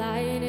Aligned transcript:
Light. 0.00 0.39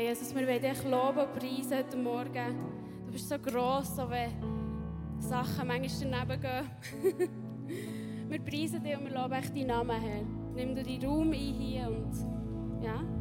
Ja, 0.00 0.08
Jesus, 0.08 0.34
wir 0.34 0.46
wollen 0.46 0.62
dich 0.62 0.84
loben 0.84 1.18
und 1.18 1.38
preisen 1.38 1.76
heute 1.76 1.96
Morgen. 1.98 2.56
Du 3.04 3.12
bist 3.12 3.28
so 3.28 3.38
gross, 3.38 3.96
so 3.96 4.08
wenn 4.08 4.30
Sachen 5.18 5.68
manchmal 5.68 6.10
daneben 6.10 6.40
gehen. 6.40 7.30
wir 8.28 8.38
preisen 8.40 8.82
dich 8.82 8.96
und 8.96 9.04
wir 9.04 9.12
loben 9.14 9.32
echt 9.34 9.54
deinen 9.54 9.66
Namen, 9.66 10.00
Herr. 10.00 10.22
Nimm 10.54 10.74
du 10.74 10.82
deinen 10.82 11.04
Raum 11.04 11.32
ein 11.32 11.34
hier 11.34 11.86
und 11.88 12.82
ja. 12.82 13.19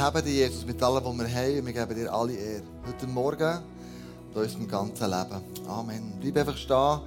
Haben 0.00 0.24
dich, 0.24 0.34
Jesus, 0.34 0.64
mit 0.64 0.82
allem, 0.82 1.04
was 1.04 1.18
wir 1.18 1.28
haben. 1.28 1.66
Wir 1.66 1.72
geben 1.74 1.94
dir 1.94 2.12
alle 2.12 2.32
Ehre. 2.32 2.62
Heute 2.86 3.06
Morgen 3.06 3.58
und 4.32 4.42
unserem 4.42 4.66
ganzen 4.66 5.10
Leben. 5.10 5.42
Amen. 5.68 6.14
Bleib 6.18 6.38
einfach 6.38 6.56
stehen. 6.56 7.00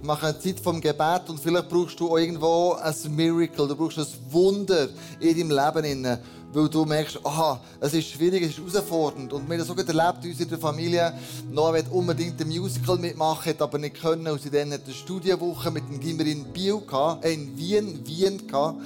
Wir 0.00 0.06
machen 0.06 0.28
eine 0.28 0.38
Zeit 0.38 0.58
vom 0.58 0.80
Gebet 0.80 1.28
und 1.28 1.38
vielleicht 1.38 1.68
brauchst 1.68 2.00
du 2.00 2.10
auch 2.10 2.16
irgendwo 2.16 2.72
ein 2.72 2.94
Miracle. 3.14 3.68
Du 3.68 3.76
brauchst 3.76 3.98
ein 3.98 4.06
Wunder 4.30 4.88
in 5.20 5.48
deinem 5.48 5.50
Leben. 5.50 6.18
Weil 6.50 6.68
du 6.70 6.86
merkst, 6.86 7.20
aha, 7.22 7.60
es 7.80 7.92
ist 7.92 8.08
schwierig, 8.08 8.42
es 8.42 8.56
ist 8.56 8.72
herausfordernd. 8.72 9.30
Und 9.34 9.46
wir 9.46 9.52
haben 9.52 9.58
das 9.58 9.68
sogar 9.68 9.86
erlebt 9.86 10.24
in 10.24 10.30
unserer 10.30 10.58
Familie. 10.58 11.12
Noah 11.50 11.74
will 11.74 11.84
unbedingt 11.90 12.40
ein 12.40 12.48
Musical 12.48 12.96
mitmachen, 12.96 13.50
hat 13.50 13.60
aber 13.60 13.76
nicht 13.76 14.00
können. 14.00 14.26
Und 14.26 14.40
sie 14.40 14.48
dann 14.48 14.72
eine 14.72 14.80
Studienwoche 14.90 15.70
mit 15.70 15.86
dem 15.86 16.00
Gimmer 16.00 16.24
in 16.24 16.44
Biel, 16.44 16.80
gehabt, 16.80 17.26
äh, 17.26 17.34
in 17.34 17.58
Wien, 17.58 18.00
Wien 18.06 18.46
gehabt. 18.46 18.80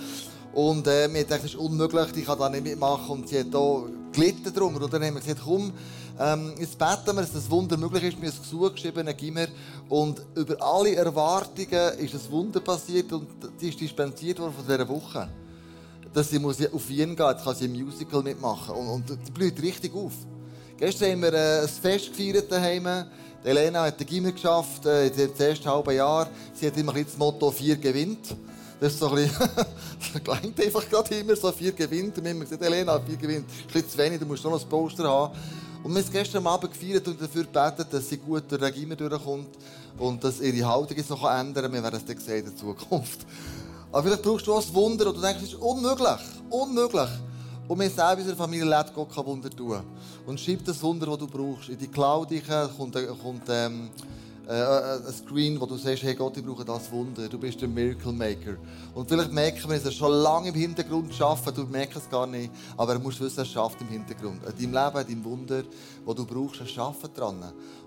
Und 0.52 0.86
äh, 0.86 1.12
wir 1.12 1.24
dachten, 1.24 1.42
das 1.42 1.52
ist 1.52 1.56
unmöglich, 1.56 2.08
ich 2.14 2.26
kann 2.26 2.38
da 2.38 2.48
nicht 2.48 2.64
mitmachen. 2.64 3.10
Und 3.10 3.28
sie 3.28 3.40
hat 3.40 3.52
da 3.52 3.82
gelitten 4.12 4.52
darunter. 4.52 4.84
Und 4.84 4.92
dann 4.92 5.02
haben 5.02 5.14
wir 5.14 5.20
gesagt, 5.20 5.40
komm, 5.44 5.72
ähm, 6.20 6.54
jetzt 6.58 6.78
beten 6.78 7.16
wir, 7.16 7.22
dass 7.22 7.32
das 7.32 7.50
Wunder 7.50 7.76
möglich 7.76 8.04
ist. 8.04 8.20
Wir 8.20 8.28
haben 8.28 8.36
ein 8.36 8.42
Gesuch 8.42 8.72
geschrieben, 8.74 9.08
ein 9.08 9.16
Gimmer. 9.16 9.46
Und 9.88 10.22
über 10.34 10.62
alle 10.62 10.94
Erwartungen 10.94 11.98
ist 11.98 12.14
das 12.14 12.30
Wunder 12.30 12.60
passiert 12.60 13.12
und 13.12 13.26
die 13.60 13.70
ist 13.70 13.80
dispensiert 13.80 14.38
worden 14.38 14.54
von 14.54 14.66
dieser 14.66 14.88
Woche. 14.88 15.28
Dass 16.12 16.28
sie 16.28 16.38
muss 16.38 16.58
auf 16.70 16.88
Wien 16.88 17.16
gehen, 17.16 17.26
jetzt 17.30 17.44
kann 17.44 17.54
sie 17.54 17.64
ein 17.64 17.72
Musical 17.72 18.22
mitmachen. 18.22 18.74
Und, 18.74 19.10
und 19.10 19.18
die 19.26 19.30
blüht 19.30 19.60
richtig 19.62 19.94
auf. 19.94 20.12
Gestern 20.76 21.12
haben 21.12 21.22
wir 21.22 21.32
äh, 21.32 21.62
ein 21.62 21.68
Fest 21.68 22.10
gefeiert 22.10 22.52
daheim. 22.52 23.06
Elena 23.44 23.84
hat 23.84 23.98
den 23.98 24.06
Gimmer 24.06 24.32
geschafft, 24.32 24.84
äh, 24.84 25.10
dem 25.10 25.30
ersten 25.38 25.66
halben 25.66 25.96
Jahr. 25.96 26.28
Sie 26.52 26.66
hat 26.66 26.76
immer 26.76 26.94
ein 26.94 27.04
das 27.04 27.16
Motto 27.16 27.50
4 27.50 27.76
gewinnt. 27.76 28.36
Das 28.82 28.94
ist 28.94 28.98
so 28.98 29.10
ein 29.10 29.14
bisschen, 29.14 29.38
das 30.12 30.38
klingt 30.40 30.60
einfach 30.60 30.90
gerade 30.90 31.14
immer 31.14 31.36
so, 31.36 31.52
vier 31.52 31.70
gewinnt. 31.70 32.18
Und 32.18 32.24
wir 32.24 32.32
haben 32.32 32.40
gesagt, 32.40 32.60
Elena, 32.62 32.98
vier 32.98 33.16
gewinnt. 33.16 33.46
Das 33.46 33.60
ein 33.60 33.66
bisschen 33.74 33.90
zu 33.90 33.98
wenig, 33.98 34.18
du 34.18 34.26
musst 34.26 34.42
noch 34.42 34.60
ein 34.60 34.68
Poster 34.68 35.08
haben. 35.08 35.32
Und 35.84 35.92
wir 35.92 36.00
haben 36.00 36.04
es 36.04 36.10
gestern 36.10 36.44
Abend 36.44 36.72
gefeiert 36.72 37.06
und 37.06 37.22
dafür 37.22 37.44
gebetet, 37.44 37.86
dass 37.92 38.08
sie 38.08 38.16
gut 38.16 38.42
durch 38.48 38.60
den 38.60 38.74
Gimmer 38.74 38.96
durchkommt 38.96 39.50
und 39.98 40.24
dass 40.24 40.40
ihre 40.40 40.66
Haltung 40.66 40.96
jetzt 40.96 41.10
noch 41.10 41.22
ändern 41.22 41.62
kann. 41.62 41.72
Wir 41.72 41.80
werden 41.80 41.94
es 41.94 42.04
dann 42.04 42.18
sehen 42.18 42.38
in 42.38 42.44
der 42.46 42.56
Zukunft. 42.56 43.20
Aber 43.92 44.02
vielleicht 44.02 44.22
brauchst 44.24 44.48
du 44.48 44.52
auch 44.52 44.66
ein 44.66 44.74
Wunder 44.74 45.06
und 45.06 45.16
du 45.16 45.20
denkst, 45.20 45.42
es 45.44 45.48
ist 45.50 45.60
unmöglich. 45.60 46.18
Unmöglich. 46.50 47.10
Und 47.68 47.78
wir 47.78 47.88
selber 47.88 48.14
in 48.14 48.18
unserer 48.18 48.36
Familie 48.36 48.64
lässt 48.64 48.92
Gott 48.92 49.14
kein 49.14 49.24
Wunder 49.24 49.48
tun. 49.48 49.80
Und 50.26 50.40
schreib 50.40 50.64
das 50.64 50.82
Wunder, 50.82 51.06
das 51.06 51.18
du 51.18 51.28
brauchst. 51.28 51.68
In 51.68 51.78
die 51.78 51.86
Cloud 51.86 52.30
kommt, 52.76 52.98
kommt 53.22 53.44
ähm, 53.48 53.90
äh, 54.48 55.06
ein 55.06 55.12
Screen, 55.12 55.60
wo 55.60 55.66
du 55.66 55.76
sagst, 55.76 56.02
hey 56.02 56.14
Gott, 56.14 56.36
ich 56.36 56.44
brauche 56.44 56.64
das 56.64 56.90
Wunder. 56.90 57.28
Du 57.28 57.38
bist 57.38 57.60
der 57.60 57.68
Miracle 57.68 58.12
Maker. 58.12 58.56
Und 58.94 59.08
vielleicht 59.08 59.32
merken 59.32 59.68
wir, 59.68 59.76
dass 59.76 59.86
er 59.86 59.92
schon 59.92 60.12
lange 60.12 60.48
im 60.48 60.54
Hintergrund 60.54 61.14
schafft. 61.14 61.56
Du 61.56 61.64
merkst 61.64 61.96
es 61.96 62.10
gar 62.10 62.26
nicht. 62.26 62.50
Aber 62.76 62.94
er 62.94 62.98
muss 62.98 63.20
wissen, 63.20 63.38
er 63.38 63.44
schafft 63.44 63.80
im 63.80 63.88
Hintergrund. 63.88 64.40
In 64.58 64.72
deinem 64.72 64.84
Leben, 64.84 65.08
in 65.08 65.22
deinem 65.22 65.24
Wunder, 65.24 65.62
das 66.06 66.14
du 66.14 66.26
brauchst, 66.26 66.60
er 66.60 66.66
schafft 66.66 67.16
dran. 67.16 67.42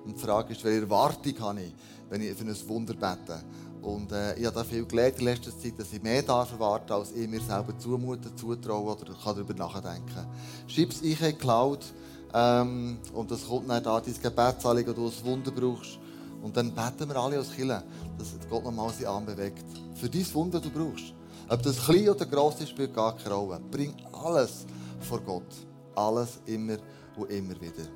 Und 0.05 0.15
die 0.17 0.21
Frage 0.21 0.53
ist, 0.53 0.63
welche 0.63 0.81
Erwartung 0.81 1.39
habe 1.39 1.61
ich, 1.61 1.73
wenn 2.09 2.21
ich 2.21 2.33
für 2.33 2.45
ein 2.45 2.69
Wunder 2.69 2.93
bete? 2.93 3.43
Und 3.81 4.11
äh, 4.11 4.35
ich 4.39 4.45
habe 4.45 4.55
da 4.55 4.63
viel 4.63 4.85
gelernt 4.85 5.19
in 5.19 5.25
letzter 5.25 5.55
Zeit, 5.55 5.77
dass 5.77 5.93
ich 5.93 6.01
mehr 6.01 6.23
darf 6.23 6.51
erwarten, 6.51 6.91
als 6.93 7.11
ich 7.11 7.29
mir 7.29 7.39
selber 7.39 7.77
zumuten, 7.77 8.35
zutrauen 8.35 8.97
oder 8.97 9.13
kann 9.13 9.35
darüber 9.35 9.53
nachdenken. 9.53 10.25
Schreib 10.67 10.89
es 10.89 11.01
in 11.01 11.15
die 11.15 11.33
Cloud 11.33 11.85
ähm, 12.33 12.97
und 13.13 13.29
das 13.29 13.45
kommt 13.47 13.69
dann 13.69 13.83
da, 13.83 14.01
dein 14.01 14.15
Gebetsanliegen, 14.19 14.97
wo 14.97 15.01
du 15.01 15.07
ein 15.07 15.25
Wunder 15.25 15.51
brauchst. 15.51 15.99
Und 16.45 16.55
dann 16.55 16.71
beten 16.71 17.09
wir 17.09 17.15
alle 17.15 17.39
als 17.39 17.51
Kirche, 17.51 17.81
dass 18.19 18.27
Gott 18.51 18.63
nochmal 18.63 18.91
seinen 18.93 19.07
Arm 19.07 19.25
bewegt. 19.25 19.65
Für 19.95 20.07
dein 20.07 20.33
Wunder, 20.35 20.59
das 20.59 20.71
du 20.71 20.79
brauchst. 20.79 21.15
Ob 21.49 21.63
das 21.63 21.83
klein 21.83 22.07
oder 22.07 22.23
gross 22.27 22.61
ist, 22.61 22.69
spielt 22.69 22.93
gar 22.93 23.17
keine 23.17 23.33
Rolle. 23.33 23.59
Bring 23.71 23.95
alles 24.13 24.67
vor 24.99 25.21
Gott. 25.21 25.47
Alles 25.95 26.39
immer 26.45 26.77
und 27.17 27.31
immer 27.31 27.59
wieder. 27.59 27.89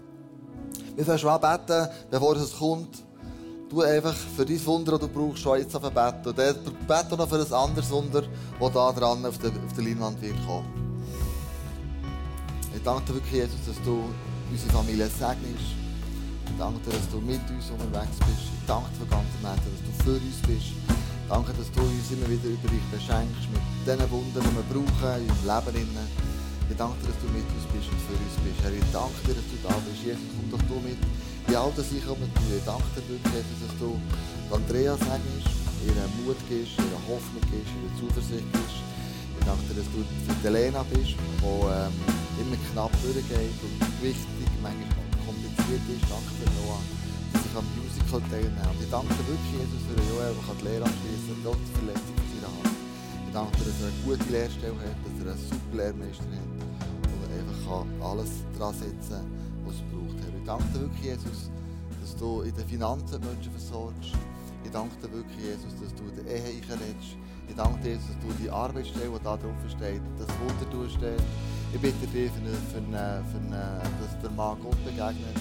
Wir 0.95 1.05
werden 1.05 1.19
schon 1.19 1.39
beten, 1.39 1.89
bevor 2.09 2.35
es 2.37 2.57
kommt. 2.57 3.03
Du 3.69 3.83
einfach 3.83 4.15
für 4.15 4.47
dein 4.47 4.65
Wunder, 4.65 4.93
das 4.93 5.01
du 5.01 5.07
brauchst, 5.09 5.43
schon 5.43 5.59
jetzt 5.59 5.75
auf 5.75 5.83
beten. 5.83 6.29
Und 6.29 6.37
dann 6.39 6.55
bete 6.87 7.15
noch 7.15 7.29
für 7.29 7.45
ein 7.45 7.53
anderes 7.53 7.91
Wunder, 7.91 8.23
das 8.59 8.73
da 8.73 8.91
dran 8.93 9.27
auf 9.27 9.37
der, 9.37 9.51
auf 9.51 9.73
der 9.75 9.83
Leinwand 9.83 10.19
wird 10.23 10.43
kommen. 10.47 11.05
Ich 12.75 12.81
danke 12.81 13.03
dir 13.05 13.13
wirklich, 13.13 13.33
Jesus, 13.33 13.59
dass 13.67 13.85
du 13.85 14.05
unsere 14.49 14.71
Familie 14.71 15.07
segnest. 15.07 15.78
Danke 16.59 16.83
dir, 16.83 16.91
dass 16.91 17.07
du 17.07 17.23
mit 17.23 17.39
uns 17.47 17.71
unterwegs 17.71 18.19
bist. 18.19 18.51
Ich 18.51 18.67
danke 18.67 18.91
dir 18.91 19.07
von 19.07 19.23
ganzem 19.23 19.47
Herzen, 19.47 19.71
dass 19.71 19.79
du 19.79 19.91
für 20.03 20.19
uns 20.19 20.39
bist. 20.43 20.75
Danke, 21.31 21.55
dass 21.55 21.71
du 21.71 21.79
uns 21.79 22.11
immer 22.11 22.27
wieder 22.27 22.51
über 22.51 22.67
dich 22.67 22.83
beschenkst 22.91 23.47
mit 23.47 23.63
den 23.87 24.03
Wundern, 24.11 24.43
die 24.43 24.55
wir 24.59 24.67
brauchen 24.67 25.23
in 25.23 25.31
unserem 25.31 25.71
Leben. 25.71 25.95
Ich 26.67 26.75
danke 26.75 26.99
dir, 26.99 27.15
dass 27.15 27.19
du 27.23 27.31
mit 27.31 27.47
uns 27.47 27.63
bist 27.71 27.87
und 27.87 28.01
für 28.03 28.19
uns 28.19 28.35
bist. 28.43 28.59
Herr, 28.59 28.75
ich 28.75 28.91
danke 28.91 29.19
dir, 29.23 29.39
dass 29.39 29.47
du 29.47 29.57
da 29.63 29.71
bist. 29.87 30.03
Jesus, 30.03 30.27
komm 30.35 30.47
doch 30.51 30.63
du 30.67 30.75
mit. 30.83 30.99
In 31.47 31.55
all 31.55 31.71
das 31.79 31.95
ich 31.95 32.03
mit 32.03 32.33
dir. 32.43 32.59
Ich 32.59 32.67
danke 32.67 32.91
dir 32.91 33.07
Jesus, 33.07 33.59
dass 33.63 33.75
du 33.79 33.89
Andrea 34.51 34.93
segnest, 34.99 35.47
ihre 35.87 36.05
Mut 36.19 36.39
gibst, 36.51 36.75
ihre 36.75 36.99
Hoffnung 37.07 37.45
gibst, 37.55 37.71
ihre 37.71 37.91
Zuversicht 38.03 38.47
gibst. 38.51 38.83
Ich 38.83 39.45
danke 39.47 39.63
dir, 39.71 39.79
dass 39.79 39.89
du 39.95 40.03
für 40.03 40.35
die 40.43 40.47
Elena 40.51 40.83
bist, 40.91 41.15
die 41.15 41.47
ähm, 41.47 41.95
immer 42.35 42.59
knapp 42.75 42.91
durchgeht 42.99 43.55
und 43.63 43.79
wichtig, 44.03 44.49
manchmal 44.59 45.08
kompliziert 45.69 46.01
ist. 46.01 46.09
Danke 46.09 46.33
dir, 46.39 46.49
Noah, 46.57 46.81
dass 47.33 47.45
ich 47.45 47.55
am 47.55 47.65
Musical. 47.77 48.21
Und 48.21 48.81
ich 48.81 48.89
danke 48.89 49.13
wirklich, 49.29 49.53
Jesus, 49.53 49.81
für 49.85 50.01
Joel, 50.09 50.33
der 50.33 50.55
die 50.57 50.65
Lehre 50.65 50.85
abschließen 50.85 51.29
kann, 51.29 51.43
trotz 51.45 51.65
Verletzung 51.77 52.15
von 52.17 52.27
seiner 52.33 52.51
Hand. 52.57 52.77
Ich 53.27 53.33
danke 53.33 53.53
dir, 53.57 53.65
dass 53.69 53.79
er 53.79 53.87
eine 53.89 54.01
gute 54.01 54.29
Lehrstelle 54.33 54.79
hat, 54.81 54.97
dass 55.05 55.15
er 55.21 55.27
einen 55.29 55.45
super 55.45 55.75
Lehrmeister 55.77 56.29
hat 56.33 56.49
und 57.05 57.29
er 57.29 57.41
einfach 57.45 57.85
alles 58.01 58.31
dran 58.57 58.73
setzen 58.73 59.13
kann, 59.13 59.29
was 59.65 59.75
es 59.77 59.85
braucht. 59.93 60.17
Ich 60.17 60.45
danke 60.45 60.65
dir 60.73 60.81
wirklich, 60.89 61.05
Jesus, 61.05 61.39
dass 62.01 62.11
du 62.17 62.41
in 62.41 62.53
den 62.55 62.67
Finanzen 62.67 63.21
Menschen 63.21 63.53
versorgst. 63.53 64.17
Ich 64.65 64.71
danke 64.73 64.95
dir 64.97 65.11
wirklich, 65.13 65.37
Jesus, 65.37 65.73
dass 65.77 65.93
du 65.93 66.03
in 66.09 66.15
der 66.17 66.25
Ehe 66.33 66.49
einredest. 66.57 67.13
Ich 67.45 67.55
danke 67.55 67.77
dir, 67.81 67.93
Jesus, 67.93 68.09
dass 68.09 68.19
du 68.25 68.29
die 68.41 68.49
Arbeitsstelle, 68.49 69.13
die 69.13 69.23
da 69.23 69.37
drauf 69.37 69.61
steht, 69.69 70.01
das 70.17 70.29
Wunder 70.41 70.65
durchstehst. 70.73 71.29
Ich 71.71 71.79
bitte 71.79 72.07
dich, 72.07 72.31
für 72.33 72.41
für 72.41 72.81
für 72.81 73.41
dass 74.01 74.21
der 74.21 74.31
Mann 74.31 74.57
Gott 74.61 74.83
begegnet. 74.83 75.37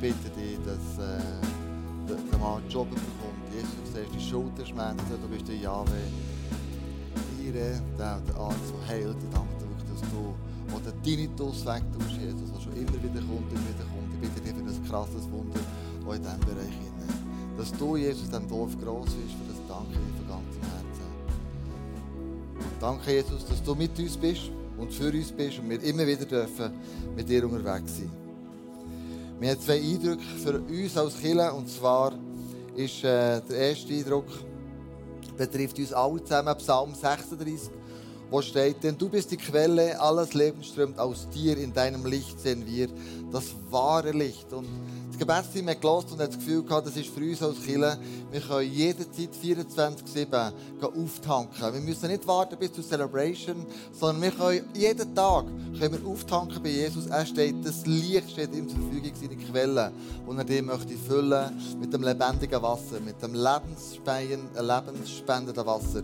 Bitte 0.00 0.30
dich, 0.36 0.58
dass 0.64 1.04
äh, 1.04 1.20
der, 2.08 2.16
der 2.16 2.38
Mann 2.38 2.62
einen 2.62 2.70
Job 2.70 2.88
bekommt. 2.90 3.42
Jesus, 3.52 3.70
du 3.84 3.98
siehst 3.98 4.14
die 4.14 4.30
Schulterschmerzen, 4.30 5.06
du 5.22 5.28
bist 5.28 5.48
der 5.48 5.56
Jahwe. 5.56 5.96
Ire, 7.42 7.80
der, 7.98 8.20
der 8.20 8.36
Arzt, 8.36 8.58
der 8.72 8.88
heilt. 8.88 9.16
Ich 9.16 9.30
danke 9.32 9.54
dir 9.58 9.66
dass 9.96 10.10
du 10.10 10.34
auch 10.74 10.80
den 10.80 11.02
Tinnitus 11.02 11.64
wegtust, 11.64 12.20
Jesus, 12.20 12.52
was 12.52 12.62
schon 12.62 12.74
immer 12.74 12.92
wieder 13.02 13.20
kommt, 13.24 13.50
immer 13.52 13.68
wieder 13.68 13.86
kommt. 13.88 14.12
Ich 14.12 14.20
bitte 14.20 14.40
dich 14.40 14.52
für 14.52 14.58
ein 14.60 14.88
krasses 14.88 15.30
Wunder 15.30 15.60
auch 16.06 16.14
in 16.14 16.22
diesem 16.22 16.40
Bereich. 16.40 16.76
Hinein. 16.76 17.56
Dass 17.56 17.72
du, 17.72 17.96
Jesus, 17.96 18.28
diesem 18.28 18.48
Dorf 18.48 18.78
gross 18.78 19.06
bist, 19.06 19.34
für 19.34 19.52
das 19.52 19.60
danke 19.68 19.92
ich 19.92 20.16
von 20.18 20.28
ganzem 20.28 20.62
Herzen. 20.62 21.06
Danke, 22.80 23.12
Jesus, 23.12 23.46
dass 23.46 23.62
du 23.62 23.74
mit 23.74 23.98
uns 23.98 24.16
bist 24.16 24.50
und 24.76 24.92
für 24.92 25.10
uns 25.10 25.32
bist 25.32 25.58
und 25.58 25.70
wir 25.70 25.82
immer 25.82 26.06
wieder 26.06 26.26
dürfen 26.26 26.72
mit 27.16 27.28
dir 27.28 27.44
unterwegs 27.44 27.96
sein. 27.96 28.25
Wir 29.38 29.50
haben 29.50 29.60
zwei 29.60 29.78
Eindrücke 29.78 30.22
für 30.42 30.60
uns 30.60 30.96
als 30.96 31.18
Kirche 31.18 31.52
und 31.52 31.68
zwar 31.68 32.12
ist 32.74 33.04
äh, 33.04 33.42
der 33.42 33.56
erste 33.68 33.92
Eindruck 33.92 34.26
betrifft 35.36 35.78
uns 35.78 35.92
alle 35.92 36.22
zusammen, 36.24 36.56
Psalm 36.56 36.94
36, 36.94 37.70
wo 38.30 38.40
steht, 38.40 38.82
denn 38.82 38.96
du 38.96 39.10
bist 39.10 39.30
die 39.30 39.36
Quelle, 39.36 40.00
alles 40.00 40.32
Leben 40.32 40.64
strömt 40.64 40.98
aus 40.98 41.28
dir, 41.28 41.58
in 41.58 41.74
deinem 41.74 42.06
Licht 42.06 42.40
sehen 42.40 42.66
wir 42.66 42.88
das 43.30 43.54
wahre 43.70 44.12
Licht. 44.12 44.50
Und 44.54 44.66
das 45.16 45.26
Gebetsteam 45.26 45.68
hat 45.68 45.80
gehört 45.80 46.12
und 46.12 46.20
hat 46.20 46.28
das 46.28 46.36
Gefühl 46.36 46.62
gehabt, 46.62 46.86
das 46.86 46.96
ist 46.96 47.08
für 47.08 47.20
uns 47.20 47.42
als 47.42 47.62
Kirche, 47.62 47.98
wir 48.30 48.40
können 48.40 48.70
jederzeit 48.70 49.30
24-7 49.42 50.52
auftanken. 50.82 51.72
Wir 51.72 51.80
müssen 51.80 52.08
nicht 52.08 52.26
warten 52.26 52.58
bis 52.58 52.72
zur 52.72 52.84
Celebration, 52.84 53.64
sondern 53.92 54.22
wir 54.22 54.30
können 54.32 54.64
jeden 54.74 55.14
Tag 55.14 55.46
können 55.78 55.98
wir 56.02 56.10
auftanken 56.10 56.62
bei 56.62 56.68
Jesus. 56.68 57.06
Er 57.06 57.24
steht, 57.24 57.64
das 57.64 57.86
Licht 57.86 58.30
steht 58.30 58.54
ihm 58.54 58.68
zur 58.68 58.78
Verfügung, 58.78 59.12
seine 59.14 59.36
Quelle, 59.36 59.92
und 60.26 60.38
er 60.38 60.44
die 60.44 60.60
möchte 60.60 60.96
füllen 60.98 61.50
mit 61.80 61.92
dem 61.94 62.02
lebendigen 62.02 62.60
Wasser, 62.60 63.00
mit 63.02 63.22
dem 63.22 63.32
Lebensspenden, 63.32 64.50
lebensspendenden 64.54 65.66
Wasser, 65.66 66.02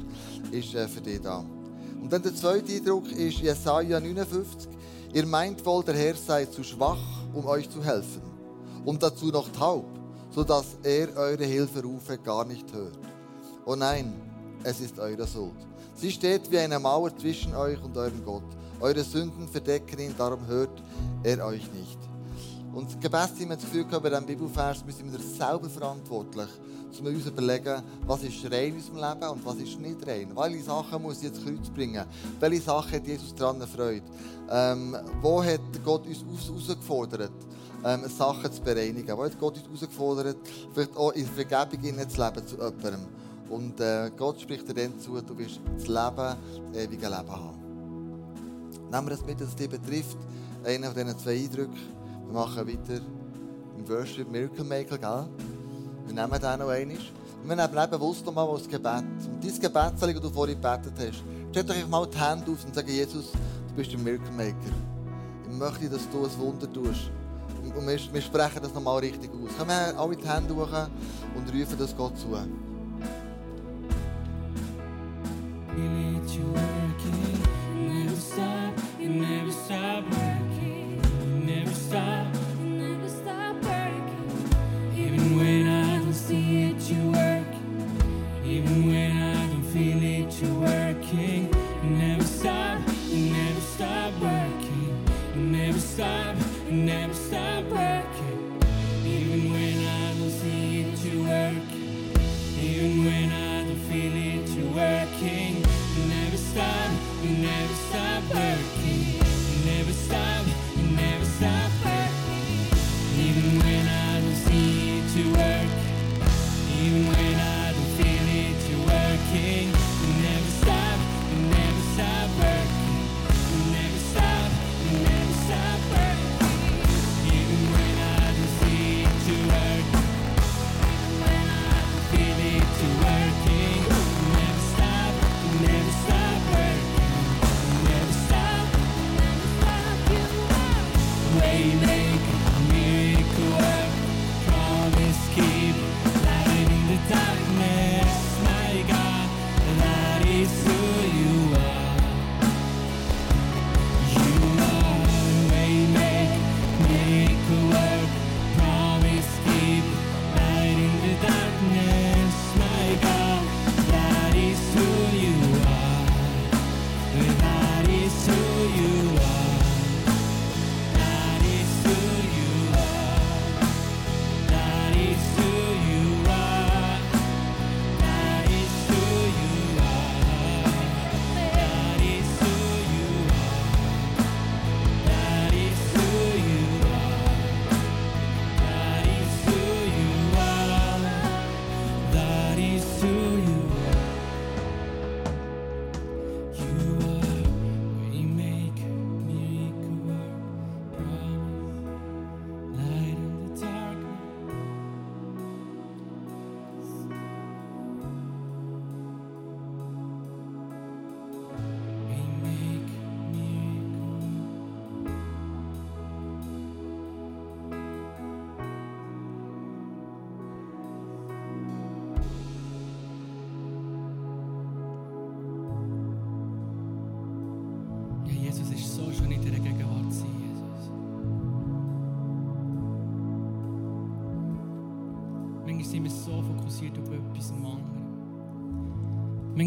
ist 0.51 0.75
äh, 0.75 0.89
für 0.89 1.03
dich 1.03 1.21
da. 1.21 1.45
Und 2.01 2.11
dann 2.11 2.23
der 2.23 2.35
zweite 2.35 2.73
Eindruck 2.73 3.13
ist 3.13 3.39
Jesaja 3.41 4.01
59. 4.01 4.71
Ihr 5.13 5.27
meint 5.27 5.65
wohl, 5.67 5.85
der 5.85 5.97
Herr 5.97 6.15
sei 6.15 6.47
zu 6.47 6.65
schwach, 6.65 6.97
um 7.35 7.45
euch 7.45 7.69
zu 7.69 7.85
helfen. 7.85 8.32
Und 8.85 9.03
dazu 9.03 9.27
noch 9.27 9.49
taub, 9.51 9.85
sodass 10.31 10.77
er 10.83 11.17
eure 11.17 11.45
Hilferufe 11.45 12.19
gar 12.19 12.45
nicht 12.45 12.73
hört. 12.73 12.99
Oh 13.65 13.77
nein, 13.77 14.13
es 14.65 14.81
ist 14.81 14.99
eure 14.99 15.27
Schuld. 15.27 15.55
Sie 15.95 16.11
steht 16.11 16.51
wie 16.51 16.59
eine 16.59 16.79
Mauer 16.79 17.17
zwischen 17.17 17.55
euch 17.55 17.81
und 17.83 17.97
eurem 17.97 18.25
Gott. 18.25 18.43
Eure 18.81 19.05
Sünden 19.05 19.47
verdecken 19.47 20.01
ihn, 20.01 20.15
darum 20.17 20.45
hört 20.47 20.83
er 21.23 21.47
euch 21.47 21.71
nicht. 21.73 21.99
Und 22.75 22.89
das 22.89 22.99
Gebetsteam 22.99 23.51
hat 23.51 23.59
das 23.59 23.67
Gefühl 23.67 23.85
gehabt, 23.85 24.03
bei 24.03 24.09
diesem 24.09 24.27
Bibelvers, 24.27 24.85
wir 24.85 24.95
sind 24.95 25.13
wir 25.13 25.21
selber 25.21 25.69
verantwortlich, 25.69 26.49
um 26.99 27.07
uns 27.07 27.27
überlegen, 27.27 27.83
was 28.07 28.23
ist 28.23 28.45
rein 28.51 28.69
in 28.69 28.75
unserem 28.77 28.97
Leben 28.97 29.31
und 29.31 29.45
was 29.45 29.57
ist 29.57 29.79
nicht 29.79 30.07
rein. 30.07 30.33
Welche 30.35 30.65
Sachen 30.65 31.03
muss 31.03 31.23
ich 31.23 31.29
ins 31.29 31.45
Kreuz 31.45 31.69
bringen? 31.69 32.05
Welche 32.41 32.63
Sachen 32.63 32.93
hat 32.93 33.07
Jesus 33.07 33.35
daran 33.35 33.61
erfreut? 33.61 34.03
Ähm, 34.51 34.97
wo 35.21 35.45
hat 35.45 35.61
Gott 35.85 36.07
uns 36.07 36.25
herausgefordert, 36.47 37.33
ähm, 37.85 38.09
Sachen 38.09 38.53
zu 38.53 38.63
bereinigen? 38.63 39.17
Wo 39.17 39.25
hat 39.25 39.39
Gott 39.39 39.59
herausgefordert, 39.63 40.37
vielleicht 40.73 40.97
auch 40.97 41.13
in 41.13 41.27
Vergebung 41.27 42.09
zu 42.09 42.23
leben 42.23 42.47
zu 42.47 42.57
jemandem? 42.57 43.07
Und 43.49 43.81
äh, 43.81 44.11
Gott 44.17 44.41
spricht 44.41 44.69
dir 44.69 44.75
dann 44.75 44.99
zu, 44.99 45.21
du 45.21 45.37
wirst 45.37 45.61
das 45.77 45.87
Leben, 45.87 46.17
das 46.17 46.83
ewige 46.85 47.07
Leben 47.07 47.31
haben. 47.31 47.63
Nehmen 48.91 49.07
wir 49.07 49.11
das 49.11 49.25
mit, 49.27 49.41
dass 49.41 49.49
es 49.49 49.57
dich 49.57 49.69
betrifft, 49.69 50.17
einen 50.65 50.85
von 50.85 50.95
diesen 50.95 51.19
zwei 51.19 51.37
Eindrücken. 51.37 51.79
Wir 52.27 52.33
machen 52.33 52.67
weiter 52.67 53.01
im 53.77 53.89
Worship 53.89 54.31
Miracle 54.31 54.65
Maker, 54.65 54.99
gell? 54.99 55.27
Wir 56.07 56.15
nehmen 56.15 56.41
den 56.41 56.59
noch 56.59 56.69
einmal. 56.69 56.99
Und 57.43 57.49
wir 57.49 57.57
nehmen 57.57 57.91
bewusst 57.91 58.25
noch 58.25 58.35
mal 58.35 58.49
das 58.53 58.69
Gebet. 58.69 59.05
Und 59.33 59.43
dieses 59.43 59.61
Gebet, 59.61 59.93
das 59.99 60.15
du 60.15 60.31
vorhin 60.31 60.61
gebetet 60.61 60.93
hast, 60.99 61.25
stell 61.51 61.65
doch 61.65 61.89
mal 61.89 62.07
die 62.07 62.19
Hände 62.19 62.51
auf 62.51 62.65
und 62.65 62.75
sag, 62.75 62.89
Jesus, 62.89 63.33
du 63.33 63.75
bist 63.75 63.93
der 63.93 63.99
Miracle 63.99 64.33
Maker. 64.33 64.57
Ich 65.51 65.59
möchte, 65.59 65.89
dass 65.89 66.09
du 66.11 66.25
ein 66.25 66.39
Wunder 66.39 66.73
tust. 66.73 67.11
Und 67.77 67.87
wir, 67.87 67.99
wir 68.13 68.21
sprechen 68.21 68.63
das 68.63 68.75
noch 68.75 68.83
mal 68.83 68.99
richtig 68.99 69.31
aus. 69.31 69.57
Kommen 69.57 69.71
wir 69.71 69.99
alle 69.99 70.17
die 70.17 70.29
Hände 70.29 70.55
hoch 70.55 70.89
und 71.35 71.53
rufen 71.53 71.79
das 71.79 71.97
Gott 71.97 72.19
zu. 72.19 72.37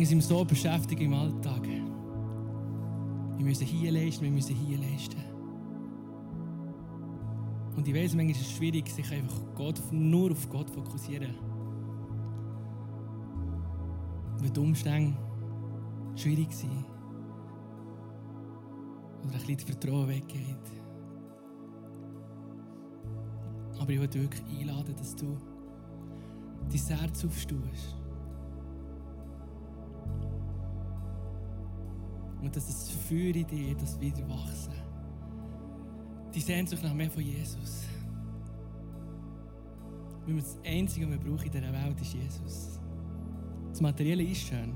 Manchmal 0.05 0.21
sind 0.21 0.37
so 0.37 0.45
beschäftigt 0.45 1.01
im 1.01 1.15
Alltag. 1.15 1.63
Wir 1.63 3.43
müssen 3.43 3.65
hier 3.65 3.91
leisten, 3.91 4.23
wir 4.23 4.29
müssen 4.29 4.55
hier 4.55 4.77
leisten. 4.77 5.17
Und 7.75 7.87
ich 7.87 7.95
weiß, 7.95 8.13
manchmal 8.13 8.35
ist 8.35 8.41
es 8.41 8.51
schwierig, 8.51 8.87
sich 8.87 9.11
einfach 9.11 9.41
Gott, 9.55 9.81
nur 9.91 10.29
auf 10.29 10.47
Gott 10.47 10.69
fokussieren. 10.69 11.33
Weil 14.37 14.49
die 14.51 14.59
Umstände 14.59 15.17
schwierig 16.15 16.53
sind. 16.53 16.85
Oder 19.23 19.33
ein 19.33 19.39
bisschen 19.39 19.55
das 19.55 19.63
Vertrauen 19.63 20.07
weggeht. 20.07 20.69
Aber 23.79 23.89
ich 23.89 23.97
möchte 23.97 24.21
wirklich 24.21 24.43
einladen, 24.59 24.95
dass 24.95 25.15
du 25.15 25.35
dein 26.69 26.99
Herz 26.99 27.25
aufstehst. 27.25 28.04
Und 32.45 32.55
dass 32.55 32.67
das 32.67 32.91
Feuer 32.91 33.36
in 33.36 33.47
dir, 33.47 33.75
das 33.75 33.99
wieder 33.99 34.29
wachsen. 34.29 34.73
Die 36.31 36.39
Sehnsucht 36.39 36.84
nach 36.84 36.93
mehr 36.93 37.10
von 37.10 37.23
Jesus. 37.23 37.86
Weil 40.27 40.36
das 40.36 40.55
Einzige, 40.63 41.08
was 41.08 41.13
wir 41.13 41.19
brauchen 41.31 41.45
in 41.47 41.51
dieser 41.51 41.73
Welt, 41.73 41.99
ist 41.99 42.13
Jesus. 42.13 42.79
Das 43.69 43.81
Materielle 43.81 44.23
ist 44.23 44.41
schön. 44.41 44.73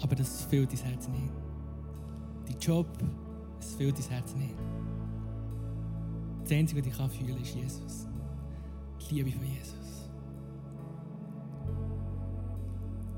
Aber 0.00 0.14
das 0.14 0.46
füllt 0.46 0.72
dein 0.72 0.78
Herz 0.78 1.06
nicht. 1.08 1.32
Dein 2.46 2.58
Job, 2.60 2.86
es 3.60 3.74
füllt 3.74 3.98
dein 3.98 4.08
Herz 4.08 4.34
nicht. 4.36 4.56
Das 6.44 6.52
Einzige, 6.52 6.80
was 6.80 6.86
ich 6.88 6.96
kann 6.96 7.10
fühlen 7.10 7.34
kann, 7.34 7.42
ist 7.42 7.54
Jesus. 7.54 8.06
Die 9.10 9.16
Liebe 9.16 9.32
von 9.32 9.46
Jesus. 9.46 10.08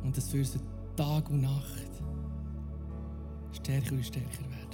Und 0.02 0.16
das 0.16 0.29
führt 0.29 0.46
so 0.46 0.59
Tag 0.96 1.31
und 1.31 1.42
Nacht 1.42 1.96
stärker 3.57 3.92
und 3.92 4.05
stärker 4.05 4.51
werden. 4.51 4.65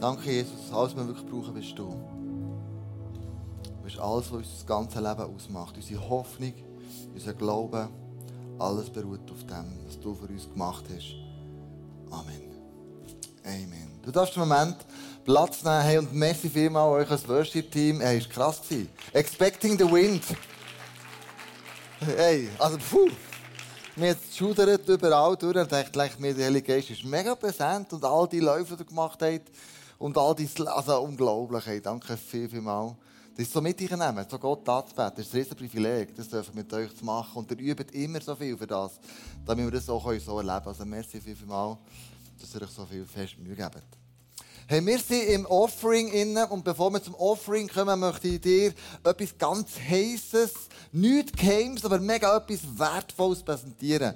Danke, 0.00 0.30
Jesus. 0.30 0.72
Alles, 0.72 0.96
was 0.96 0.96
wir 0.96 1.08
wirklich 1.08 1.26
brauchen, 1.26 1.52
bist 1.52 1.78
du. 1.78 1.94
Du 3.62 3.82
bist 3.84 3.98
alles, 3.98 4.32
was 4.32 4.48
unser 4.48 4.66
ganzes 4.66 4.94
Leben 4.94 5.34
ausmacht. 5.34 5.76
Unsere 5.76 6.08
Hoffnung, 6.08 6.54
unser 7.12 7.34
Glaube, 7.34 7.86
alles 8.58 8.88
beruht 8.88 9.30
auf 9.30 9.44
dem, 9.44 9.78
was 9.86 10.00
du 10.00 10.14
für 10.14 10.26
uns 10.26 10.48
gemacht 10.48 10.84
hast. 10.88 11.16
Amen. 12.10 12.50
Amen. 13.44 14.00
Du 14.02 14.10
darfst 14.10 14.34
im 14.36 14.48
Moment 14.48 14.76
Platz 15.22 15.62
nehmen 15.62 15.82
hey, 15.82 15.98
und 15.98 16.14
merci 16.14 16.48
vielmal 16.48 16.88
euch 16.88 17.10
als 17.10 17.28
Worship-Team. 17.28 18.00
Hey, 18.00 18.18
ist 18.18 18.30
krass 18.30 18.62
gewesen. 18.62 18.88
Expecting 19.12 19.78
the 19.78 19.84
Wind. 19.84 20.22
Hey, 22.16 22.48
also 22.58 22.78
puh. 22.90 23.10
Jetzt 23.96 24.34
schudert 24.34 24.88
überall 24.88 25.36
durch 25.36 25.56
und 25.58 25.70
dachte, 25.70 26.10
mir 26.18 26.32
der 26.32 26.46
Heilige 26.46 26.76
ist 26.76 27.04
mega 27.04 27.34
präsent 27.34 27.92
und 27.92 28.02
all 28.02 28.26
die 28.26 28.40
Läufe, 28.40 28.74
die 28.76 28.82
ihr 28.82 28.86
gemacht 28.86 29.20
habt 29.20 29.50
und 30.00 30.16
all 30.16 30.34
die, 30.34 30.48
also 30.66 31.02
unglaublich, 31.02 31.66
hey, 31.66 31.80
danke 31.80 32.16
viel, 32.16 32.48
viel 32.48 32.62
mal. 32.62 32.96
Das 33.36 33.46
ist 33.46 33.52
so 33.52 33.60
mit 33.60 33.80
euch 33.80 33.90
nehmen, 33.90 34.26
so 34.28 34.38
Gott 34.38 34.66
anzubeten, 34.68 35.12
das 35.16 35.26
ist 35.26 35.34
ein 35.34 35.38
riesen 35.40 35.56
Privileg, 35.56 36.16
das 36.16 36.28
dürfen 36.28 36.54
wir 36.54 36.62
mit 36.62 36.72
euch 36.72 36.96
zu 36.96 37.04
machen 37.04 37.36
und 37.36 37.50
ihr 37.52 37.72
übt 37.72 37.92
immer 37.92 38.20
so 38.20 38.34
viel 38.34 38.56
für 38.56 38.66
das, 38.66 38.98
damit 39.44 39.66
wir 39.66 39.70
das 39.70 39.88
auch 39.88 40.02
so 40.02 40.08
erleben 40.10 40.44
können. 40.44 40.66
Also 40.66 40.84
merci 40.86 41.20
viel, 41.20 41.36
viel 41.36 41.46
mal, 41.46 41.76
dass 42.40 42.54
ihr 42.54 42.62
euch 42.62 42.70
so 42.70 42.86
viel 42.86 43.04
fest 43.04 43.38
Mühe 43.38 43.54
gebt. 43.54 43.84
Hey, 44.66 44.84
wir 44.84 44.98
sind 44.98 45.22
im 45.28 45.46
Offering 45.46 46.08
innen 46.08 46.48
und 46.48 46.64
bevor 46.64 46.90
wir 46.90 47.02
zum 47.02 47.14
Offering 47.16 47.68
kommen, 47.68 48.00
möchte 48.00 48.28
ich 48.28 48.40
dir 48.40 48.72
etwas 49.04 49.36
ganz 49.36 49.72
Heißes, 49.78 50.52
nichts 50.92 51.32
Geheimes, 51.32 51.84
aber 51.84 51.98
mega 51.98 52.36
etwas 52.38 52.60
Wertvolles 52.78 53.42
präsentieren. 53.42 54.14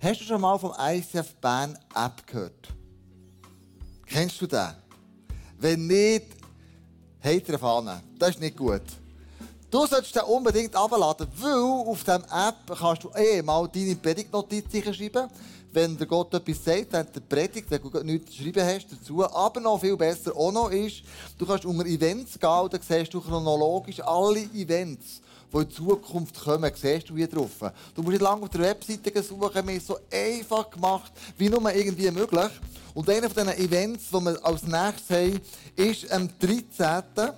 Hast 0.00 0.20
du 0.20 0.24
schon 0.24 0.40
mal 0.40 0.58
vom 0.58 0.72
ICF 0.78 1.34
Band 1.42 1.78
App 1.94 2.26
gehört? 2.26 2.68
Kennst 4.06 4.40
du 4.40 4.46
den? 4.46 4.85
Wenn 5.58 5.86
nicht, 5.86 6.26
habt 7.22 7.48
ihr 7.48 7.58
Fahne. 7.58 8.02
Das 8.18 8.30
ist 8.30 8.40
nicht 8.40 8.56
gut. 8.56 8.82
Du 9.70 9.86
solltest 9.86 10.14
den 10.14 10.22
unbedingt 10.22 10.74
abladen, 10.76 11.26
weil 11.38 11.52
auf 11.52 12.00
dieser 12.00 12.16
App 12.16 12.78
kannst 12.78 13.04
du 13.04 13.10
eh 13.16 13.42
mal 13.42 13.68
deine 13.68 13.96
Predigtnotiz 13.96 14.64
schreiben. 14.70 15.28
Wenn 15.72 15.98
der 15.98 16.06
Gott 16.06 16.32
etwas 16.32 16.64
sagt, 16.64 16.94
dann 16.94 17.06
der 17.12 17.20
Predigt, 17.20 17.70
wenn 17.70 17.82
du 17.82 18.02
nichts 18.04 18.30
zu 18.30 18.42
schreiben 18.42 18.64
hast 18.64 18.86
dazu. 18.90 19.24
Aber 19.24 19.60
noch 19.60 19.80
viel 19.80 19.96
besser 19.96 20.34
auch 20.36 20.52
noch 20.52 20.70
ist, 20.70 21.02
du 21.36 21.44
kannst 21.44 21.64
unter 21.64 21.84
Events 21.84 22.38
gehen 22.38 22.48
und 22.48 22.72
dann 22.72 22.80
siehst 22.80 23.12
du 23.12 23.20
chronologisch 23.20 24.00
alle 24.00 24.40
Events, 24.54 25.20
die 25.52 25.58
in 25.58 25.70
Zukunft 25.70 26.38
kommen, 26.38 26.70
siehst 26.74 27.08
du 27.08 27.16
hier 27.16 27.28
drauf. 27.28 27.50
Du 27.94 28.02
musst 28.02 28.12
nicht 28.12 28.22
lange 28.22 28.42
auf 28.42 28.48
der 28.50 28.60
Webseite 28.60 29.22
suchen, 29.22 29.66
wir 29.66 29.80
so 29.80 29.98
einfach 30.10 30.70
gemacht, 30.70 31.12
wie 31.38 31.48
nur 31.48 31.72
irgendwie 31.72 32.10
möglich. 32.10 32.50
Und 32.94 33.10
einer 33.10 33.28
von 33.28 33.48
Events, 33.48 34.04
die 34.10 34.20
wir 34.20 34.44
als 34.44 34.62
nächstes 34.62 35.10
haben, 35.10 35.40
ist 35.76 36.10
am 36.10 36.28
13 36.38 37.32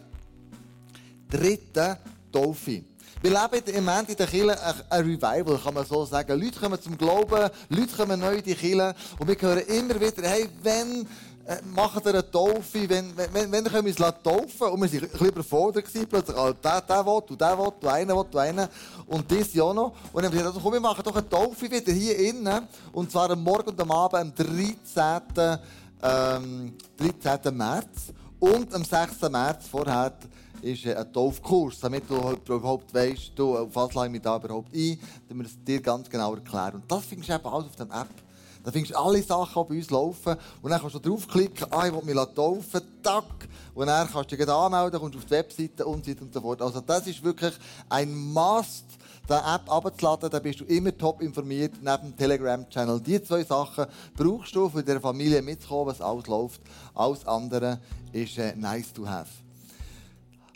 dritten 1.29 1.97
Taufe. 2.33 2.83
Wir 3.21 3.31
leben 3.31 3.67
im 3.75 3.85
Moment 3.85 4.11
in 4.11 4.17
der 4.17 4.29
Kirche 4.29 4.57
ein 4.91 5.05
Revival, 5.05 5.59
kann 5.59 5.75
man 5.75 5.85
so 5.85 6.05
sagen. 6.05 6.41
Leute 6.41 6.61
kommen 6.61 6.81
zum 6.81 6.97
Glauben, 6.97 7.51
Leute 7.69 7.97
kommen 7.97 8.21
neu 8.21 8.37
in 8.37 8.45
die 8.45 8.55
Kirche 8.55 8.95
und 9.19 9.27
wir 9.27 9.37
hören 9.41 9.67
immer 9.67 10.01
wieder, 10.01 10.23
hey, 10.23 10.49
wenn 10.63 11.05
äh, 11.49 11.63
machen 11.75 12.05
wir 12.05 12.13
eine 12.13 12.31
Taufe, 12.31 12.91
wenn, 12.91 13.17
wenn, 13.17 13.51
wenn 13.51 13.65
können 13.65 13.87
wir 13.87 14.07
uns 14.07 14.23
taufen 14.23 14.43
und 14.43 14.61
wir 14.61 14.69
waren 14.69 14.83
ein 14.83 14.91
bisschen 15.09 15.29
überfordert 15.29 15.87
plötzlich, 16.11 16.37
oh, 16.37 16.53
der, 16.53 16.81
der 16.83 17.07
will, 17.07 17.23
und 17.27 17.41
der 17.41 17.59
will, 17.59 17.67
und 17.69 17.85
einer 17.87 18.15
will, 18.15 18.21
und 18.21 18.37
einer 18.37 18.69
und 19.07 19.33
das 19.33 19.55
ja 19.55 19.73
noch. 19.73 19.95
Und 20.13 20.23
dann 20.23 20.27
haben 20.27 20.33
wir 20.35 20.43
gesagt, 20.43 20.47
also, 20.49 20.61
komm, 20.61 20.73
wir 20.75 20.81
machen 20.81 21.03
doch 21.03 21.17
eine 21.17 21.27
Taufe 21.27 21.71
wieder 21.71 21.91
hier 21.91 22.19
innen 22.19 22.69
und 22.93 23.11
zwar 23.11 23.31
am 23.31 23.43
Morgen 23.43 23.71
und 23.71 23.81
am 23.81 23.91
Abend, 23.91 24.15
am 24.21 24.35
13. 24.35 25.59
Ähm, 26.03 26.75
13. 27.23 27.57
März 27.57 28.13
und 28.39 28.75
am 28.75 28.85
6. 28.85 29.23
März 29.31 29.69
vorher 29.71 30.13
ist 30.61 30.87
ein 30.87 31.13
Taufkurs, 31.15 31.81
damit 31.81 32.05
du 32.11 32.17
überhaupt 32.45 32.93
weißt, 32.93 33.33
du, 33.35 33.57
auf 33.57 33.71
was 33.73 33.95
lade 33.95 34.09
ich 34.09 34.13
mich 34.13 34.23
da 34.23 34.37
überhaupt 34.37 34.75
ein, 34.75 34.99
damit 35.27 35.47
wir 35.47 35.51
es 35.51 35.65
dir 35.65 35.81
ganz 35.81 36.11
genau 36.11 36.35
erklären. 36.35 36.75
Und 36.75 36.93
das 36.93 37.07
findest 37.07 37.31
du 37.31 37.35
eben 37.37 37.47
alles 37.47 37.69
auf 37.69 37.77
der 37.77 37.87
App. 37.87 38.28
Da 38.65 38.71
findest 38.71 38.95
du 38.95 38.99
alle 38.99 39.23
Sachen, 39.23 39.63
die 39.65 39.69
bei 39.69 39.77
uns 39.77 39.91
laufen. 39.91 40.37
Und 40.63 40.71
dann 40.71 40.81
kannst 40.81 40.95
du 40.95 40.99
draufklicken, 40.99 41.67
ah, 41.71 41.87
ich 41.87 41.93
will 41.93 42.03
mich 42.03 42.35
taufen, 42.35 42.81
tack. 43.03 43.49
Und 43.75 43.87
dann 43.87 44.11
kannst 44.11 44.33
du 44.33 44.37
dich 44.37 44.49
anmelden, 44.49 45.01
kommst 45.01 45.17
auf 45.17 45.25
die 45.25 45.31
Webseite 45.31 45.87
und 45.87 46.05
so 46.05 46.11
weiter 46.11 46.23
und 46.23 46.35
so 46.35 46.41
fort. 46.41 46.63
Also 46.63 46.81
das 46.81 47.07
ist 47.07 47.23
wirklich 47.23 47.55
ein 47.89 48.15
Must, 48.15 48.85
die 49.29 49.33
App 49.33 49.71
abzuladen, 49.71 50.31
dann 50.31 50.43
bist 50.43 50.61
du 50.61 50.65
immer 50.65 50.97
top 50.97 51.21
informiert, 51.21 51.75
neben 51.83 52.11
dem 52.11 52.17
Telegram-Channel. 52.17 53.01
Die 53.01 53.23
zwei 53.23 53.45
Sachen 53.45 53.87
brauchst 54.17 54.55
du, 54.55 54.65
um 54.65 54.79
in 54.79 54.87
der 54.87 55.01
Familie 55.01 55.43
mitzukommen, 55.43 55.87
was 55.87 56.01
alles 56.01 56.27
läuft. 56.27 56.61
Alles 56.95 57.27
andere 57.27 57.79
ist 58.13 58.39
äh, 58.39 58.57
nice 58.57 58.93
to 58.93 59.07
have. 59.07 59.31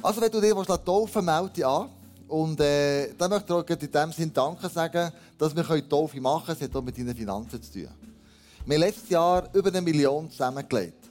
Also, 0.03 0.21
wenn 0.21 0.33
du 0.33 0.41
dir 0.41 0.55
taufen 0.85 1.25
melde 1.25 1.51
dich 1.51 1.67
an. 1.67 1.91
Und 2.33 2.59
äh, 2.61 3.13
dann 3.19 3.29
möchte 3.29 3.53
ich 3.53 3.59
auch 3.59 3.69
in 3.69 3.79
diesem 3.79 4.13
Sinne 4.13 4.31
Danke 4.31 4.67
sagen, 4.71 5.13
dass 5.37 5.55
wir 5.55 5.87
Taufe 5.87 6.19
machen 6.19 6.47
können. 6.47 6.57
Es 6.59 6.67
hat 6.67 6.75
auch 6.75 6.83
mit 6.83 6.97
deinen 6.97 7.15
Finanzen 7.15 7.63
zu 7.63 7.71
tun. 7.71 7.89
Wir 8.65 8.75
haben 8.75 8.81
letztes 8.81 9.11
Jahr 9.11 9.51
über 9.53 9.69
eine 9.69 9.83
Million 9.83 10.31
zusammengelegt. 10.31 11.02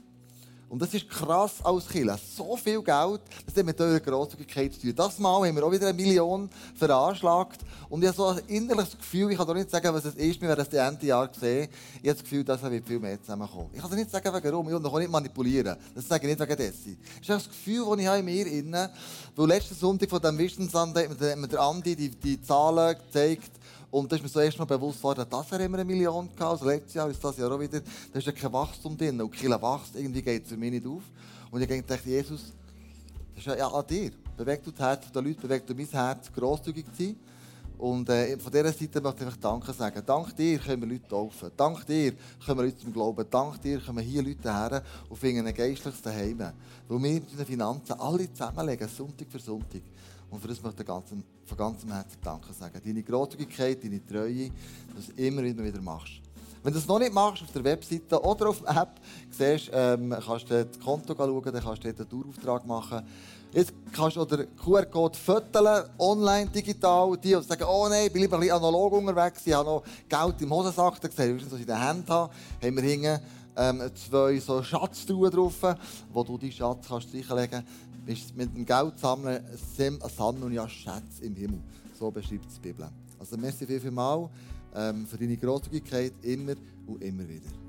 Und 0.72 0.82
das 0.82 0.94
ist 0.94 1.10
krass 1.10 1.56
als 1.64 1.86
Killer. 1.86 2.18
So 2.18 2.56
viel 2.56 2.82
Geld, 2.82 3.20
das 3.46 3.58
hat 3.58 3.66
mit 3.66 3.82
eurer 3.82 4.00
Grosszügigkeit 4.00 4.74
zu 4.74 4.80
tun. 4.80 4.96
Das 4.96 5.20
Mal 5.20 5.46
haben 5.46 5.54
wir 5.58 5.66
auch 5.66 5.72
wieder 5.72 5.90
eine 5.90 6.02
Million 6.02 6.50
veranschlagt. 6.76 7.60
Und 7.90 8.02
ich 8.02 8.08
habe 8.08 8.16
so 8.16 8.28
ein 8.28 8.40
innerliches 8.48 8.98
Gefühl, 8.98 9.30
ich 9.32 9.38
kann 9.38 9.46
doch 9.48 9.54
nicht 9.54 9.70
sagen, 9.70 9.94
was 9.94 10.06
es 10.06 10.16
ist, 10.16 10.40
wir 10.40 10.48
werden 10.48 10.66
das 10.66 10.88
Ende 10.88 11.06
Jahr 11.06 11.30
sehen. 11.38 11.68
Ich 12.02 12.08
habe 12.08 12.14
das 12.14 12.24
Gefühl, 12.24 12.46
dass 12.46 12.64
wir 12.64 12.82
viel 12.82 13.00
mehr 13.00 13.22
zusammenkommen. 13.22 13.70
Ich 13.74 13.82
kann 13.82 13.92
es 13.92 13.98
nicht 13.98 14.12
sagen, 14.12 14.30
warum. 14.32 14.66
Ich 14.70 14.74
will 14.74 14.80
noch 14.80 14.98
nicht 14.98 15.12
manipulieren. 15.12 15.76
Das 15.94 16.08
sage 16.08 16.26
ich 16.26 16.38
nicht 16.38 16.50
wegen 16.50 16.58
dessen. 16.58 16.98
Das 17.04 17.20
ist 17.20 17.30
das 17.30 17.50
Gefühl, 17.50 17.86
das 17.90 18.00
ich 18.00 18.08
habe 18.08 18.20
in 18.20 18.26
mir 18.70 18.80
habe. 18.80 18.94
Weil 19.36 19.48
letzten 19.48 19.76
Sonntag 19.76 20.10
von 20.10 20.22
diesem 20.22 20.38
Vision 20.38 20.70
hat 20.74 21.38
mir 21.38 21.48
der 21.50 21.60
Andi 21.60 21.98
die, 21.98 22.12
die 22.12 22.42
Zahlen 22.42 22.96
gezeigt. 22.96 23.52
Und 23.92 24.10
da 24.10 24.16
ist 24.16 24.22
mir 24.22 24.30
so 24.30 24.40
erst 24.40 24.58
mal 24.58 24.64
bewusst 24.64 25.00
geworden, 25.00 25.26
das 25.30 25.50
Jahr 25.50 25.62
haben 25.62 25.74
wir 25.74 25.80
eine 25.80 25.86
Million 25.86 26.28
gehabt, 26.28 26.42
also 26.42 26.66
letztes 26.66 26.94
Jahr 26.94 27.10
ist 27.10 27.22
das 27.22 27.38
Jahr 27.38 27.52
auch 27.52 27.60
wieder. 27.60 27.82
Da 27.82 28.20
ist 28.20 28.26
ja 28.26 28.32
kein 28.32 28.54
Wachstum 28.54 28.98
drin. 28.98 29.20
Und 29.20 29.32
Kille 29.32 29.62
wächst, 29.62 29.96
irgendwie 29.96 30.22
geht 30.22 30.44
es 30.44 30.50
für 30.50 30.58
mich 30.58 30.72
nicht 30.72 30.88
auf. 30.88 31.04
Und 31.52 31.62
ich 31.62 31.86
dachte, 31.86 32.10
Jesus, 32.10 32.54
das 33.36 33.46
ist 33.46 33.60
ja 33.60 33.68
an 33.68 33.86
dir. 33.86 34.12
Bewegt 34.38 34.66
du 34.66 34.72
das 34.72 34.80
Herz 34.80 35.12
der 35.12 35.22
Leute, 35.22 35.42
bewegt 35.42 35.70
du 35.70 35.76
mein 35.76 35.88
Herz, 35.88 36.32
grosszügig 36.32 36.86
zu 36.96 37.04
sein. 37.04 37.16
Und 37.78 38.08
äh, 38.10 38.38
von 38.38 38.52
dieser 38.52 38.72
Seite 38.72 39.02
möchte 39.02 39.26
ich 39.26 39.36
Danke 39.38 39.74
sagen. 39.74 40.04
Dank 40.06 40.36
dir 40.36 40.60
können 40.60 40.84
wir 40.84 40.88
Leute 40.88 41.08
taufen. 41.08 41.50
Dank 41.58 41.86
dir 41.88 42.14
können 42.46 42.60
wir 42.60 42.66
Leute 42.66 42.78
zum 42.78 42.94
Glauben. 42.94 43.26
Dank 43.30 43.60
dir 43.60 43.80
können 43.80 44.00
hier 44.00 44.22
Leute 44.22 44.54
her 44.54 44.84
und 45.10 45.18
finden 45.18 45.48
ein 45.48 45.54
geistliches 45.54 46.02
Daheim. 46.02 46.40
Weil 46.88 47.04
wir 47.04 47.22
unsere 47.22 47.44
Finanzen 47.44 47.94
alle 47.94 48.32
zusammenlegen, 48.32 48.88
Sonntag 48.88 49.28
für 49.32 49.40
Sonntag. 49.40 49.82
Und 50.32 50.40
für 50.40 50.48
das 50.48 50.64
möchte 50.64 50.82
ich 50.82 50.88
ganzen, 50.88 51.24
von 51.46 51.58
ganzem 51.58 51.92
Herzen 51.92 52.18
Danke 52.24 52.54
sagen. 52.54 52.82
Deine 52.84 53.04
Großzügigkeit, 53.04 53.84
deine 53.84 54.06
Treue, 54.06 54.50
dass 54.96 55.08
du 55.08 55.22
immer 55.22 55.44
wieder 55.44 55.82
machst. 55.82 56.22
Wenn 56.64 56.72
du 56.72 56.80
es 56.80 56.88
noch 56.88 57.00
nicht 57.00 57.12
machst, 57.12 57.44
auf 57.44 57.52
der 57.52 57.64
Webseite 57.64 58.22
oder 58.22 58.50
auf 58.50 58.62
der 58.62 58.82
App, 58.82 59.02
siehst, 59.30 59.70
ähm, 59.74 60.16
kannst 60.26 60.50
du 60.50 60.64
das 60.64 60.80
Konto 60.80 61.14
schauen, 61.16 61.44
dann 61.44 61.62
kannst 61.62 61.84
du 61.84 61.92
dort 61.92 62.00
einen 62.00 62.10
Dauerauftrag 62.10 62.66
machen. 62.66 63.02
Jetzt 63.52 63.74
kannst 63.92 64.16
du 64.16 64.24
den 64.24 64.56
QR-Code 64.56 65.18
fotografieren, 65.18 65.90
online, 65.98 66.50
digital. 66.50 67.18
Die, 67.18 67.34
sagen, 67.42 67.66
oh 67.68 67.88
nein, 67.90 68.06
ich 68.06 68.14
bin 68.14 68.22
lieber 68.22 68.38
ein 68.38 68.42
bisschen 68.42 68.56
analog 68.56 68.94
unterwegs, 68.94 69.42
ich 69.44 69.54
habe 69.54 69.66
noch 69.66 69.84
Geld 70.08 70.42
im 70.42 70.54
Hosensack, 70.54 71.02
dann 71.02 71.12
siehst 71.12 71.42
du, 71.42 71.46
was 71.48 71.54
ich 71.56 71.62
in 71.62 71.68
der 71.68 71.82
Hand 71.82 72.10
habe. 72.10 72.32
Haben 72.64 72.76
wir 72.78 72.84
hinten 72.84 73.20
ähm, 73.58 73.92
zwei 73.96 74.40
so 74.40 74.64
Schatztruhen 74.64 75.32
drauf, 75.32 75.76
wo 76.14 76.24
du 76.24 76.38
deinen 76.38 76.52
Schatz 76.52 76.88
kannst 76.88 77.10
reinlegen 77.14 77.28
kannst 77.52 77.91
bist 78.06 78.36
mit 78.36 78.56
dem 78.56 78.66
Geld 78.66 78.98
sammeln, 79.00 79.44
sammeln 80.16 80.54
ja 80.54 80.68
Schätze 80.68 81.24
im 81.24 81.36
Himmel. 81.36 81.60
So 81.98 82.12
beschreibt 82.12 82.48
es 82.48 82.56
die 82.56 82.70
Bibel. 82.70 82.90
Also 83.20 83.38
merci 83.38 83.66
viel, 83.66 83.80
viel 83.80 83.92
mal 83.92 84.30
ähm, 84.76 85.06
für 85.06 85.18
deine 85.18 85.38
Großzügigkeit 85.38 86.14
immer 86.24 86.56
und 86.88 87.04
immer 87.04 87.28
wieder. 87.28 87.61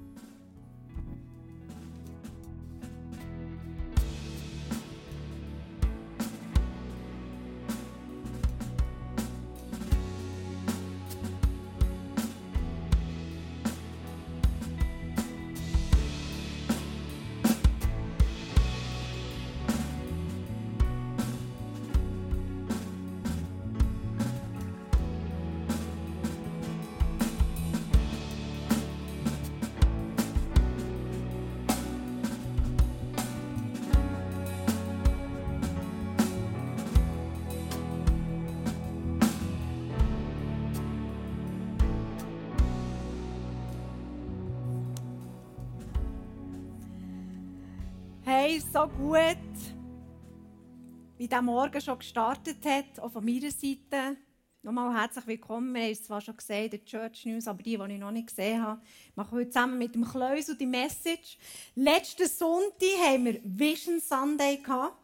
Wie 51.32 51.34
der 51.34 51.42
Morgen 51.42 51.80
schon 51.80 51.98
gestartet 51.98 52.58
hat, 52.66 53.00
auch 53.00 53.10
von 53.10 53.24
meiner 53.24 53.50
Seite. 53.50 54.18
Nochmal 54.62 54.94
herzlich 55.00 55.26
willkommen. 55.26 55.72
Wir 55.72 55.84
haben 55.84 55.92
es 55.92 56.04
zwar 56.04 56.20
schon 56.20 56.36
gesehen 56.36 56.68
der 56.68 56.84
Church 56.84 57.24
News, 57.24 57.48
aber 57.48 57.62
die, 57.62 57.78
die 57.78 57.92
ich 57.94 57.98
noch 57.98 58.10
nicht 58.10 58.28
gesehen 58.28 58.60
habe, 58.60 58.82
machen 59.14 59.38
heute 59.38 59.48
zusammen 59.48 59.78
mit 59.78 59.94
dem 59.94 60.04
Kleusel 60.04 60.58
die 60.58 60.66
Message. 60.66 61.38
Letzten 61.74 62.28
Sonntag 62.28 62.98
haben 63.02 63.24
wir 63.24 63.40
Vision 63.44 63.98
Sunday 63.98 64.58
gehabt, 64.58 64.94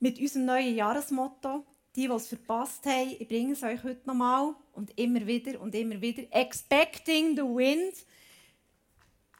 mit 0.00 0.20
unserem 0.20 0.44
neuen 0.44 0.76
Jahresmotto. 0.76 1.64
Die, 1.94 2.08
die 2.08 2.12
es 2.12 2.28
verpasst 2.28 2.84
haben, 2.84 3.16
ich 3.18 3.26
bringe 3.26 3.54
es 3.54 3.62
euch 3.62 3.82
heute 3.82 4.06
nochmal 4.06 4.54
und 4.74 4.98
immer 4.98 5.26
wieder 5.26 5.58
und 5.62 5.74
immer 5.74 5.98
wieder. 5.98 6.24
Expecting 6.30 7.34
the 7.34 7.42
wind. 7.42 7.94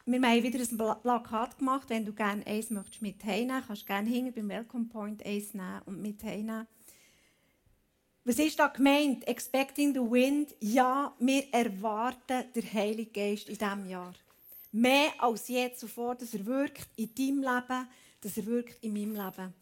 Wir 0.09 0.22
haben 0.22 0.42
wieder 0.44 0.61
ein 0.61 0.76
Pla- 0.76 0.94
Plakat 0.94 1.59
gemacht. 1.59 1.90
Wenn 1.90 2.04
du 2.04 2.12
gerne 2.12 2.46
eins 2.46 2.70
möchtest 2.70 3.02
mit 3.02 3.24
heimnehmen, 3.24 3.64
kannst 3.66 3.82
du 3.82 3.86
gerne 3.86 4.09
hinten 4.09 4.32
beim 4.32 4.48
Welcome 4.48 4.84
Point 4.84 5.26
eins 5.26 5.52
nehmen 5.52 5.82
und 5.84 6.00
mit 6.00 6.22
heimnehmen. 6.22 6.68
Was 8.22 8.38
ist 8.38 8.57
da 8.57 8.68
gemeint? 8.68 9.26
Expecting 9.26 9.92
the 9.94 10.00
wind? 10.00 10.54
Ja, 10.61 11.12
wir 11.18 11.52
erwarten 11.52 12.44
den 12.54 12.72
Heiligen 12.72 13.12
Geist 13.12 13.48
in 13.48 13.59
diesem 13.59 13.88
Jahr. 13.88 14.14
Mehr 14.70 15.11
als 15.18 15.48
je 15.48 15.72
zuvor, 15.72 16.14
dass 16.14 16.34
er 16.34 16.46
wirkt 16.46 16.86
in 16.94 17.12
deinem 17.12 17.40
Leben, 17.40 17.88
dass 18.20 18.36
er 18.36 18.46
wirkt 18.46 18.84
in 18.84 18.92
meinem 18.92 19.16
Leben. 19.16 19.54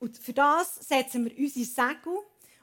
Und 0.00 0.18
für 0.18 0.32
das 0.32 0.74
setzen 0.74 1.24
wir 1.24 1.38
unsere 1.38 1.64
Segel. 1.64 2.18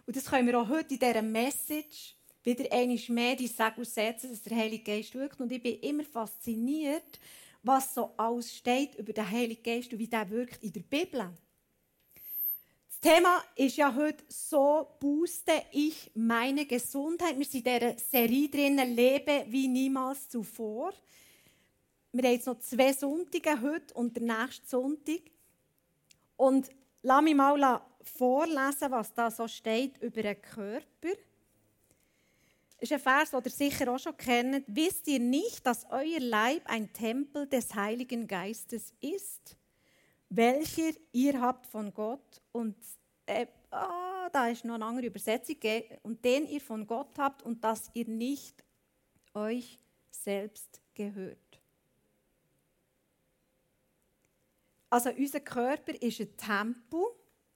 Und 0.05 0.17
das 0.17 0.25
können 0.25 0.47
wir 0.47 0.59
auch 0.59 0.67
heute 0.67 0.95
in 0.95 0.99
dieser 0.99 1.21
Message 1.21 2.13
wieder 2.43 2.71
einmal 2.71 2.99
mehr 3.09 3.35
die 3.35 3.47
Segel 3.47 3.85
setzen, 3.85 4.29
dass 4.31 4.41
der 4.41 4.57
Heilige 4.57 4.83
Geist 4.83 5.13
wirkt. 5.15 5.39
Und 5.39 5.51
ich 5.51 5.61
bin 5.61 5.79
immer 5.79 6.03
fasziniert, 6.03 7.19
was 7.63 7.93
so 7.93 8.11
alles 8.17 8.55
steht 8.55 8.95
über 8.95 9.13
den 9.13 9.29
Heiligen 9.29 9.63
Geist 9.63 9.93
und 9.93 9.99
wie 9.99 10.07
der 10.07 10.29
wirkt 10.29 10.63
in 10.63 10.73
der 10.73 10.81
Bibel. 10.81 11.29
Das 12.87 12.99
Thema 12.99 13.43
ist 13.55 13.77
ja 13.77 13.95
heute 13.95 14.23
«So 14.27 14.87
booste 14.99 15.53
ich 15.71 16.11
meine 16.13 16.65
Gesundheit». 16.65 17.37
Wir 17.37 17.45
sind 17.45 17.67
in 17.67 17.79
dieser 17.79 17.97
Serie 17.97 18.49
drin 18.49 18.77
«Lebe 18.95 19.45
wie 19.47 19.67
niemals 19.67 20.29
zuvor». 20.29 20.93
Wir 22.13 22.23
haben 22.23 22.33
jetzt 22.33 22.47
noch 22.47 22.59
zwei 22.59 22.91
Sonntage 22.91 23.61
heute 23.61 23.93
und 23.93 24.17
der 24.17 24.23
nächste 24.23 24.67
Sonntag. 24.67 25.21
Und 26.35 26.69
lass 27.03 27.21
mich 27.21 27.35
mal 27.35 27.81
vorlesen, 28.03 28.91
was 28.91 29.13
da 29.13 29.31
so 29.31 29.47
steht 29.47 29.97
über 30.01 30.21
den 30.21 30.41
Körper. 30.41 31.15
Ist 32.82 32.91
ein 32.91 32.99
Vers, 32.99 33.29
den 33.29 33.43
ihr 33.45 33.51
sicher 33.51 33.93
auch 33.93 33.99
schon 33.99 34.17
kennt. 34.17 34.65
Wisst 34.67 35.07
ihr 35.07 35.19
nicht, 35.19 35.63
dass 35.67 35.86
euer 35.91 36.19
Leib 36.19 36.63
ein 36.65 36.91
Tempel 36.91 37.45
des 37.47 37.75
Heiligen 37.75 38.27
Geistes 38.27 38.91
ist, 38.99 39.55
welcher 40.29 40.89
ihr 41.11 41.39
habt 41.39 41.67
von 41.67 41.93
Gott 41.93 42.41
und 42.51 42.75
äh, 43.27 43.45
ah, 43.69 44.27
da 44.32 44.47
ist 44.47 44.65
noch 44.65 44.73
eine 44.73 44.86
andere 44.86 45.05
Übersetzung 45.05 45.57
und 46.01 46.25
den 46.25 46.47
ihr 46.47 46.59
von 46.59 46.88
Gott 46.88 47.19
habt 47.19 47.43
und 47.43 47.63
dass 47.63 47.91
ihr 47.93 48.07
nicht 48.07 48.63
euch 49.36 49.77
selbst 50.09 50.82
gehört. 50.95 51.61
Also 54.89 55.11
unser 55.11 55.39
Körper 55.41 55.93
ist 56.01 56.19
ein 56.19 56.36
Tempel, 56.36 57.03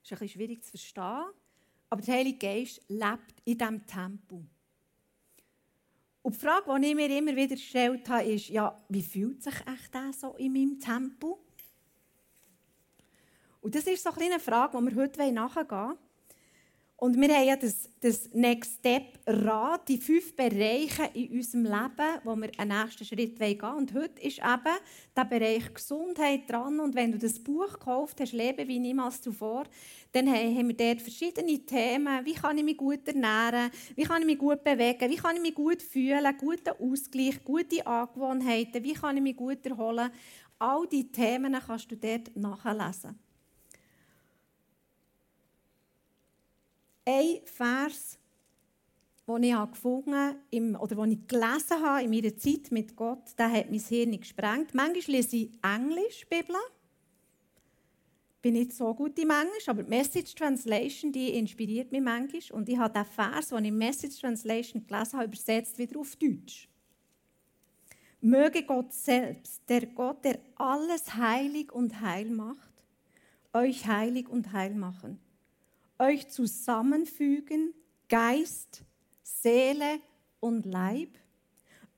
ist 0.04 0.12
ein 0.12 0.18
bisschen 0.18 0.28
schwierig 0.28 0.62
zu 0.62 0.70
verstehen, 0.70 1.24
aber 1.90 2.00
der 2.00 2.14
Heilige 2.14 2.38
Geist 2.38 2.80
lebt 2.86 3.42
in 3.44 3.58
diesem 3.58 3.84
Tempel. 3.88 4.46
Und 6.26 6.34
die 6.34 6.40
Frage, 6.40 6.80
die 6.80 6.88
ich 6.88 6.94
mir 6.96 7.18
immer 7.18 7.36
wieder 7.36 7.54
gestellt 7.54 8.08
habe, 8.08 8.24
ist, 8.24 8.48
ja, 8.48 8.76
wie 8.88 9.00
fühlt 9.00 9.44
sich 9.44 9.54
echt 9.54 9.94
der 9.94 10.12
so 10.12 10.34
in 10.34 10.54
meinem 10.54 10.76
Tempel? 10.76 11.36
Und 13.60 13.72
das 13.72 13.86
ist 13.86 14.02
so 14.02 14.10
ein 14.10 14.20
eine 14.20 14.40
Frage, 14.40 14.76
die 14.76 14.84
wir 14.86 15.02
heute 15.04 15.30
nachgehen 15.30 15.70
wollen. 15.70 15.98
Und 16.98 17.20
wir 17.20 17.28
haben 17.28 17.46
ja 17.46 17.56
das, 17.56 17.90
das 18.00 18.30
Next 18.32 18.78
Step 18.78 19.18
Rad, 19.26 19.86
die 19.86 19.98
fünf 19.98 20.34
Bereiche 20.34 21.10
in 21.12 21.30
unserem 21.30 21.64
Leben, 21.64 22.20
wo 22.24 22.34
wir 22.36 22.48
einen 22.56 22.80
nächsten 22.80 23.04
Schritt 23.04 23.38
gehen 23.38 23.60
wollen. 23.60 23.76
Und 23.76 23.94
heute 23.94 24.22
ist 24.22 24.38
eben 24.38 24.76
der 25.14 25.24
Bereich 25.26 25.74
Gesundheit 25.74 26.48
dran. 26.48 26.80
Und 26.80 26.94
wenn 26.94 27.12
du 27.12 27.18
das 27.18 27.38
Buch 27.38 27.74
gekauft 27.74 28.18
hast, 28.20 28.32
Leben 28.32 28.66
wie 28.66 28.78
niemals 28.78 29.20
zuvor, 29.20 29.64
dann 30.12 30.26
haben 30.26 30.68
wir 30.68 30.74
dort 30.74 31.02
verschiedene 31.02 31.58
Themen. 31.66 32.24
Wie 32.24 32.32
kann 32.32 32.56
ich 32.56 32.64
mich 32.64 32.78
gut 32.78 33.06
ernähren? 33.06 33.70
Wie 33.94 34.04
kann 34.04 34.22
ich 34.22 34.26
mich 34.26 34.38
gut 34.38 34.64
bewegen? 34.64 35.10
Wie 35.10 35.16
kann 35.16 35.36
ich 35.36 35.42
mich 35.42 35.54
gut 35.54 35.82
fühlen? 35.82 36.34
Guten 36.38 36.70
Ausgleich, 36.80 37.44
gute 37.44 37.86
Angewohnheiten? 37.86 38.82
Wie 38.82 38.94
kann 38.94 39.18
ich 39.18 39.22
mich 39.22 39.36
gut 39.36 39.66
erholen? 39.66 40.10
All 40.58 40.86
diese 40.90 41.12
Themen 41.12 41.54
kannst 41.66 41.92
du 41.92 41.96
dort 41.98 42.34
nachlesen. 42.34 43.25
Ein 47.06 47.40
Vers, 47.44 48.18
den 49.26 49.42
ich 49.42 49.54
gefunden 49.54 50.14
habe, 50.14 50.78
oder 50.78 50.96
den 50.96 51.12
ich 51.12 51.26
gelesen 51.26 51.82
habe 51.82 52.02
in 52.02 52.10
meiner 52.10 52.36
Zeit 52.36 52.70
mit 52.70 52.94
Gott, 52.96 53.38
der 53.38 53.50
hat 53.50 53.70
mein 53.70 53.80
Hirn 53.80 54.18
gesprengt. 54.18 54.74
Manchmal 54.74 55.16
lese 55.16 55.36
ich 55.36 55.50
Englisch, 55.62 56.26
Bibel. 56.28 56.56
bin 58.42 58.54
nicht 58.54 58.72
so 58.72 58.94
gut 58.94 59.18
im 59.18 59.30
Englisch, 59.30 59.68
aber 59.68 59.82
die 59.82 59.88
Message 59.88 60.34
Translation, 60.34 61.10
die 61.10 61.30
inspiriert 61.30 61.90
mich 61.90 62.02
manchmal. 62.02 62.42
Und 62.52 62.68
ich 62.68 62.76
habe 62.76 62.92
den 62.92 63.04
Vers, 63.04 63.48
den 63.48 63.64
ich 63.64 63.68
in 63.70 63.78
Message 63.78 64.20
Translation 64.20 64.86
gelesen 64.86 65.12
habe, 65.14 65.26
übersetzt 65.26 65.78
wieder 65.78 65.98
auf 65.98 66.14
Deutsch. 66.16 66.68
Möge 68.20 68.62
Gott 68.62 68.92
selbst, 68.92 69.62
der 69.68 69.86
Gott, 69.86 70.24
der 70.24 70.38
alles 70.56 71.14
heilig 71.14 71.72
und 71.72 72.00
heil 72.00 72.30
macht, 72.30 72.72
euch 73.52 73.86
heilig 73.86 74.28
und 74.28 74.52
heil 74.52 74.74
machen 74.74 75.20
euch 75.98 76.28
zusammenfügen, 76.28 77.74
Geist, 78.08 78.82
Seele 79.22 80.00
und 80.40 80.66
Leib, 80.66 81.10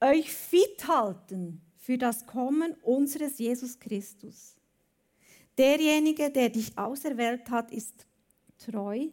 euch 0.01 0.33
fit 0.33 0.87
halten 0.87 1.61
für 1.77 1.99
das 1.99 2.27
Kommen 2.27 2.75
unseres 2.83 3.39
Jesus 3.39 3.79
Christus. 3.79 4.57
Derjenige, 5.57 6.31
der 6.31 6.51
dich 6.51 6.77
auserwählt 6.79 7.51
hat, 7.51 7.73
ist 7.73 8.07
treu. 8.59 9.09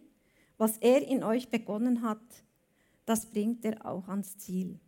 Was 0.58 0.78
er 0.78 1.06
in 1.06 1.24
euch 1.24 1.50
begonnen 1.50 2.02
hat, 2.02 2.22
das 3.06 3.26
bringt 3.26 3.66
er 3.66 3.86
auch 3.86 4.08
ans 4.08 4.38
Ziel. 4.38 4.80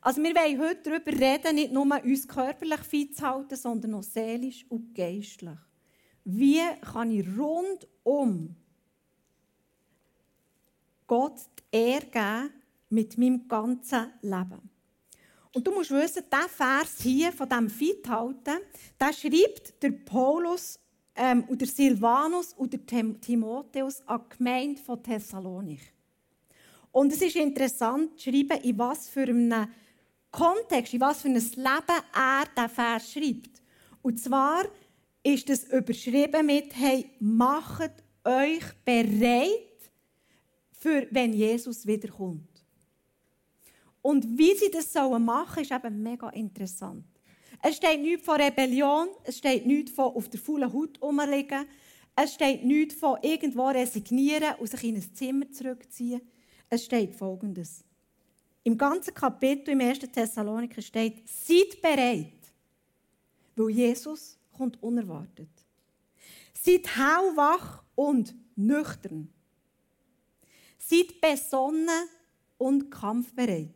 Also 0.00 0.22
wir 0.22 0.34
wollen 0.34 0.60
heute 0.60 0.90
darüber 0.90 1.12
reden, 1.12 1.54
nicht 1.54 1.72
nur 1.72 1.86
uns 2.02 2.26
körperlich 2.26 2.80
fit 2.80 3.16
zu 3.16 3.22
halten, 3.22 3.56
sondern 3.56 3.94
auch 3.94 4.02
seelisch 4.02 4.64
und 4.68 4.94
geistlich. 4.94 5.58
Wie 6.24 6.60
kann 6.80 7.10
ich 7.10 7.26
rundum 7.36 8.56
Gott 11.08 11.40
die 11.58 11.76
Ehre 11.76 12.06
geben 12.06 12.52
mit 12.90 13.18
meinem 13.18 13.48
ganzen 13.48 14.12
Leben. 14.22 14.70
Und 15.52 15.66
du 15.66 15.72
musst 15.72 15.90
wissen, 15.90 16.22
dieser 16.30 16.48
Vers 16.48 16.98
hier 17.02 17.32
von 17.32 17.48
diesem 17.48 17.68
Fithalten, 17.68 18.58
der 19.00 19.12
schreibt 19.12 19.82
der 19.82 19.90
Paulus 19.90 20.78
ähm, 21.16 21.44
und 21.48 21.60
der 21.60 21.68
Silvanus 21.68 22.54
der 22.56 22.86
Tim 22.86 23.20
Timotheus 23.20 24.06
an 24.06 24.20
die 24.30 24.36
Gemeinde 24.36 24.80
von 24.80 25.02
Thessalonik. 25.02 25.80
Und 26.92 27.12
es 27.12 27.22
ist 27.22 27.36
interessant 27.36 28.18
zu 28.18 28.30
schreiben, 28.30 28.60
in 28.62 28.78
was 28.78 29.08
für 29.08 29.22
einem 29.22 29.68
Kontext, 30.30 30.94
in 30.94 31.00
was 31.00 31.22
für 31.22 31.28
ein 31.28 31.34
Leben 31.34 31.56
er 31.56 32.44
diesen 32.56 32.68
Vers 32.68 33.12
schreibt. 33.12 33.62
Und 34.02 34.20
zwar 34.20 34.64
ist 35.22 35.50
es 35.50 35.64
überschrieben 35.64 36.46
mit, 36.46 36.76
hey, 36.76 37.10
macht 37.18 37.92
euch 38.24 38.62
bereit 38.84 39.67
für 40.78 41.06
wenn 41.10 41.32
Jesus 41.32 41.86
wiederkommt. 41.86 42.48
Und 44.00 44.38
wie 44.38 44.54
sie 44.54 44.70
das 44.70 44.92
sollen 44.92 45.24
machen, 45.24 45.62
ist 45.62 45.72
eben 45.72 46.02
mega 46.02 46.30
interessant. 46.30 47.04
Es 47.62 47.76
steht 47.76 48.00
nichts 48.00 48.24
von 48.24 48.40
Rebellion, 48.40 49.08
es 49.24 49.38
steht 49.38 49.66
nichts 49.66 49.90
von 49.90 50.14
auf 50.14 50.28
der 50.28 50.38
faulen 50.38 50.72
Haut 50.72 51.02
rumliegen, 51.02 51.66
es 52.14 52.34
steht 52.34 52.64
nichts 52.64 52.94
von 52.94 53.18
irgendwo 53.22 53.68
resignieren 53.68 54.54
und 54.58 54.70
sich 54.70 54.84
in 54.84 54.96
ein 54.96 55.14
Zimmer 55.14 55.50
zurückziehen. 55.50 56.20
Es 56.70 56.84
steht 56.84 57.14
Folgendes. 57.14 57.84
Im 58.62 58.76
ganzen 58.76 59.14
Kapitel 59.14 59.70
im 59.70 59.80
1. 59.80 60.00
Thessaloniker 60.00 60.82
steht, 60.82 61.28
seid 61.28 61.80
bereit, 61.80 62.32
weil 63.56 63.70
Jesus 63.70 64.38
kommt 64.52 64.80
unerwartet. 64.82 65.48
Seid 66.52 66.86
hellwach 66.96 67.82
und 67.94 68.34
nüchtern. 68.56 69.32
Seid 70.88 71.20
besonnen 71.20 72.08
und 72.56 72.90
kampfbereit. 72.90 73.74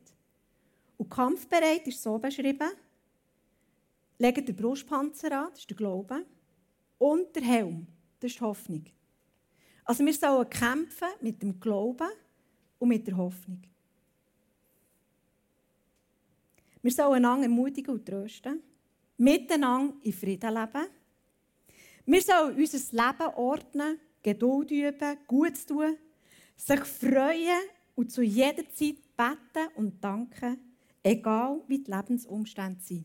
Und 0.97 1.11
kampfbereit 1.11 1.87
ist 1.87 2.03
so 2.03 2.19
beschrieben, 2.19 2.71
legt 4.17 4.49
den 4.49 4.57
Brustpanzer 4.57 5.31
an, 5.33 5.51
das 5.51 5.59
ist 5.59 5.69
der 5.69 5.77
Glaube, 5.77 6.25
und 6.97 7.37
der 7.37 7.43
Helm, 7.43 7.87
das 8.19 8.31
ist 8.31 8.39
die 8.39 8.45
Hoffnung. 8.45 8.85
Also 9.85 10.07
wir 10.07 10.15
sollen 10.15 10.49
kämpfen 10.49 11.09
mit 11.21 11.43
dem 11.43 11.61
Glauben 11.61 12.09
und 12.79 12.89
mit 12.89 13.07
der 13.07 13.19
Hoffnung. 13.19 13.61
Wir 16.81 16.93
sollen 16.93 17.27
einander 17.27 17.43
ermutigen 17.43 17.93
und 17.93 18.07
trösten, 18.07 18.63
miteinander 19.19 19.95
in 20.03 20.13
Frieden 20.15 20.55
leben 20.55 20.87
Wir 22.07 22.23
sollen 22.23 22.57
unser 22.57 22.79
Leben 22.79 23.35
ordnen, 23.35 24.01
Geduld 24.23 24.71
üben, 24.71 25.19
gut 25.27 25.67
tun, 25.67 25.99
sich 26.67 26.81
freuen 26.81 27.61
und 27.95 28.13
zu 28.13 28.23
jeder 28.23 28.69
Zeit 28.73 28.97
beten 29.17 29.69
und 29.75 30.03
danken, 30.03 30.59
egal 31.03 31.61
wie 31.67 31.79
die 31.79 31.91
Lebensumstände 31.91 32.81
sind. 32.81 33.05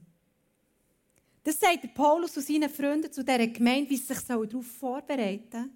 Das 1.44 1.60
sagt 1.60 1.84
der 1.84 1.90
Paulus 1.90 2.36
und 2.38 2.46
seinen 2.46 2.70
Freunden 2.70 3.12
zu 3.12 3.24
dieser 3.24 3.48
Gemeinde, 3.48 3.90
wie 3.90 3.98
sie 3.98 4.14
sich 4.14 4.20
darauf 4.26 4.66
vorbereiten 4.66 5.50
sollen, 5.52 5.72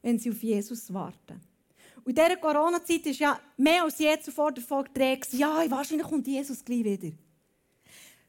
wenn 0.00 0.18
sie 0.18 0.30
auf 0.30 0.42
Jesus 0.42 0.92
warten. 0.92 1.40
Und 2.04 2.08
in 2.08 2.14
dieser 2.14 2.36
Corona-Zeit 2.36 3.04
war 3.04 3.12
ja 3.12 3.40
mehr 3.56 3.84
als 3.84 3.98
je 3.98 4.18
zuvor 4.18 4.50
davon 4.52 4.84
gedreht, 4.84 5.28
ja, 5.32 5.70
wahrscheinlich 5.70 6.06
kommt 6.06 6.26
Jesus 6.26 6.64
gleich 6.64 6.84
wieder. 6.84 7.12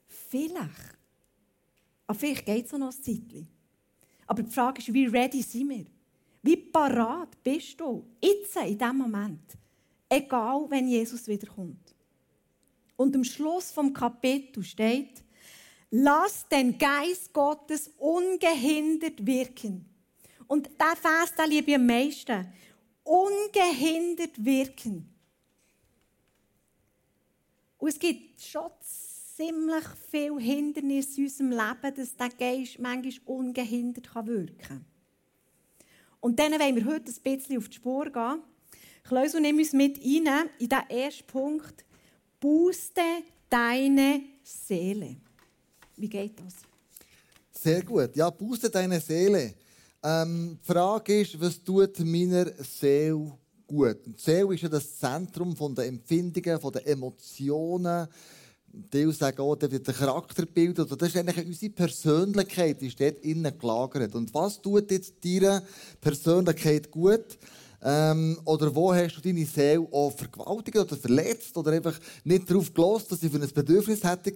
Vielleicht. 0.08 0.98
Aber 2.06 2.20
vielleicht 2.20 2.46
geht 2.46 2.66
es 2.66 2.72
noch 2.74 2.94
ein 2.94 3.04
Zeitchen. 3.04 3.48
Aber 4.28 4.44
die 4.44 4.52
Frage 4.52 4.80
ist, 4.80 4.94
wie 4.94 5.08
ready 5.08 5.42
sind 5.42 5.70
wir? 5.70 5.86
Wie 6.44 6.58
parat 6.58 7.42
bist 7.42 7.80
du 7.80 8.06
jetzt, 8.22 8.58
in 8.58 8.78
diesem 8.78 8.98
Moment? 8.98 9.58
Egal, 10.10 10.66
wenn 10.70 10.90
Jesus 10.90 11.26
wiederkommt. 11.26 11.96
Und 12.98 13.16
am 13.16 13.24
Schluss 13.24 13.72
vom 13.72 13.94
Kapitel 13.94 14.62
steht, 14.62 15.24
lass 15.90 16.46
den 16.50 16.78
Geist 16.78 17.32
Gottes 17.32 17.90
ungehindert 17.98 19.26
wirken. 19.26 19.86
Und 20.48 20.70
der 20.80 20.96
Vers, 20.98 21.34
den 21.34 21.50
liebe 21.50 21.72
ich 21.72 21.76
am 21.76 21.86
meisten. 21.86 22.46
Ungehindert 23.06 24.44
wirken. 24.44 25.10
Und 27.78 27.88
es 27.88 27.98
gibt 27.98 28.42
schon 28.42 28.70
ziemlich 28.82 29.86
viele 30.12 30.40
Hindernisse 30.40 31.22
in 31.22 31.24
unserem 31.24 31.50
Leben, 31.52 31.96
dass 31.96 32.16
der 32.16 32.30
Geist 32.30 32.80
manchmal 32.80 33.38
ungehindert 33.38 34.14
wirken 34.14 34.58
kann. 34.58 34.86
Und 36.24 36.40
dann 36.40 36.54
wollen 36.54 36.78
wir 36.78 36.86
heute 36.86 37.12
ein 37.12 37.22
bisschen 37.22 37.58
auf 37.58 37.68
die 37.68 37.76
Spur 37.76 38.06
gehen. 38.06 38.42
Kleus 39.04 39.36
und 39.36 39.42
nimm 39.42 39.58
uns 39.58 39.74
mit 39.74 39.98
rein 39.98 40.50
in 40.58 40.70
den 40.70 40.90
ersten 40.90 41.28
Punkt. 41.28 41.84
Booste 42.40 43.02
deine 43.50 44.22
Seele. 44.42 45.18
Wie 45.98 46.08
geht 46.08 46.40
das? 46.40 46.54
Sehr 47.52 47.84
gut. 47.84 48.16
Ja, 48.16 48.30
booste 48.30 48.70
deine 48.70 49.02
Seele. 49.02 49.54
Ähm, 50.02 50.58
die 50.62 50.66
Frage 50.66 51.20
ist, 51.20 51.42
was 51.42 51.62
tut 51.62 52.00
meiner 52.00 52.54
Seele 52.64 53.38
gut? 53.68 54.06
Und 54.06 54.18
die 54.18 54.22
Seele 54.22 54.56
ist 54.56 54.64
ja 54.64 54.70
das 54.70 54.98
Zentrum 54.98 55.54
von 55.58 55.76
der 55.76 55.88
Empfindungen, 55.88 56.58
den 56.58 56.86
Emotionen. 56.86 58.08
Die 58.76 59.12
sagen 59.12 59.40
auch, 59.40 59.56
der 59.56 59.72
wird 59.72 59.88
den 59.88 59.94
Charakter 59.94 60.48
bilden. 60.48 60.88
Das 60.88 61.10
ist 61.10 61.16
eigentlich 61.16 61.46
unsere 61.46 61.72
Persönlichkeit, 61.72 62.82
die 62.82 62.88
ist 62.88 63.00
dort 63.00 63.20
innen 63.20 63.56
gelagert. 63.60 64.16
Und 64.16 64.34
was 64.34 64.60
tut 64.60 64.90
jetzt 64.90 65.14
deiner 65.24 65.62
Persönlichkeit 66.02 66.90
gut? 66.90 67.38
Ähm, 67.86 68.40
oder 68.46 68.74
wo 68.74 68.94
hast 68.94 69.18
du 69.18 69.22
deine 69.22 69.46
Seele 69.46 69.86
auch 69.92 70.10
vergewaltigt 70.12 70.78
oder 70.78 70.96
verletzt 70.96 71.56
oder 71.56 71.72
einfach 71.74 72.00
nicht 72.24 72.50
darauf 72.50 72.74
gelost, 72.74 73.12
dass 73.12 73.20
sie 73.20 73.30
für 73.30 73.42
ein 73.42 73.50
Bedürfnis 73.54 74.04
hätte. 74.04 74.34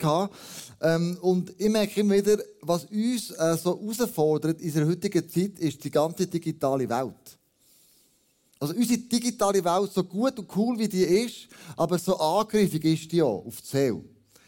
Ähm, 0.82 1.18
und 1.22 1.54
ich 1.58 1.70
merke 1.70 2.02
immer 2.02 2.16
wieder, 2.16 2.38
was 2.62 2.86
uns 2.86 3.32
äh, 3.32 3.58
so 3.58 3.80
herausfordert 3.80 4.60
in 4.62 4.68
unserer 4.68 4.88
heutigen 4.88 5.28
Zeit, 5.30 5.58
ist 5.60 5.84
die 5.84 5.90
ganze 5.90 6.28
digitale 6.28 6.88
Welt. 6.88 7.38
Also 8.60 8.74
unsere 8.74 9.00
digitale 9.00 9.64
Welt, 9.64 9.92
so 9.94 10.04
gut 10.04 10.38
und 10.38 10.56
cool 10.56 10.78
wie 10.78 10.90
die 10.90 11.04
ist, 11.04 11.48
aber 11.76 11.98
so 11.98 12.18
angriffig 12.18 12.84
ist 12.84 13.12
die 13.12 13.22
auch 13.22 13.46
auf 13.46 13.62
die 13.62 13.68
Seele. 13.68 14.04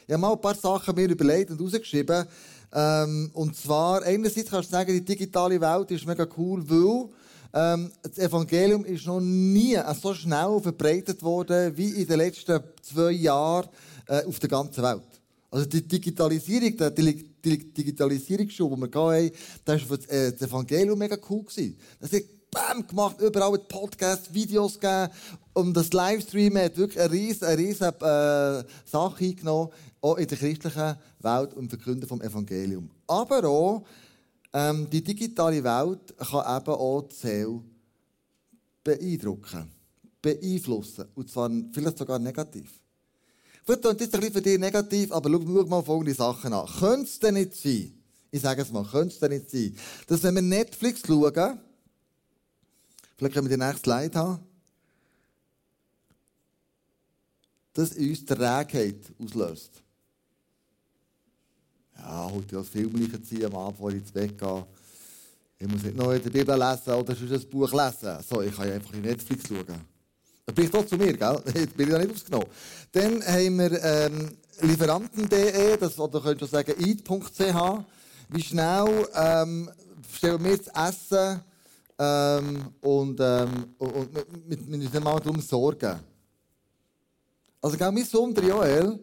Ich 0.09 0.13
habe 0.13 0.21
mal 0.21 0.31
ein 0.31 0.41
paar 0.41 0.55
Sachen 0.55 0.95
mir 0.95 1.07
überlegt 1.07 1.51
und 1.51 1.61
rausgeschrieben. 1.61 2.25
Ähm, 2.73 3.29
und 3.31 3.55
zwar, 3.55 4.01
einerseits 4.01 4.49
kannst 4.49 4.69
du 4.69 4.71
sagen, 4.71 4.91
die 4.91 5.05
digitale 5.05 5.61
Welt 5.61 5.91
ist 5.91 6.07
mega 6.07 6.27
cool, 6.35 6.67
weil 6.67 7.09
ähm, 7.53 7.91
das 8.01 8.17
Evangelium 8.17 8.85
ist 8.85 9.05
noch 9.05 9.19
nie 9.19 9.77
so 10.01 10.11
schnell 10.15 10.59
verbreitet 10.63 11.21
worden 11.21 11.77
wie 11.77 11.91
in 11.91 12.07
den 12.07 12.17
letzten 12.17 12.59
zwei 12.81 13.11
Jahren 13.11 13.69
äh, 14.07 14.23
auf 14.25 14.39
der 14.39 14.49
ganzen 14.49 14.83
Welt. 14.83 15.03
Also 15.51 15.67
die 15.67 15.87
Digitalisierung, 15.87 16.75
der 16.75 16.89
Digitalisierungsschub, 16.89 18.71
den 18.71 18.91
wir 18.91 18.99
hatten, 18.99 19.31
das 19.63 19.87
war 19.87 19.95
für 19.99 20.09
äh, 20.09 20.31
das 20.31 20.41
Evangelium 20.41 20.97
mega 20.97 21.19
cool. 21.29 21.45
Das 21.99 22.11
hat 22.11 22.23
Bam 22.51 22.87
gemacht, 22.87 23.21
überall 23.21 23.51
mit 23.51 23.67
Podcasts, 23.67 24.33
Videos 24.33 24.79
gegeben. 24.79 25.11
Und 25.53 25.73
das 25.75 25.93
Livestream 25.93 26.57
hat 26.57 26.77
wirklich 26.77 26.99
eine 26.99 27.11
riesige, 27.11 27.47
eine 27.47 27.57
riesige 27.57 28.65
äh, 28.65 28.89
Sache 28.89 29.25
eingenommen, 29.25 29.69
auch 30.01 30.17
in 30.17 30.27
der 30.27 30.37
christlichen 30.37 30.95
Welt 31.19 31.53
und 31.53 31.69
Verkünden 31.69 32.07
vom 32.07 32.21
Evangelium. 32.21 32.89
Aber 33.07 33.43
auch 33.47 33.83
ähm, 34.53 34.89
die 34.89 35.03
digitale 35.03 35.63
Welt 35.63 36.15
kann 36.17 36.57
eben 36.57 36.71
auch 36.71 37.01
die 37.03 37.15
Seele 37.15 37.61
beeindrucken, 38.83 39.69
beeinflussen. 40.21 41.05
Und 41.15 41.29
zwar 41.29 41.51
vielleicht 41.71 41.97
sogar 41.97 42.19
negativ. 42.19 42.79
Vielleicht 43.63 43.81
klingt 43.81 44.01
das 44.01 44.13
ein 44.13 44.19
bisschen 44.19 44.33
für 44.33 44.41
dich 44.41 44.59
negativ, 44.59 45.11
aber 45.11 45.29
schau, 45.29 45.41
schau 45.45 45.65
mal 45.65 45.83
folgende 45.83 46.13
Sachen 46.15 46.53
an. 46.53 46.67
Könnte 46.79 47.03
es 47.03 47.19
denn 47.19 47.35
nicht 47.35 47.55
sein, 47.55 47.93
ich 48.31 48.41
sage 48.41 48.61
es 48.63 48.71
mal, 48.71 48.83
könnte 48.83 49.13
es 49.13 49.19
denn 49.19 49.31
nicht 49.31 49.51
sein, 49.51 49.75
dass 50.07 50.23
wenn 50.23 50.35
wir 50.35 50.41
Netflix 50.41 51.01
schauen, 51.05 51.59
vielleicht 53.19 53.35
können 53.35 53.49
wir 53.49 53.57
die 53.57 53.63
nächste 53.63 53.81
Slide 53.81 54.17
haben, 54.17 54.39
dass 57.73 57.91
uns 57.91 58.25
Trägheit 58.25 59.13
auslöst. 59.21 59.83
Ja, 61.97 62.31
heute 62.31 62.55
das 62.55 62.69
Film 62.69 63.23
ziehen, 63.23 63.45
am 63.45 63.55
Abend, 63.55 63.75
bevor 63.75 63.89
ich 63.91 63.97
ins 63.97 64.11
Bett 64.11 64.37
gehe. 64.37 64.65
Ich 65.57 65.67
muss 65.67 65.83
nicht 65.83 65.97
noch 65.97 66.13
in 66.13 66.23
der 66.23 66.29
Bibel 66.29 66.57
lesen 66.57 66.93
oder 66.93 67.13
sonst 67.13 67.33
ein 67.33 67.49
Buch 67.49 67.71
lesen. 67.73 68.23
So, 68.27 68.41
ich 68.41 68.55
kann 68.55 68.69
ja 68.69 68.75
einfach 68.75 68.93
in 68.93 69.01
Netflix 69.01 69.49
schauen. 69.49 69.65
Das 70.45 70.55
bringt 70.55 70.73
doch 70.73 70.85
zu 70.85 70.95
mir, 70.95 71.13
gell? 71.13 71.43
Jetzt 71.53 71.75
bin 71.75 71.87
ich 71.87 71.93
ja 71.93 71.99
nicht 71.99 72.11
aufgenommen. 72.11 72.47
Dann 72.93 73.21
haben 73.21 73.59
wir 73.59 73.83
ähm, 73.83 74.37
Lieferanten.de, 74.61 75.77
das, 75.77 75.99
oder 75.99 76.21
könntest 76.21 76.53
du 76.53 76.55
sagen, 76.55 76.73
eat.ch. 76.79 77.85
Wie 78.29 78.43
schnell 78.43 79.07
ähm, 79.13 79.69
stellen 80.09 80.43
wir 80.43 80.57
das 80.57 80.89
Essen 80.89 81.41
ähm, 81.99 82.73
und, 82.81 83.19
ähm, 83.19 83.75
und, 83.77 83.93
und 83.93 84.15
wir 84.47 84.77
müssen 84.77 85.03
mal 85.03 85.19
darum 85.19 85.41
sorgen. 85.41 85.99
Also, 87.61 87.77
gell, 87.77 87.91
mein 87.91 88.05
Sohn, 88.05 88.33
Joel, 88.33 88.99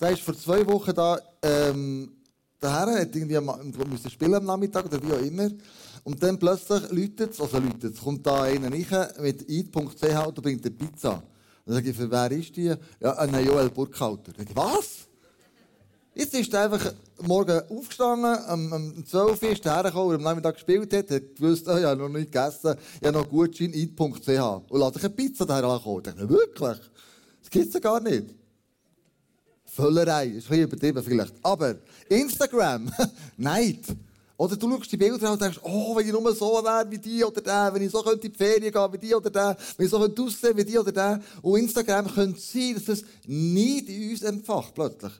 der 0.00 0.10
ist 0.10 0.22
vor 0.22 0.34
zwei 0.34 0.66
Wochen 0.66 0.94
da 0.94 1.20
ähm, 1.42 2.10
daher, 2.58 3.00
hat 3.00 3.14
irgendwie 3.14 3.38
müssen 3.84 4.10
spielen 4.10 4.34
am 4.34 4.44
Nachmittag 4.44 4.86
oder 4.86 5.02
wie 5.02 5.12
auch 5.12 5.20
immer. 5.20 5.50
Und 6.02 6.22
dann 6.22 6.38
plötzlich 6.38 6.90
läutet 6.90 7.32
es, 7.32 7.40
also 7.40 7.58
läutet 7.58 7.94
es, 7.94 8.00
kommt 8.00 8.26
da 8.26 8.44
einer 8.44 8.72
rein 8.72 9.08
mit 9.20 9.48
eat.ch 9.48 10.26
und 10.26 10.42
bringt 10.42 10.64
eine 10.64 10.74
Pizza. 10.74 11.22
Dann 11.66 11.74
sage 11.74 11.90
ich, 11.90 11.96
für 11.96 12.10
wer 12.10 12.30
ist 12.30 12.56
die? 12.56 12.74
Ja, 13.00 13.18
ein 13.18 13.44
Joel 13.44 13.68
Burkhalter. 13.68 14.32
Dann 14.32 14.46
sage 14.46 14.50
ich, 14.50 14.56
was? 14.56 15.09
Jetzt 16.12 16.34
ist 16.34 16.52
er 16.52 16.64
einfach 16.64 16.92
morgen 17.20 17.60
aufgestanden, 17.70 18.36
um, 18.52 18.72
um 18.72 19.06
12 19.06 19.42
Uhr 19.42 19.50
ist 19.50 19.64
er 19.64 19.76
hergekommen, 19.76 20.08
und 20.08 20.14
am 20.16 20.22
Nachmittag 20.22 20.54
gespielt 20.54 20.92
hat, 20.92 21.10
hat 21.10 21.36
gewusst, 21.36 21.68
oh, 21.68 21.76
ich 21.76 21.84
habe 21.84 22.00
noch 22.00 22.08
nicht 22.08 22.32
gegessen, 22.32 22.74
ich 23.00 23.06
habe 23.06 23.18
noch 23.18 23.28
Gutschein. 23.28 23.72
Und 23.96 24.80
lässt 24.80 24.94
sich 24.94 25.04
eine 25.04 25.14
Pizza 25.14 25.46
daher 25.46 25.78
kommen. 25.78 25.98
Ich 25.98 26.02
dachte, 26.02 26.28
wirklich? 26.28 26.78
Das 27.40 27.50
gibt 27.50 27.68
es 27.68 27.74
ja 27.74 27.80
gar 27.80 28.00
nicht. 28.00 28.34
Völlerei, 29.64 30.26
ist 30.26 30.46
ein 30.46 30.48
bisschen 30.48 30.62
übertrieben 30.64 31.02
vielleicht. 31.02 31.34
Aber 31.42 31.76
Instagram, 32.08 32.90
Neid. 33.36 33.84
Oder 34.36 34.56
du 34.56 34.68
schaust 34.70 34.90
die 34.90 34.96
Bilder 34.96 35.26
an 35.26 35.32
und 35.34 35.42
denkst, 35.42 35.60
oh, 35.62 35.94
wenn 35.94 36.06
ich 36.06 36.12
nur 36.12 36.34
so 36.34 36.64
wäre 36.64 36.90
wie 36.90 36.98
die 36.98 37.22
oder 37.22 37.40
der, 37.40 37.72
wenn 37.72 37.82
ich 37.82 37.90
so 37.90 38.02
könnte 38.02 38.26
in 38.26 38.32
die 38.32 38.38
Ferien 38.38 38.72
gehen 38.72 38.92
wie 38.92 38.98
die 38.98 39.14
oder 39.14 39.30
der, 39.30 39.56
wenn 39.76 39.86
ich 39.86 39.90
so 39.90 40.00
könnte 40.00 40.22
aussehen 40.22 40.56
wie 40.56 40.64
die 40.64 40.78
oder 40.78 40.90
der. 40.90 41.20
Und 41.42 41.60
Instagram 41.60 42.12
könnte 42.12 42.40
sein, 42.40 42.74
dass 42.74 42.84
das 42.84 43.04
nicht 43.26 43.88
in 43.88 44.10
uns 44.10 44.22
empfacht, 44.22 44.74
plötzlich. 44.74 45.12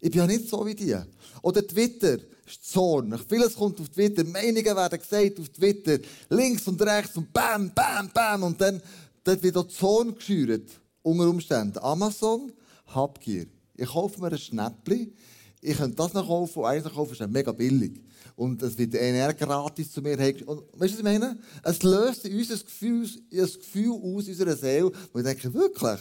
Ich 0.00 0.10
bin 0.10 0.20
ja 0.20 0.26
nicht 0.26 0.48
so 0.48 0.64
wie 0.64 0.74
die. 0.74 0.96
Oder 1.42 1.66
Twitter 1.66 2.18
ist 2.46 2.70
Zorn. 2.70 3.18
Vieles 3.28 3.54
kommt 3.54 3.80
auf 3.80 3.88
Twitter, 3.88 4.24
Meinungen 4.24 4.64
werden 4.64 4.98
gesagt 4.98 5.40
auf 5.40 5.48
Twitter, 5.48 5.98
links 6.30 6.66
und 6.68 6.80
rechts 6.82 7.16
und 7.16 7.32
bam, 7.32 7.72
bam, 7.74 8.10
bam. 8.12 8.42
Und 8.44 8.60
dann 8.60 8.80
dort 9.24 9.42
wird 9.42 9.56
auch 9.56 9.68
Zorn 9.68 10.14
geschürt, 10.14 10.70
unter 11.02 11.28
Umständen. 11.28 11.78
Amazon, 11.78 12.52
Habgier. 12.86 13.46
Ich 13.76 13.88
kaufe 13.88 14.20
mir 14.20 14.32
ein 14.32 14.38
Schnäppchen, 14.38 15.12
ich 15.60 15.76
könnte 15.76 15.96
das 15.96 16.14
noch 16.14 16.26
kaufen 16.26 16.60
und 16.60 16.64
eins 16.66 16.84
kaufen, 16.84 17.12
ist 17.12 17.28
mega 17.28 17.52
billig. 17.52 18.00
Und 18.36 18.62
es 18.62 18.78
wird 18.78 18.94
NR 18.94 19.34
gratis 19.34 19.90
zu 19.90 20.00
mir. 20.00 20.16
Und, 20.46 20.62
weißt 20.74 20.78
du, 20.78 20.78
was 20.78 20.90
ich 20.98 21.02
meine? 21.02 21.38
Es 21.64 21.82
löst 21.82 22.24
in 22.24 22.38
uns 22.38 22.50
ein 22.52 22.60
Gefühl, 22.60 23.08
ein 23.32 23.52
Gefühl 23.52 23.92
aus 23.92 24.28
unserer 24.28 24.56
Seele, 24.56 24.92
wo 25.12 25.18
ich 25.18 25.24
denke, 25.24 25.52
wirklich, 25.52 26.00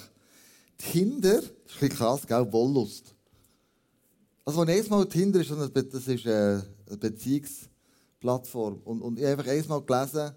Tinder, 0.78 1.38
das 1.38 1.46
ist 1.46 1.52
ein 1.52 1.80
bisschen 1.80 1.90
krass, 1.90 2.28
gell, 2.28 2.52
Wollust. 2.52 3.17
Also, 4.48 4.66
wenn 4.66 4.80
ich 4.80 4.90
mal 4.90 5.06
Tinder 5.06 5.42
ist, 5.42 5.52
das 5.52 6.08
ist 6.08 6.26
eine 6.26 6.64
Beziehungsplattform. 7.02 8.80
Und, 8.86 9.02
und 9.02 9.20
ich 9.20 9.26
habe 9.26 9.44
einfach 9.44 9.52
einmal 9.52 9.82
gelesen, 9.82 10.36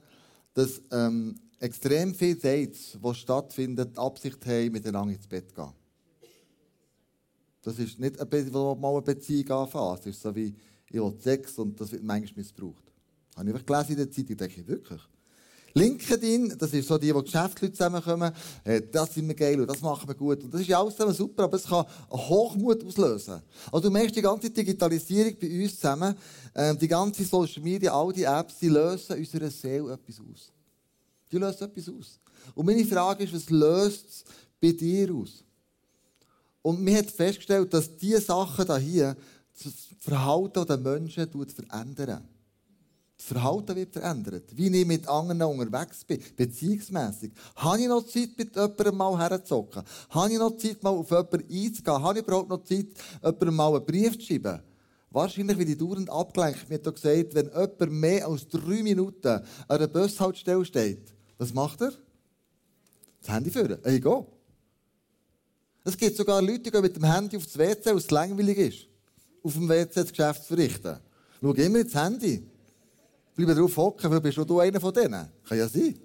dass 0.53 0.83
ähm, 0.91 1.37
extrem 1.61 2.13
viele 2.13 2.35
Dates, 2.35 2.99
die 3.01 3.15
stattfinden, 3.15 3.93
die 3.93 3.97
Absicht 3.97 4.45
haben, 4.45 4.73
miteinander 4.73 5.15
ins 5.15 5.29
Bett 5.29 5.51
zu 5.51 5.55
gehen. 5.55 5.73
Das 7.63 7.79
ist 7.79 8.01
nicht 8.01 8.19
eine, 8.19 8.27
Be 8.27 8.53
wo 8.53 8.75
mal 8.75 8.95
eine 8.95 9.03
Beziehung 9.03 9.49
anfangen. 9.49 9.97
Es 10.01 10.07
ist 10.07 10.21
so 10.21 10.35
wie, 10.35 10.57
ich 10.89 11.01
will 11.01 11.15
Sex 11.21 11.57
und 11.61 11.81
das 11.81 11.93
wird 11.93 12.03
manchmal 12.03 12.39
missbraucht. 12.39 12.83
Habe 13.37 13.49
ich 13.49 13.55
einfach 13.55 13.65
gelesen 13.65 13.93
in 13.93 13.97
der 13.99 14.11
Zeitung, 14.11 14.37
denke 14.37 14.61
ich, 14.61 14.67
wirklich. 14.67 15.03
LinkedIn, 15.75 16.57
das 16.59 16.73
ist 16.73 16.89
so 16.89 16.99
die, 16.99 17.15
wo 17.15 17.23
Geschäftsleute 17.23 17.73
zusammenkommen, 17.73 18.33
äh, 18.65 18.83
das 18.91 19.15
sind 19.15 19.29
wir 19.29 19.35
geil 19.35 19.61
und 19.61 19.69
das 19.69 19.81
machen 19.81 20.09
wir 20.09 20.15
gut. 20.15 20.43
Und 20.43 20.53
das 20.53 20.63
ist 20.63 20.69
ja 20.69 20.81
alles 20.81 20.95
zusammen 20.95 21.15
super, 21.15 21.45
aber 21.45 21.57
es 21.57 21.65
kann 21.65 21.85
Hochmut 22.11 22.85
auslösen. 22.85 23.41
Also 23.71 23.89
du 23.89 23.91
merkst 23.91 24.17
die 24.17 24.23
ganze 24.23 24.51
Digitalisierung 24.51 25.37
bei 25.41 25.63
uns 25.63 25.77
zusammen, 25.77 26.15
äh, 26.55 26.75
die 26.75 26.89
ganze 26.89 27.25
Social 27.25 27.63
Media, 27.63 27.93
all 27.93 28.13
die 28.13 28.25
Apps, 28.25 28.59
die 28.59 28.69
lösen 28.69 29.17
unserer 29.17 29.51
Seele 29.51 29.93
etwas 29.93 30.21
aus. 30.21 30.53
Die 31.31 31.39
lösen 31.39 31.65
etwas 31.65 31.89
aus. 31.89 32.21
Und 32.55 32.67
meine 32.67 32.85
Frage 32.85 33.25
ist, 33.25 33.35
was 33.35 33.51
löst 33.51 34.09
es 34.09 34.25
bei 34.61 34.73
dir 34.73 35.15
aus? 35.15 35.45
Und 36.63 36.81
mir 36.81 36.99
hat 36.99 37.11
festgestellt, 37.11 37.73
dass 37.73 37.97
diese 37.97 38.21
Sachen 38.21 38.77
hier 38.79 39.17
das 39.63 39.73
Verhalten 39.99 40.67
der 40.67 40.77
Menschen 40.77 41.29
verändern. 41.29 42.29
Das 43.21 43.27
Verhalten 43.27 43.77
wird 43.77 43.93
verändert. 43.93 44.45
Wie 44.57 44.75
ich 44.75 44.87
mit 44.87 45.07
anderen 45.07 45.43
unterwegs 45.43 46.05
bin, 46.05 46.23
beziehungsmässig. 46.37 47.33
Habe 47.57 47.83
ich 47.83 47.87
noch 47.87 48.07
Zeit, 48.07 48.31
mit 48.39 48.57
jemandem 48.57 48.97
mal 48.97 49.19
herzocken? 49.19 49.83
Habe 50.09 50.33
ich 50.33 50.39
noch 50.39 50.57
Zeit, 50.57 50.83
mal 50.83 50.89
auf 50.89 51.11
jemanden 51.11 51.43
einzugehen? 51.43 52.03
Habe 52.03 52.19
ich 52.19 52.25
überhaupt 52.25 52.49
noch 52.49 52.65
Zeit, 52.65 52.87
jemandem 53.23 53.55
mal 53.57 53.77
einen 53.77 53.85
Brief 53.85 54.19
zu 54.19 54.25
schreiben? 54.25 54.63
Wahrscheinlich 55.11 55.59
wird 55.59 55.69
ich 55.69 55.77
dauernd 55.77 56.09
abgelenkt. 56.09 56.71
Mir 56.71 56.77
hat 56.77 56.95
gesagt, 56.95 57.35
wenn 57.35 57.51
jemand 57.51 57.93
mehr 57.93 58.27
als 58.27 58.49
drei 58.49 58.83
Minuten 58.83 59.29
an 59.29 59.45
einer 59.69 59.87
Bushaltestelle 59.87 60.65
steht, 60.65 61.13
was 61.37 61.53
macht 61.53 61.83
er? 61.83 61.93
Das 63.21 63.35
Handy 63.35 63.51
führen. 63.51 63.81
Hey, 63.83 64.01
go. 64.01 64.33
Es 65.85 65.95
gibt 65.95 66.17
sogar 66.17 66.41
Leute, 66.41 66.61
die 66.61 66.71
gehen 66.71 66.81
mit 66.81 66.97
dem 66.97 67.05
Handy 67.05 67.37
aufs 67.37 67.59
WC, 67.59 67.91
weil 67.91 67.97
es 67.99 68.11
langweilig 68.11 68.57
ist, 68.57 68.87
auf 69.43 69.53
dem 69.53 69.69
WC 69.69 69.91
das 69.93 70.09
Geschäft 70.09 70.45
zu 70.45 70.55
verrichten. 70.55 70.97
Schau 71.43 71.53
immer 71.53 71.81
ins 71.81 71.95
Handy. 71.95 72.50
Bleib 73.45 73.57
drauf 73.57 73.77
hocken, 73.77 74.11
vielleicht 74.11 74.23
bist 74.23 74.39
du 74.39 74.61
einer 74.61 74.81
von 74.81 74.93
denen. 74.93 75.29
Kann 75.47 75.59
ja 75.59 75.69
sein. 75.69 75.99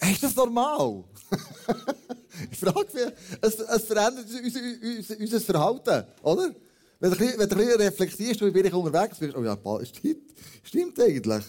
Ist 0.00 0.22
das 0.22 0.34
normal? 0.36 1.04
ich 2.50 2.58
frage 2.58 2.86
mich, 2.94 3.12
es, 3.40 3.58
es 3.58 3.84
verändert 3.84 4.26
unser, 4.42 4.60
unser, 4.82 5.18
unser 5.18 5.40
Verhalten, 5.40 6.06
oder? 6.22 6.54
Wenn 7.00 7.10
du, 7.12 7.16
ein 7.16 7.38
wenn 7.38 7.48
du 7.48 7.56
bisschen 7.56 7.80
reflektierst, 7.80 8.40
wie 8.40 8.50
bin 8.50 8.66
ich 8.66 8.72
unterwegs 8.72 9.18
bist, 9.18 9.36
oh 9.36 9.44
ja, 9.44 9.56
stimmt, 9.84 10.32
stimmt 10.62 11.00
eigentlich. 11.00 11.44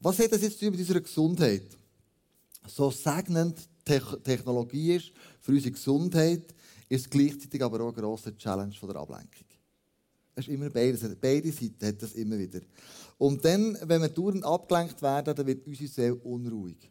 Was 0.00 0.18
hat 0.18 0.32
das 0.32 0.42
jetzt 0.42 0.60
mit 0.62 0.78
unserer 0.78 1.00
Gesundheit? 1.00 1.66
So 2.66 2.90
segnend 2.90 3.58
Technologie 3.84 4.96
ist 4.96 5.12
für 5.40 5.52
unsere 5.52 5.72
Gesundheit, 5.72 6.54
ist 6.88 7.10
gleichzeitig 7.10 7.62
aber 7.62 7.80
auch 7.80 7.92
eine 7.92 8.02
grosse 8.02 8.36
Challenge 8.36 8.74
von 8.74 8.88
der 8.88 9.00
Ablenkung. 9.00 9.51
Es 10.34 10.48
ist 10.48 10.54
immer 10.54 10.70
beides. 10.70 11.02
Beide 11.20 11.52
Seiten 11.52 11.86
hat 11.86 12.02
das 12.02 12.12
immer 12.12 12.38
wieder. 12.38 12.60
Und 13.18 13.44
dann, 13.44 13.76
wenn 13.82 14.00
wir 14.00 14.08
dauernd 14.08 14.44
abgelenkt 14.44 15.00
werden, 15.02 15.34
dann 15.34 15.46
wird 15.46 15.66
unsere 15.66 15.88
Seele 15.88 16.14
unruhig. 16.16 16.90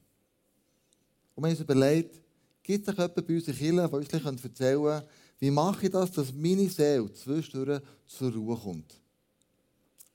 Und 1.35 1.43
wir 1.43 1.49
haben 1.49 1.57
uns 1.57 1.59
überlegt, 1.59 2.21
gibt 2.61 2.87
es 2.87 2.95
jemanden 2.95 3.25
bei 3.25 3.33
uns 3.33 3.47
in 3.47 3.55
Kirche, 3.55 3.89
der 4.21 4.31
uns 4.31 4.43
erzählen 4.43 4.83
kann, 4.83 5.03
wie 5.39 5.51
mache 5.51 5.85
ich 5.85 5.91
das, 5.91 6.11
dass 6.11 6.33
meine 6.33 6.69
Seele 6.69 7.11
zwischendurch 7.11 7.81
zur 8.05 8.31
Ruhe 8.31 8.55
kommt. 8.55 9.01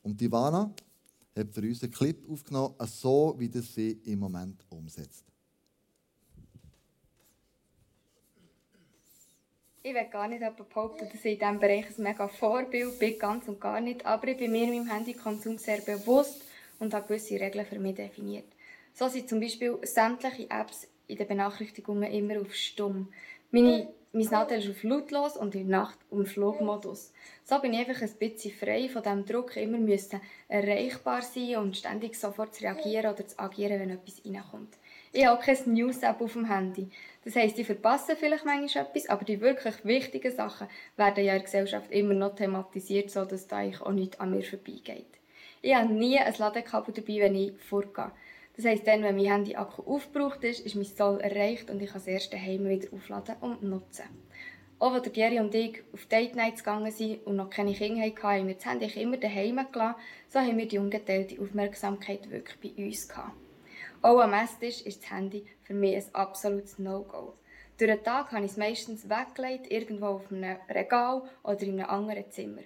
Und 0.03 0.23
Ivana 0.23 0.73
hat 1.35 1.53
für 1.53 1.63
uns 1.63 1.83
einen 1.83 1.93
Clip 1.93 2.31
aufgenommen, 2.31 2.75
so 2.87 3.35
wie 3.39 3.49
das 3.49 3.75
sie 3.75 3.99
im 4.05 4.21
Moment 4.21 4.65
umsetzt. 4.71 5.25
Ich 9.89 9.95
will 9.95 10.07
gar 10.11 10.27
nicht 10.27 10.41
behaupten, 10.41 11.09
dass 11.09 11.25
ich 11.25 11.35
in 11.35 11.39
diesem 11.39 11.61
Bereich 11.61 11.87
ein 11.97 12.03
mega 12.03 12.27
Vorbild 12.27 12.99
bin, 12.99 13.17
ganz 13.21 13.47
und 13.47 13.61
gar 13.61 13.81
nicht. 13.81 14.05
Aber 14.05 14.27
ich 14.27 14.37
bin 14.37 14.51
mir 14.51 14.67
meinem 14.67 14.91
Handykonsum 14.91 15.59
sehr 15.59 15.81
bewusst 15.81 16.43
und 16.81 16.93
habe 16.93 17.07
gewisse 17.07 17.39
Regeln 17.39 17.65
für 17.65 17.79
mich 17.79 17.95
definiert. 17.95 18.47
So 18.95 19.07
sind 19.07 19.29
zum 19.29 19.39
Beispiel 19.39 19.79
sämtliche 19.85 20.51
Apps 20.51 20.89
in 21.07 21.19
den 21.19 21.29
Benachrichtigungen 21.29 22.11
immer 22.11 22.41
auf 22.41 22.53
Stumm. 22.53 23.13
Meine, 23.53 23.87
mein 24.13 24.25
Nadel 24.25 24.59
ist 24.59 24.71
auf 24.71 24.83
lautlos 24.83 25.37
und 25.37 25.55
in 25.55 25.69
der 25.69 25.79
Nacht 25.79 25.99
um 26.11 26.27
Flugmodus. 26.27 27.13
So 27.45 27.61
bin 27.61 27.73
ich 27.73 27.87
einfach 27.87 28.03
ein 28.03 28.19
bisschen 28.19 28.59
frei 28.59 28.89
von 28.89 29.05
dem 29.05 29.25
Druck, 29.25 29.57
immer 29.57 29.79
müssen 29.79 30.21
erreichbar 30.49 31.23
sein 31.23 31.59
und 31.59 31.77
ständig 31.77 32.17
sofort 32.17 32.57
zu 32.57 32.65
reagieren 32.65 33.13
oder 33.13 33.25
zu 33.25 33.39
agieren, 33.39 33.79
wenn 33.79 33.91
etwas 33.91 34.21
reinkommt. 34.25 34.75
Ich 35.13 35.25
habe 35.25 35.39
auch 35.39 35.43
keine 35.43 35.61
News-App 35.67 36.21
auf 36.21 36.33
dem 36.33 36.47
Handy. 36.47 36.91
Das 37.27 37.35
heisst, 37.35 37.59
ich 37.59 37.67
verpasse 37.67 38.15
vielleicht 38.15 38.45
manchmal 38.45 38.85
etwas, 38.85 39.09
aber 39.09 39.25
die 39.25 39.41
wirklich 39.41 39.85
wichtigen 39.85 40.31
Sachen 40.31 40.69
werden 40.97 41.25
ja 41.25 41.33
in 41.33 41.39
der 41.39 41.45
Gesellschaft 41.45 41.91
immer 41.91 42.15
noch 42.15 42.37
thematisiert, 42.37 43.11
sodass 43.11 43.49
da 43.49 43.57
eigentlich 43.57 43.81
auch 43.81 43.91
nichts 43.91 44.21
an 44.21 44.31
mir 44.31 44.45
vorbeigeht. 44.45 45.09
Ich 45.61 45.75
habe 45.75 45.93
nie 45.93 46.21
ein 46.21 46.35
Ladekabel 46.39 46.95
dabei, 46.95 47.19
wenn 47.19 47.35
ich 47.35 47.53
vorgehe. 47.59 48.13
Das 48.55 48.65
heisst, 48.65 48.87
dann, 48.87 49.03
wenn 49.03 49.17
mein 49.17 49.25
Handy-Akku 49.25 49.83
aufgebraucht 49.93 50.45
ist, 50.45 50.65
ist 50.65 50.77
mein 50.77 50.85
Soll 50.85 51.21
erreicht 51.21 51.69
und 51.69 51.83
ich 51.83 51.91
kann 51.91 52.01
es 52.01 52.07
erst 52.07 52.33
daheim 52.33 52.69
wieder 52.69 52.87
aufladen 52.93 53.35
und 53.41 53.61
nutzen. 53.61 54.05
Auch 54.79 54.93
als 54.93 55.11
Jerry 55.13 55.41
und 55.41 55.53
ich 55.53 55.83
auf 55.93 56.07
Date 56.07 56.37
Nights 56.37 56.63
gegangen 56.63 56.93
sind 56.93 57.27
und 57.27 57.35
noch 57.35 57.51
keine 57.51 57.73
Kinder 57.73 58.03
hatten, 58.03 58.23
haben 58.23 58.47
wir 58.47 58.55
das 58.55 58.67
Handy 58.67 59.03
immer 59.03 59.17
daheim 59.17 59.67
gelassen, 59.73 59.99
so 60.29 60.39
haben 60.39 60.59
wir 60.59 60.69
die 60.69 60.79
ungeteilte 60.79 61.43
Aufmerksamkeit 61.43 62.31
wirklich 62.31 62.77
bei 62.77 62.85
uns 62.85 63.09
gehabt. 63.09 63.46
Auch 64.07 64.21
am 64.21 64.35
Esstisch 64.35 64.83
ist 64.83 65.03
das 65.03 65.11
Handy 65.11 65.45
für 65.65 65.75
mich 65.75 65.97
ein 65.97 66.15
absolutes 66.15 66.79
No-Go. 66.79 67.35
Durch 67.77 67.91
den 67.91 68.05
Tag 68.05 68.31
habe 68.31 68.45
ich 68.45 68.53
es 68.53 68.57
meistens 68.57 69.09
weggelegt, 69.09 69.69
irgendwo 69.69 70.07
auf 70.07 70.31
einem 70.31 70.59
Regal 70.71 71.23
oder 71.43 71.63
in 71.63 71.81
einem 71.81 71.91
anderen 71.91 72.31
Zimmer. 72.31 72.63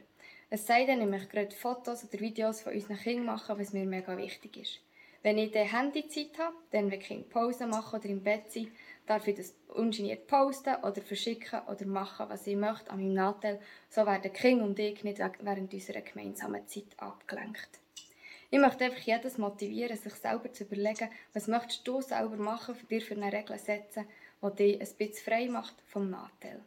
Es 0.51 0.67
sei 0.67 0.85
denn, 0.85 1.01
ich 1.01 1.09
möchte 1.09 1.29
gerade 1.29 1.57
Fotos 1.57 2.05
oder 2.05 2.21
Videos 2.21 2.61
von 2.61 2.75
unseren 2.75 2.99
Kindern 2.99 3.25
machen, 3.25 3.59
was 3.59 3.73
mir 3.73 3.87
mega 3.87 4.19
wichtig 4.19 4.59
ist. 4.59 4.81
Wenn 5.23 5.39
ich 5.39 5.51
dann 5.51 5.67
Handyzeit 5.67 6.39
habe, 6.39 6.57
dann 6.73 6.91
will 6.91 7.01
ich 7.01 7.31
Pause 7.31 7.67
machen 7.67 7.99
oder 7.99 8.09
im 8.11 8.23
Bett 8.23 8.53
sein, 8.53 8.71
darf 9.07 9.27
ich 9.27 9.37
das 9.37 9.55
ungeniert 9.69 10.27
posten 10.27 10.75
oder 10.83 11.01
verschicken 11.01 11.63
oder 11.69 11.87
machen, 11.87 12.27
was 12.29 12.47
ich 12.47 12.57
möchte 12.57 12.91
an 12.91 12.99
meinem 12.99 13.15
Nachteil. 13.15 13.61
So 13.89 14.05
werden 14.05 14.31
King 14.31 14.61
und 14.61 14.79
ich 14.79 15.03
nicht 15.05 15.21
während 15.21 15.73
unserer 15.73 16.03
gemeinsamen 16.03 16.69
Zeit 16.69 16.99
abgelenkt. 16.99 17.81
Ich 18.53 18.59
möchte 18.59 18.85
einfach 18.85 19.01
jedes 19.01 19.39
motivieren, 19.39 19.97
sich 19.97 20.15
selber 20.15 20.53
zu 20.53 20.65
überlegen, 20.65 21.09
was 21.33 21.47
möchtest 21.47 21.87
du 21.87 22.01
selber 22.01 22.37
machen, 22.37 22.75
für 22.75 22.87
dir 22.87 23.01
für 23.01 23.15
eine 23.15 23.33
Regel 23.33 23.57
setzen, 23.59 24.07
die 24.43 24.57
dich 24.57 24.81
ein 24.81 24.97
bisschen 24.97 25.25
frei 25.25 25.49
macht 25.49 25.75
vom 25.87 26.11
Nachteil. 26.11 26.61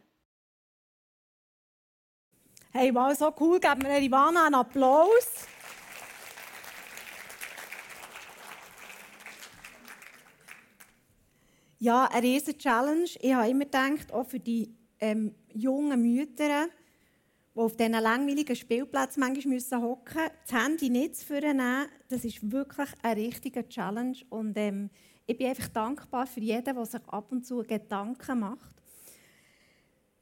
Hey, 2.72 2.90
mal 2.90 3.14
so 3.14 3.32
cool, 3.38 3.60
geben 3.60 3.82
wir 3.82 4.00
Ivana 4.00 4.46
einen 4.46 4.54
Applaus. 4.54 5.46
Ja, 11.78 12.06
eine 12.06 12.22
riesige 12.22 12.56
Challenge. 12.56 13.10
Ich 13.20 13.34
habe 13.34 13.50
immer 13.50 13.66
gedacht, 13.66 14.10
auch 14.10 14.26
für 14.26 14.40
die 14.40 14.74
ähm, 15.00 15.34
jungen 15.52 16.00
Mütter, 16.00 16.68
die 17.54 17.60
auf 17.60 17.76
diesen 17.76 17.92
langweiligen 17.92 18.56
Spielplätzen 18.56 19.20
manchmal 19.20 19.54
müssen 19.54 19.80
hocken 19.80 20.30
das 20.44 20.60
Handy 20.60 20.90
nicht 20.90 21.16
zu 21.16 21.32
nehmen, 21.34 21.86
das 22.08 22.24
ist 22.24 22.50
wirklich 22.50 22.88
eine 23.02 23.20
richtige 23.20 23.68
Challenge. 23.68 24.16
Und 24.28 24.56
ähm, 24.56 24.90
ich 25.26 25.36
bin 25.36 25.46
einfach 25.46 25.68
dankbar 25.68 26.26
für 26.26 26.40
jeden, 26.40 26.74
der 26.74 26.84
sich 26.84 27.00
ab 27.06 27.30
und 27.30 27.46
zu 27.46 27.62
Gedanken 27.62 28.40
macht. 28.40 28.74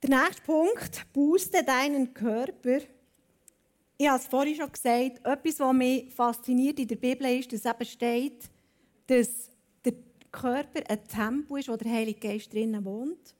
Der 0.02 0.10
nächste 0.10 0.42
Punkt, 0.42 1.06
booste 1.12 1.64
deinen 1.64 2.12
Körper. 2.12 2.80
Ich 3.96 4.08
habe 4.08 4.18
es 4.18 4.26
vorhin 4.26 4.56
schon 4.56 4.72
gesagt, 4.72 5.24
etwas, 5.24 5.60
was 5.60 5.72
mich 5.72 6.12
fasziniert 6.12 6.80
in 6.80 6.88
der 6.88 6.96
Bibel 6.96 7.38
ist, 7.38 7.52
dass 7.52 7.64
eben 7.64 7.84
steht, 7.84 8.50
dass 9.06 9.50
der 9.84 9.94
Körper 10.30 10.80
ein 10.88 11.06
Tempel 11.06 11.60
ist, 11.60 11.68
wo 11.68 11.76
der 11.76 11.92
Heilige 11.92 12.18
Geist 12.18 12.52
drinnen 12.52 12.84
wohnt. 12.84 13.34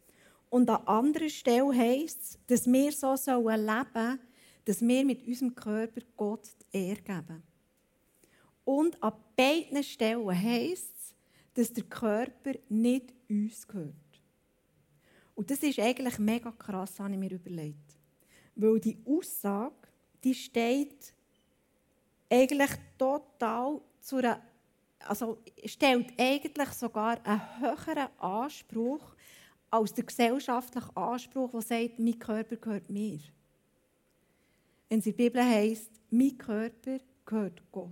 Und 0.53 0.69
an 0.69 0.87
anderer 0.87 1.31
Stelle 1.31 1.75
heisst 1.75 2.21
es, 2.21 2.39
dass 2.47 2.71
wir 2.71 2.93
so 2.93 3.15
leben 3.15 3.67
sollen, 3.67 4.19
dass 4.67 4.83
wir 4.83 5.03
mit 5.03 5.27
unserem 5.27 5.55
Körper 5.55 6.03
Gott 6.15 6.47
die 6.61 6.77
Ehre 6.77 7.01
geben. 7.01 7.43
Und 8.63 9.03
an 9.03 9.15
beiden 9.35 9.83
Stellen 9.83 10.29
heisst 10.29 10.93
es, 10.95 11.15
dass 11.55 11.73
der 11.73 11.85
Körper 11.85 12.53
nicht 12.69 13.15
uns 13.31 13.67
gehört. 13.67 13.95
Und 15.35 15.51
das 15.51 15.61
ist 15.61 15.79
eigentlich 15.79 16.19
mega 16.19 16.53
krass, 16.53 17.01
habe 17.01 17.15
ich 17.15 17.19
mir 17.19 17.33
überlegt. 17.33 17.97
Weil 18.55 18.79
die 18.79 18.99
Aussage, 19.07 19.89
die 20.23 20.35
steht 20.35 21.15
eigentlich 22.29 22.73
total 22.99 23.81
zu 24.03 24.17
einer, 24.17 24.43
also 24.99 25.39
stellt 25.65 26.13
eigentlich 26.21 26.69
sogar 26.73 27.25
einen 27.25 27.59
höheren 27.59 28.09
Anspruch 28.19 29.15
als 29.73 29.95
der 29.95 30.05
gesellschaftliche 30.05 30.95
Anspruch, 30.95 31.51
der 31.51 31.63
sagt, 31.63 31.99
mein 31.99 32.19
Körper 32.19 32.57
gehört 32.57 32.91
mir. 32.91 33.19
Wenn 34.89 34.99
es 34.99 35.07
in 35.07 35.17
der 35.17 35.25
Bibel 35.25 35.43
heisst, 35.43 35.91
mein 36.11 36.37
Körper 36.37 36.99
gehört 37.25 37.63
Gott. 37.73 37.91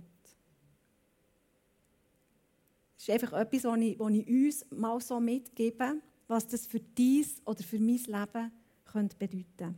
Das 2.95 3.07
ist 3.07 3.09
einfach 3.09 3.33
etwas, 3.33 3.63
was 3.63 3.79
ich, 3.79 3.99
was 3.99 4.11
ich 4.11 4.27
uns 4.27 4.65
mal 4.69 5.01
so 5.01 5.19
mitgebe, 5.19 5.99
was 6.27 6.45
das 6.47 6.67
für 6.67 6.79
dies 6.79 7.41
oder 7.45 7.63
für 7.63 7.79
mein 7.79 7.97
Leben 7.97 8.51
könnte 8.85 9.17
bedeuten 9.17 9.75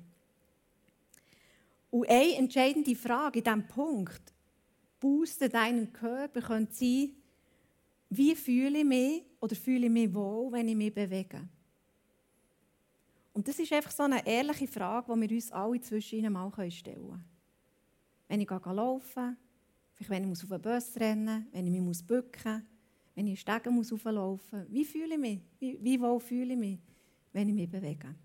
Und 1.89 2.09
eine 2.09 2.35
entscheidende 2.35 2.95
Frage 2.95 3.39
in 3.39 3.45
diesem 3.45 3.67
Punkt, 3.67 4.33
boosten 4.99 5.49
deinen 5.49 5.93
Körper 5.93 6.41
könnte 6.41 6.73
sein, 6.73 7.11
wie 8.09 8.35
fühle 8.35 8.79
ich 8.79 8.85
mich 8.85 9.23
oder 9.39 9.55
fühle 9.55 9.85
ich 9.85 9.91
mich 9.91 10.13
wohl, 10.13 10.51
wenn 10.51 10.67
ich 10.67 10.75
mich 10.75 10.93
bewege. 10.93 11.47
Und 13.33 13.47
das 13.47 13.57
ist 13.57 13.73
einfach 13.73 13.91
so 13.91 14.03
eine 14.03 14.25
ehrliche 14.25 14.67
Frage, 14.67 15.13
die 15.13 15.29
wir 15.29 15.35
uns 15.35 15.51
alle 15.51 15.81
zwischen 15.81 16.19
ihnen 16.19 16.33
mal 16.33 16.51
stellen 16.71 17.07
können. 17.07 17.25
Wenn 18.27 18.41
ich 18.41 18.49
laufen 18.49 19.37
vielleicht 19.95 20.09
wenn 20.09 20.31
ich 20.31 20.43
auf 20.43 20.49
den 20.49 20.61
Bus 20.61 20.97
rennen 20.97 21.43
muss, 21.43 21.53
wenn 21.53 21.67
ich 21.67 21.81
mich 21.81 22.07
bücken 22.07 22.53
muss, 22.53 22.63
wenn 23.15 23.27
ich 23.27 23.39
Stegen 23.39 23.73
muss 23.73 23.91
hochlaufen 23.91 24.59
muss, 24.59 24.71
wie 24.71 24.85
fühle 24.85 25.15
ich 25.15 25.19
mich? 25.19 25.39
Wie, 25.59 25.79
wie 25.81 25.99
wohl 25.99 26.19
fühle 26.19 26.53
ich 26.53 26.59
mich, 26.59 26.79
wenn 27.31 27.49
ich 27.49 27.55
mich 27.55 27.69
bewege? 27.69 28.15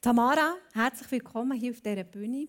Tamara, 0.00 0.56
herzlich 0.72 1.10
willkommen 1.10 1.58
hier 1.58 1.72
auf 1.72 1.80
dieser 1.80 2.04
Bühne. 2.04 2.48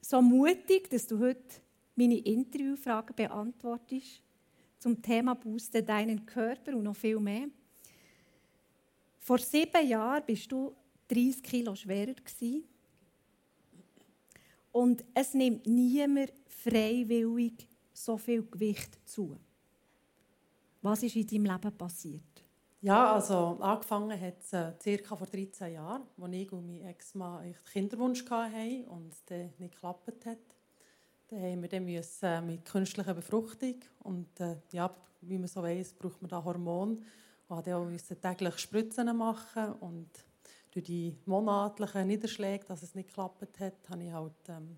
So 0.00 0.20
mutig, 0.20 0.90
dass 0.90 1.06
du 1.06 1.18
heute 1.18 1.60
meine 1.94 2.18
Interviewfragen 2.18 3.14
beantwortest 3.14 4.22
zum 4.78 5.00
Thema 5.00 5.34
Booste 5.34 5.82
deinen 5.82 6.24
Körper 6.24 6.76
und 6.76 6.84
noch 6.84 6.96
viel 6.96 7.20
mehr. 7.20 7.48
Vor 9.28 9.36
sieben 9.36 9.86
Jahren 9.86 10.22
bist 10.24 10.50
du 10.50 10.74
30 11.08 11.42
Kilo 11.42 11.74
schwerer 11.74 12.14
gewesen. 12.14 12.64
Und 14.72 15.04
es 15.12 15.34
nimmt 15.34 15.66
niemand 15.66 16.32
freiwillig 16.46 17.68
so 17.92 18.16
viel 18.16 18.42
Gewicht 18.46 18.98
zu. 19.06 19.38
Was 20.80 21.02
ist 21.02 21.14
in 21.14 21.26
deinem 21.26 21.44
Leben 21.44 21.76
passiert? 21.76 22.22
Ja, 22.80 23.12
also 23.12 23.58
angefangen 23.60 24.18
hat 24.18 24.40
es 24.40 24.54
äh, 24.54 24.72
circa 24.80 25.14
vor 25.14 25.26
13 25.26 25.74
Jahren, 25.74 26.04
als 26.18 26.32
ich 26.32 26.50
und 26.50 26.66
mein 26.66 26.86
Ex-Mann 26.86 27.54
Kinderwunsch 27.70 28.24
hatten 28.30 28.86
und 28.86 29.12
der 29.28 29.50
nicht 29.58 29.74
geklappt 29.74 30.24
hat. 30.24 30.38
Dann 31.28 31.42
haben 31.42 31.60
wir 31.60 31.68
dann 31.68 31.84
müssen, 31.84 32.24
äh, 32.24 32.40
mit 32.40 32.64
künstlicher 32.64 33.12
Befruchtung 33.12 33.74
und 34.04 34.40
äh, 34.40 34.56
ja, 34.72 34.90
wie 35.20 35.36
man 35.36 35.48
so 35.48 35.62
weiß, 35.62 35.92
braucht 35.98 36.22
man 36.22 36.30
da 36.30 36.42
Hormone. 36.42 37.02
Und 37.48 37.66
dann 37.66 37.74
auch 37.74 38.20
täglich 38.20 38.58
Spritzen 38.58 39.16
machen 39.16 39.72
und 39.74 40.10
durch 40.70 40.84
die 40.84 41.16
monatlichen 41.24 42.06
Niederschläge, 42.06 42.64
dass 42.66 42.82
es 42.82 42.94
nicht 42.94 43.08
geklappt 43.08 43.58
hat, 43.58 43.88
habe 43.88 44.04
ich 44.04 44.12
halt, 44.12 44.48
ähm, 44.48 44.76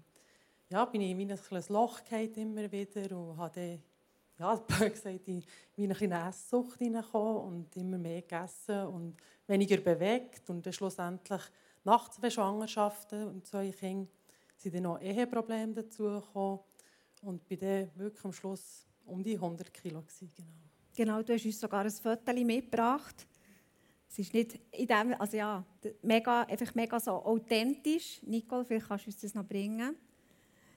ja, 0.69 0.85
bin 0.85 1.01
ich 1.01 1.11
in 1.11 1.31
ein 1.31 1.37
kleines 1.37 1.69
Loch 1.69 2.01
immer 2.11 2.71
wieder 2.71 3.17
und 3.17 3.37
habe 3.37 3.81
ja, 4.39 4.55
gesagt, 4.89 5.29
in 5.29 5.45
eine 5.77 6.29
Esssucht 6.29 6.79
hineingekommen 6.79 7.43
und 7.43 7.77
immer 7.77 7.99
mehr 7.99 8.23
gegessen 8.23 8.87
und 8.87 9.17
weniger 9.47 9.77
bewegt. 9.79 10.49
Und 10.49 10.65
dann 10.65 10.73
schlussendlich 10.73 11.43
nach 11.85 12.09
zwei 12.09 12.31
Schwangerschaften 12.31 13.29
und 13.29 13.47
zwei 13.47 13.71
Kindern 13.71 14.09
sind 14.57 14.75
dann 14.75 14.85
noch 14.85 15.01
Eheprobleme 15.01 15.75
dazugekommen 15.75 16.61
und 17.23 17.47
bin 17.49 17.59
dann 17.59 17.91
wirklich 17.97 18.25
am 18.25 18.33
Schluss 18.33 18.87
um 19.07 19.23
die 19.23 19.35
100 19.35 19.73
Kilo. 19.73 20.01
Gewesen, 20.01 20.31
genau. 20.35 20.70
Genau, 20.97 21.23
du 21.23 21.35
hast 21.35 21.45
uns 21.45 21.61
sogar 21.61 21.85
ein 21.85 21.91
Foto 21.91 22.33
mitgebracht. 22.33 23.27
Es 24.09 24.19
ist 24.19 24.35
nicht 24.35 24.59
in 24.73 24.87
dem, 24.87 25.15
also 25.21 25.37
ja, 25.37 25.65
mega, 26.03 26.43
einfach 26.43 26.75
mega 26.75 26.99
so 26.99 27.13
authentisch. 27.13 28.21
Nicole, 28.23 28.65
vielleicht 28.65 28.89
kannst 28.89 29.07
du 29.07 29.09
uns 29.11 29.21
das 29.21 29.35
noch 29.35 29.47
bringen. 29.47 29.95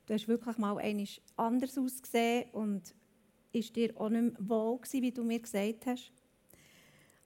Du 0.05 0.13
hast 0.13 0.27
wirklich 0.27 0.57
mal 0.57 0.77
einiges 0.77 1.21
anders 1.35 1.77
ausgesehen 1.77 2.49
und 2.51 2.93
ist 3.51 3.75
dir 3.75 3.99
auch 3.99 4.09
nicht 4.09 4.39
mehr 4.39 4.49
wohl 4.49 4.77
gewesen, 4.77 5.01
wie 5.01 5.11
du 5.11 5.23
mir 5.23 5.39
gesagt 5.39 5.85
hast. 5.85 6.11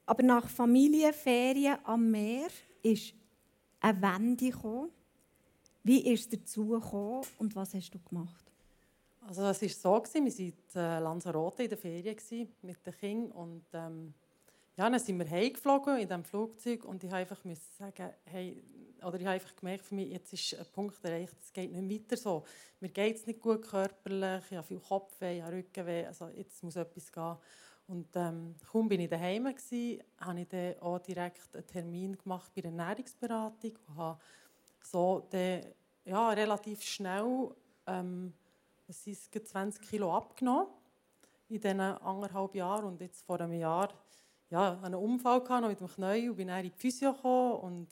Aber 0.06 0.24
nach 0.24 0.48
Familienferien 0.48 1.78
am 1.84 2.10
Meer 2.10 2.48
ist 2.82 3.14
eine 3.82 4.02
Wende 4.02 4.50
gekommen. 4.50 4.92
Wie 5.84 6.14
ist 6.14 6.34
es 6.34 6.40
dazu 6.40 6.68
gekommen 6.68 7.26
und 7.40 7.56
was 7.56 7.74
hast 7.74 7.92
du 7.92 8.00
gemacht? 8.00 8.47
Also 9.28 9.44
es 9.44 9.62
war 9.62 10.00
so, 10.00 10.14
wir 10.14 10.22
waren 10.22 10.28
in 10.38 10.54
äh, 10.76 11.00
Lanzarote 11.00 11.64
in 11.64 11.70
der 11.70 11.78
Ferien 11.78 12.16
mit 12.62 12.86
den 12.86 12.98
Kindern 12.98 13.32
und 13.32 13.66
ähm, 13.74 14.14
ja, 14.78 14.90
dann 14.90 15.00
sind 15.00 15.20
wir 15.20 15.30
heimgeflogen 15.30 15.98
in 15.98 16.08
diesem 16.08 16.24
Flugzeug 16.24 16.86
und 16.86 17.04
ich 17.04 17.10
musste 17.10 17.18
einfach 17.18 17.42
sagen, 17.78 18.14
hey, 18.24 18.64
oder 19.04 19.20
ich 19.20 19.26
habe 19.26 19.34
einfach 19.34 19.56
gemerkt, 19.58 19.86
für 19.86 19.96
mich, 19.96 20.12
jetzt 20.12 20.32
ist 20.32 20.58
ein 20.58 20.66
Punkt 20.72 21.04
erreicht, 21.04 21.36
es 21.44 21.52
geht 21.52 21.74
nicht 21.74 22.10
weiter 22.10 22.16
so. 22.16 22.46
Mir 22.80 22.88
geht 22.88 23.18
es 23.18 23.28
nicht 23.28 23.42
gut 23.42 23.68
körperlich, 23.68 24.44
ich 24.50 24.56
habe 24.56 24.68
viel 24.68 24.80
Kopfweh, 24.80 25.38
ich 25.38 25.44
habe 25.44 25.58
Rückenweh, 25.58 26.06
also 26.06 26.30
jetzt 26.30 26.64
muss 26.64 26.78
etwas 26.78 27.12
gehen. 27.12 27.36
Und 27.88 28.08
ähm, 28.16 28.56
kaum 28.72 28.88
bin 28.88 29.02
ich 29.02 29.10
daheim 29.10 29.54
gsi, 29.54 30.02
habe 30.22 30.40
ich 30.40 30.48
dann 30.48 30.80
auch 30.80 31.00
direkt 31.00 31.54
einen 31.54 31.68
Termin 31.68 32.18
gemacht 32.18 32.52
bei 32.56 32.62
der 32.62 32.72
Ernährungsberatung 32.72 33.74
und 33.88 33.96
habe 33.98 34.20
so 34.82 35.28
dann, 35.32 35.66
ja, 36.06 36.30
relativ 36.30 36.82
schnell 36.82 37.50
ähm, 37.88 38.34
es 38.88 39.06
ist 39.06 39.34
20 39.34 39.82
Kilo 39.82 40.16
abgenommen 40.16 40.68
in 41.50 41.60
diesen 41.60 41.80
anderthalb 41.80 42.56
Jahren 42.56 42.86
und 42.86 43.02
jetzt 43.02 43.26
vor 43.26 43.40
einem 43.40 43.54
Jahr 43.54 43.90
ja, 44.50 44.80
einen 44.82 44.96
Unfall 44.96 45.42
gehabt 45.44 45.68
mit 45.68 45.80
dem 45.80 45.88
Knie 45.88 46.30
und 46.30 46.38
bin 46.38 46.48
dann 46.48 46.64
in 46.64 46.72
die 46.72 46.78
Physio 46.78 47.14
gekommen 47.14 47.60
und 47.60 47.88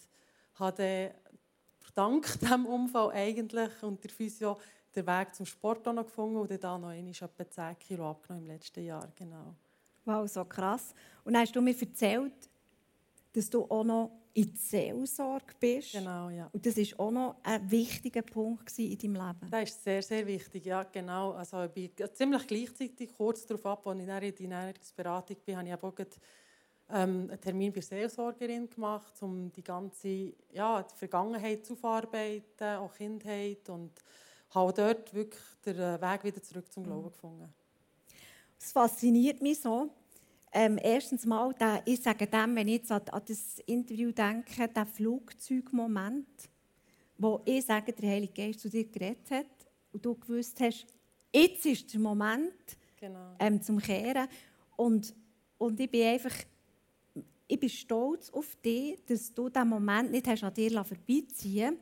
habe 0.56 1.14
dank 1.94 2.40
diesem 2.40 2.66
Unfall 2.66 3.12
eigentlich 3.12 3.84
und 3.84 4.04
der 4.04 4.12
Physio 4.12 4.58
den 4.96 5.06
Weg 5.06 5.36
zum 5.36 5.46
Sport 5.46 5.86
auch 5.88 5.94
noch 5.94 6.06
gefunden 6.06 6.38
und 6.38 6.64
dann 6.64 6.82
noch 6.82 6.90
einmal 6.90 7.12
etwa 7.12 7.50
10 7.50 7.80
Kilo 7.80 8.10
abgenommen 8.10 8.46
im 8.46 8.52
letzten 8.52 8.86
Jahr. 8.86 9.08
Genau. 9.16 9.54
Wow, 10.06 10.30
so 10.30 10.46
krass. 10.46 10.94
Und 11.26 11.36
hast 11.36 11.54
du 11.54 11.62
mir 11.62 11.76
erzählt, 11.78 12.50
dass 13.36 13.50
du 13.50 13.66
auch 13.66 13.84
noch 13.84 14.12
in 14.34 14.52
die 14.52 14.58
Seelsorge 14.58 15.54
bist. 15.60 15.94
Genau, 15.94 16.30
ja. 16.30 16.50
Und 16.52 16.66
das 16.66 16.78
war 16.78 17.00
auch 17.00 17.12
noch 17.12 17.36
ein 17.44 17.70
wichtiger 17.72 18.22
Punkt 18.22 18.78
in 18.78 18.98
deinem 18.98 19.14
Leben. 19.14 19.50
Das 19.50 19.70
ist 19.70 19.84
sehr, 19.84 20.02
sehr 20.02 20.28
wichtig, 20.28 20.66
ja, 20.66 20.84
genau. 20.84 21.32
Also 21.32 21.64
ich 21.64 21.94
bin 21.94 22.10
ziemlich 22.14 22.46
gleichzeitig, 22.46 23.14
kurz 23.16 23.46
darauf 23.46 23.66
ab, 23.66 23.88
als 23.88 24.00
ich 24.00 24.08
in 24.08 24.36
die 24.36 24.44
Ernährungsberatung 24.44 25.38
bin, 25.46 25.58
habe 25.58 25.70
ich 25.70 25.74
auch 25.76 25.94
ähm, 26.90 27.30
einen 27.30 27.42
Termin 27.42 27.72
bei 27.72 27.80
der 27.80 27.84
Seelsorgerin 27.84 28.70
gemacht, 28.70 29.14
um 29.22 29.52
die 29.52 29.64
ganze 29.64 30.34
ja, 30.52 30.84
die 30.84 30.96
Vergangenheit 30.96 31.62
aufzuarbeiten, 31.72 32.78
auch 32.78 32.94
Kindheit 32.94 33.70
und 33.70 33.92
habe 34.50 34.74
dort 34.74 35.14
wirklich 35.14 35.44
den 35.66 35.80
äh, 35.80 36.02
Weg 36.02 36.24
wieder 36.24 36.44
zurück 36.44 36.72
zum 36.72 36.84
Glauben 36.84 37.10
gefunden. 37.10 37.54
Es 38.60 38.72
fasziniert 38.72 39.42
mich 39.42 39.62
so. 39.62 39.90
Ähm, 40.58 40.80
erstens 40.82 41.26
mal, 41.26 41.54
der, 41.54 41.82
ich 41.86 42.02
sage 42.02 42.28
dem, 42.28 42.56
wenn 42.56 42.70
ich 42.70 42.76
jetzt 42.76 42.92
an, 42.92 43.02
an 43.12 43.22
das 43.28 43.60
Interview 43.66 44.12
denke, 44.12 44.68
der 44.70 44.86
Flugzeugmoment, 44.86 46.28
wo 47.18 47.42
ich 47.44 47.66
sage, 47.66 47.92
der 47.92 48.10
Heilige 48.10 48.34
Geist 48.34 48.62
zu 48.62 48.70
dir 48.70 48.86
geredet 48.86 49.30
hat 49.30 49.46
und 49.92 50.06
du 50.06 50.16
gewusst 50.16 50.60
hast, 50.62 50.86
jetzt 51.34 51.66
ist 51.66 51.94
der 51.94 52.00
Moment 52.00 52.54
genau. 52.98 53.36
ähm, 53.40 53.62
zum 53.62 53.80
Kehren. 53.80 54.30
Und, 54.78 55.14
und 55.58 55.80
ich 55.80 55.92
bin 55.92 56.08
einfach 56.08 56.34
ich 57.48 57.60
bin 57.60 57.70
stolz 57.70 58.32
auf 58.32 58.56
dich, 58.56 58.98
dass 59.06 59.32
du 59.32 59.50
diesen 59.50 59.70
Moment 59.70 60.10
nicht 60.10 60.28
hast 60.28 60.44
an 60.44 60.54
dir 60.54 60.84
vorbeiziehen 60.84 61.78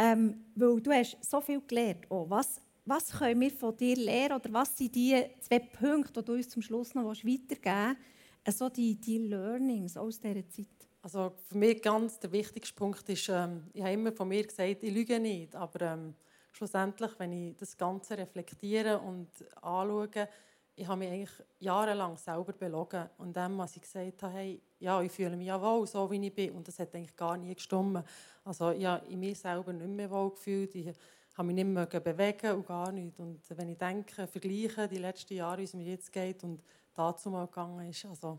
ähm, 0.00 0.46
weil 0.54 0.80
du 0.80 0.90
hast 0.90 1.18
so 1.22 1.42
viel 1.42 1.60
gelernt. 1.60 2.06
Oh, 2.08 2.24
was, 2.26 2.58
was 2.90 3.12
können 3.12 3.40
wir 3.40 3.52
von 3.52 3.76
dir 3.76 3.96
lernen 3.96 4.34
oder 4.34 4.52
was 4.52 4.76
sind 4.76 4.94
die 4.94 5.24
zwei 5.40 5.60
Punkte, 5.60 6.20
die 6.20 6.24
du 6.24 6.32
uns 6.32 6.48
zum 6.48 6.60
Schluss 6.60 6.92
noch 6.92 7.04
weitergeben 7.04 7.96
willst? 7.96 8.00
Also 8.44 8.68
die, 8.68 8.96
die 8.96 9.18
Learnings 9.18 9.96
aus 9.96 10.18
dieser 10.18 10.48
Zeit. 10.48 10.66
Also 11.02 11.32
für 11.48 11.56
mich 11.56 11.80
ganz 11.80 12.18
der 12.18 12.32
wichtigste 12.32 12.74
Punkt 12.74 13.08
ist, 13.08 13.28
ähm, 13.28 13.68
ich 13.72 13.80
habe 13.80 13.92
immer 13.92 14.12
von 14.12 14.28
mir 14.28 14.44
gesagt, 14.44 14.82
ich 14.82 14.92
lüge 14.92 15.20
nicht, 15.20 15.54
aber 15.54 15.80
ähm, 15.82 16.14
schlussendlich, 16.52 17.12
wenn 17.18 17.32
ich 17.32 17.56
das 17.56 17.76
Ganze 17.76 18.18
reflektiere 18.18 18.98
und 18.98 19.28
anschaue, 19.62 20.28
ich 20.74 20.88
habe 20.88 20.98
mich 20.98 21.10
eigentlich 21.10 21.46
jahrelang 21.58 22.16
selber 22.16 22.52
belogen. 22.54 23.08
Und 23.18 23.36
dann, 23.36 23.56
was 23.58 23.76
ich 23.76 23.82
gesagt 23.82 24.22
habe, 24.22 24.32
hey, 24.32 24.62
ja, 24.78 25.00
ich 25.02 25.12
fühle 25.12 25.36
mich 25.36 25.46
ja 25.46 25.60
wohl, 25.60 25.86
so 25.86 26.10
wie 26.10 26.26
ich 26.26 26.34
bin. 26.34 26.52
Und 26.52 26.66
das 26.66 26.78
hat 26.78 26.94
eigentlich 26.94 27.16
gar 27.16 27.36
nie 27.36 27.54
gestimmt. 27.54 28.02
Also 28.44 28.70
ich 28.70 28.86
habe 28.86 29.06
in 29.06 29.20
mir 29.20 29.34
selber 29.34 29.72
nicht 29.72 29.90
mehr 29.90 30.10
wohl 30.10 30.30
gefühlt. 30.30 30.74
Ich 30.74 30.88
habe 31.36 31.46
mich 31.46 31.56
nicht 31.56 31.66
mehr 31.66 31.86
bewegen 31.86 32.52
und 32.52 32.66
gar 32.66 32.92
nicht. 32.92 33.18
Und 33.18 33.40
wenn 33.50 33.68
ich 33.68 33.78
denke, 33.78 34.26
vergleiche 34.26 34.88
die 34.88 34.98
letzten 34.98 35.34
Jahre, 35.34 35.58
wie 35.58 35.64
es 35.64 35.74
mir 35.74 35.84
jetzt 35.84 36.12
geht 36.12 36.42
und 36.44 36.62
dazu 36.94 37.30
mal 37.30 37.46
gegangen 37.46 37.88
ist, 37.88 38.04
also 38.04 38.38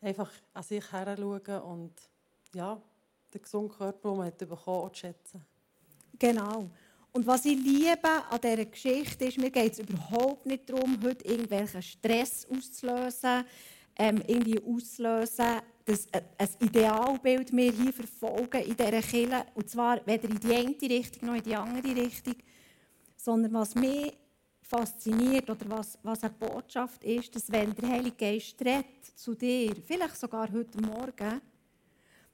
einfach 0.00 0.30
an 0.52 0.62
sich 0.62 0.92
her 0.92 1.16
schauen 1.16 1.62
und 1.62 1.92
ja, 2.54 2.80
den 3.32 3.42
gesunden 3.42 3.76
Körper, 3.76 4.10
den 4.10 4.18
man 4.18 4.26
hat 4.26 4.38
bekommen 4.38 4.84
hat, 4.86 4.98
schätzen. 4.98 5.44
Genau. 6.18 6.70
Und 7.12 7.26
was 7.26 7.44
ich 7.44 7.58
liebe 7.58 8.08
an 8.30 8.40
dieser 8.40 8.64
Geschichte 8.64 9.26
ist, 9.26 9.38
mir 9.38 9.50
geht 9.50 9.72
es 9.72 9.78
überhaupt 9.80 10.46
nicht 10.46 10.68
darum, 10.68 10.98
heute 11.02 11.26
irgendwelchen 11.26 11.82
Stress 11.82 12.46
auszulösen, 12.50 13.44
ähm, 13.96 14.22
irgendwie 14.26 14.62
auszulösen, 14.62 15.60
dass 15.84 16.06
ein 16.12 16.48
Idealbild 16.60 17.54
wir 17.54 17.72
hier 17.72 17.92
verfolgen 17.92 18.62
in 18.62 18.76
dieser 18.76 19.02
Kirche. 19.02 19.46
Und 19.54 19.68
zwar 19.68 20.06
weder 20.06 20.28
in 20.28 20.38
die 20.38 20.54
eine 20.54 20.94
Richtung 20.98 21.28
noch 21.28 21.34
in 21.34 21.42
die 21.42 21.56
andere 21.56 21.96
Richtung. 21.96 22.34
Sondern 23.16 23.52
was 23.52 23.74
mich 23.74 24.12
fasziniert 24.62 25.50
oder 25.50 25.68
was, 25.68 25.98
was 26.02 26.22
eine 26.24 26.32
Botschaft 26.32 27.04
ist, 27.04 27.34
dass 27.34 27.50
wenn 27.50 27.74
der 27.74 27.88
Heilige 27.88 28.16
Geist 28.16 28.60
redet 28.64 29.04
zu 29.14 29.34
dir, 29.34 29.74
vielleicht 29.86 30.16
sogar 30.16 30.50
heute 30.50 30.80
Morgen, 30.80 31.40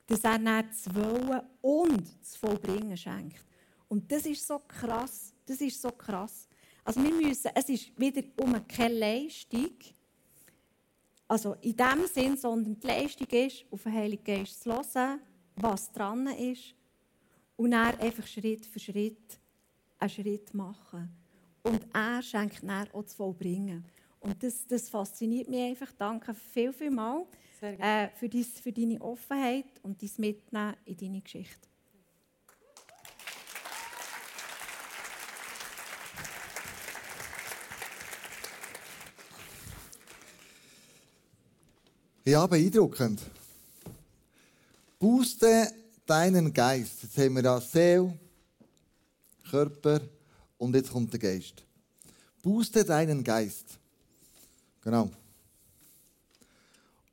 dass 0.07 0.25
er 0.25 0.39
dann 0.39 0.69
das 0.69 0.95
Wollen 0.95 1.43
und 1.61 2.05
das 2.21 2.37
Vollbringen 2.37 2.97
schenkt. 2.97 3.45
Und 3.89 4.11
das 4.11 4.25
ist 4.27 4.47
so 4.47 4.61
krass. 4.61 5.33
Das 5.45 5.61
ist 5.61 5.81
so 5.81 5.91
krass. 5.91 6.49
Also 6.85 7.03
wir 7.03 7.13
müssen, 7.13 7.51
es 7.55 7.69
ist 7.69 8.01
wieder 8.01 8.23
um 8.37 8.67
keine 8.67 8.95
Leistung, 8.95 9.73
also 11.29 11.55
in 11.61 11.77
dem 11.77 12.07
Sinn, 12.07 12.37
sondern 12.37 12.81
die 12.81 12.87
Leistung 12.87 13.27
ist, 13.29 13.65
auf 13.71 13.83
den 13.83 13.93
Heiligen 13.93 14.25
Geist 14.25 14.63
zu 14.63 14.73
hören, 14.73 15.21
was 15.57 15.93
dran 15.93 16.27
ist 16.29 16.75
und 17.57 17.73
dann 17.73 17.99
einfach 18.01 18.27
Schritt 18.27 18.65
für 18.65 18.79
Schritt 18.79 19.39
einen 19.99 20.11
Schritt 20.11 20.55
machen. 20.55 21.11
Und 21.63 21.87
er 21.93 22.23
schenkt 22.23 22.63
dann 22.63 22.89
auch 22.93 23.05
zu 23.05 23.17
vollbringen. 23.17 23.85
Und 24.21 24.43
das, 24.43 24.67
das 24.67 24.89
fasziniert 24.89 25.49
mich 25.49 25.61
einfach. 25.61 25.93
Danke 25.93 26.35
viel, 26.35 26.73
viel 26.73 26.91
mal 26.91 27.27
äh, 27.61 28.09
für, 28.15 28.29
dies, 28.29 28.61
für 28.61 28.73
deine 28.73 29.01
Offenheit 29.01 29.67
und 29.83 30.01
dein 30.03 30.11
Mitnehmen 30.17 30.75
in 30.85 30.97
deine 30.97 31.21
Geschichte. 31.21 31.69
Ja, 42.29 42.47
beeindruckend. 42.47 43.23
Booste 44.99 45.73
deinen 46.05 46.53
Geist. 46.53 47.03
Jetzt 47.03 47.17
haben 47.17 47.37
wir 47.37 47.43
ja 47.43 47.59
Seele, 47.59 48.19
Körper 49.51 50.03
und 50.59 50.75
jetzt 50.75 50.93
kommt 50.93 51.11
der 51.11 51.21
Geist. 51.21 51.65
Booste 52.43 52.85
deinen 52.85 53.25
Geist. 53.25 53.79
Genau. 54.83 55.09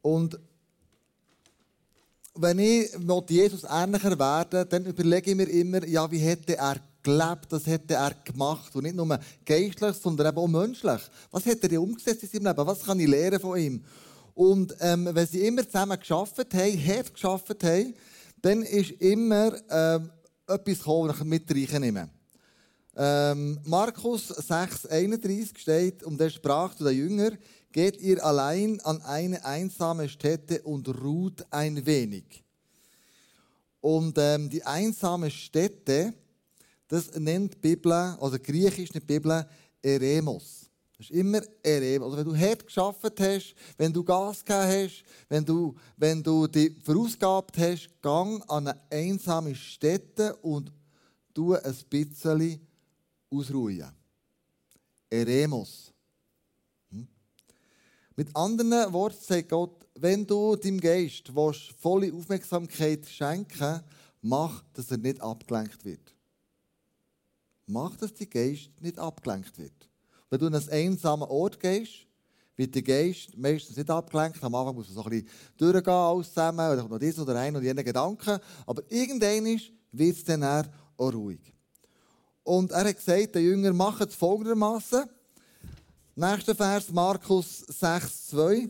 Und 0.01 0.38
wenn 2.34 2.59
ich 2.59 2.91
Jesus 3.30 3.63
ähnlicher 3.70 4.20
werden 4.20 4.68
dann 4.68 4.86
überlege 4.86 5.32
ich 5.32 5.38
mir 5.38 5.47
immer, 5.47 5.88
ja, 5.88 6.11
wie 6.11 6.20
hätte 6.20 6.57
er 6.57 6.76
gelebt, 7.01 7.45
was 7.51 7.66
hätte 7.68 7.93
er 7.93 8.13
gemacht. 8.16 8.76
Und 8.76 8.84
nicht 8.84 8.97
nur 8.97 9.18
geistlich, 9.45 9.95
sondern 9.95 10.28
eben 10.28 10.38
auch 10.38 10.47
menschlich. 10.47 11.01
Was 11.32 11.45
hat 11.45 11.63
er 11.63 11.82
umgesetzt 11.82 12.24
in 12.24 12.30
seinem 12.30 12.47
Leben? 12.47 12.68
Was 12.68 12.84
kann 12.84 12.99
ich 12.99 13.07
lernen 13.07 13.39
von 13.39 13.57
ihm? 13.57 13.82
Und 14.36 14.75
ähm, 14.81 15.09
wenn 15.11 15.27
sie 15.27 15.47
immer 15.47 15.65
zusammen 15.65 15.99
geschafft 15.99 16.53
haben, 16.53 16.88
hart 16.88 17.13
geschafft 17.13 17.63
haben, 17.63 17.95
dann 18.41 18.61
ist 18.61 18.91
immer 19.01 19.57
ähm, 19.71 20.11
etwas 20.45 20.77
gekommen, 20.77 21.07
das 21.07 21.17
ich 21.17 21.23
mit 21.23 21.49
reinnehmen 21.73 22.11
ähm, 22.97 23.59
Markus 23.65 24.29
6, 24.29 24.86
31 24.86 25.57
steht, 25.57 26.03
und 26.03 26.19
er 26.21 26.29
sprach 26.29 26.75
zu 26.75 26.86
den 26.86 26.97
Jüngern, 26.97 27.38
geht 27.71 27.99
ihr 27.99 28.23
allein 28.23 28.79
an 28.81 29.01
eine 29.01 29.43
einsame 29.43 30.07
Stätte 30.07 30.61
und 30.61 30.88
ruht 31.03 31.45
ein 31.49 31.86
wenig. 31.86 32.43
Und 33.81 34.17
ähm, 34.17 34.49
die 34.49 34.63
einsame 34.63 35.29
Stätte, 35.29 36.13
das 36.88 37.13
nennt 37.15 37.55
die 37.55 37.59
Bibel, 37.59 38.15
oder 38.19 38.39
griechisch 38.39 38.89
die 38.89 38.99
Bibel 39.01 39.45
Eremos. 39.81 40.64
Das 40.97 41.09
ist 41.09 41.11
immer 41.11 41.41
Eremos. 41.61 42.13
Also 42.13 42.17
wenn 42.17 42.33
du 42.33 42.37
hart 42.37 42.65
geschafft 42.65 43.19
hast, 43.19 43.55
wenn 43.77 43.91
du 43.91 44.03
Gas 44.03 44.43
gegeben 44.43 44.87
hast, 44.87 45.03
wenn 45.27 45.45
du, 45.45 45.75
wenn 45.97 46.23
du 46.23 46.47
dich 46.47 46.73
verausgabt 46.83 47.57
hast, 47.57 47.89
gang 48.01 48.41
an 48.49 48.67
eine 48.67 48.81
einsame 48.89 49.53
Stätte 49.53 50.35
und 50.37 50.71
tu 51.33 51.53
ein 51.53 51.75
bisschen 51.89 52.65
ausruhen. 53.29 53.91
Eremos. 55.09 55.91
Hm? 56.91 57.07
Mit 58.15 58.33
anderen 58.35 58.93
Worten 58.93 59.21
sagt 59.21 59.49
Gott, 59.49 59.85
wenn 59.95 60.25
du 60.25 60.55
deinem 60.55 60.79
Geist 60.79 61.31
volle 61.79 62.13
Aufmerksamkeit 62.13 63.05
schenken 63.05 63.81
mach, 64.21 64.63
dass 64.73 64.91
er 64.91 64.97
nicht 64.97 65.21
abgelenkt 65.21 65.85
wird. 65.85 66.15
Mach, 67.67 67.95
dass 67.97 68.13
dein 68.13 68.29
Geist 68.29 68.69
nicht 68.81 68.97
abgelenkt 68.97 69.57
wird. 69.57 69.89
Wenn 70.36 70.51
du 70.51 70.57
an 70.57 70.63
einen 70.67 70.69
einsamen 70.69 71.29
Ort 71.29 71.61
gehst, 71.61 72.05
wird 72.57 72.75
der 72.75 72.81
Geist 72.81 73.38
meistens 73.38 73.77
nicht 73.77 73.89
abgelenkt. 73.89 74.43
Am 74.43 74.53
Anfang 74.53 74.75
muss 74.75 74.88
man 74.88 74.95
so 74.95 75.03
ein 75.05 75.09
bisschen 75.09 75.29
durchgehen, 75.55 75.93
alles 75.93 76.27
zusammen, 76.27 76.73
oder 76.73 76.83
noch 76.83 76.99
dies 76.99 77.17
oder 77.17 77.39
ein 77.39 77.55
oder 77.55 77.63
jene 77.63 77.81
Gedanken. 77.81 78.38
Aber 78.65 78.83
irgendwann 78.89 79.61
wird 79.93 80.17
es 80.17 80.25
dann 80.25 80.43
auch 80.43 80.65
ruhig. 80.99 81.39
Und 82.43 82.71
er 82.71 82.83
hat 82.83 82.97
gesagt, 82.97 83.36
der 83.36 83.43
Jünger 83.43 83.71
macht 83.71 84.09
es 84.09 84.15
folgendermaßen. 84.15 85.05
Nächster 86.15 86.53
Vers, 86.53 86.91
Markus 86.91 87.59
6, 87.59 88.27
2, 88.27 88.69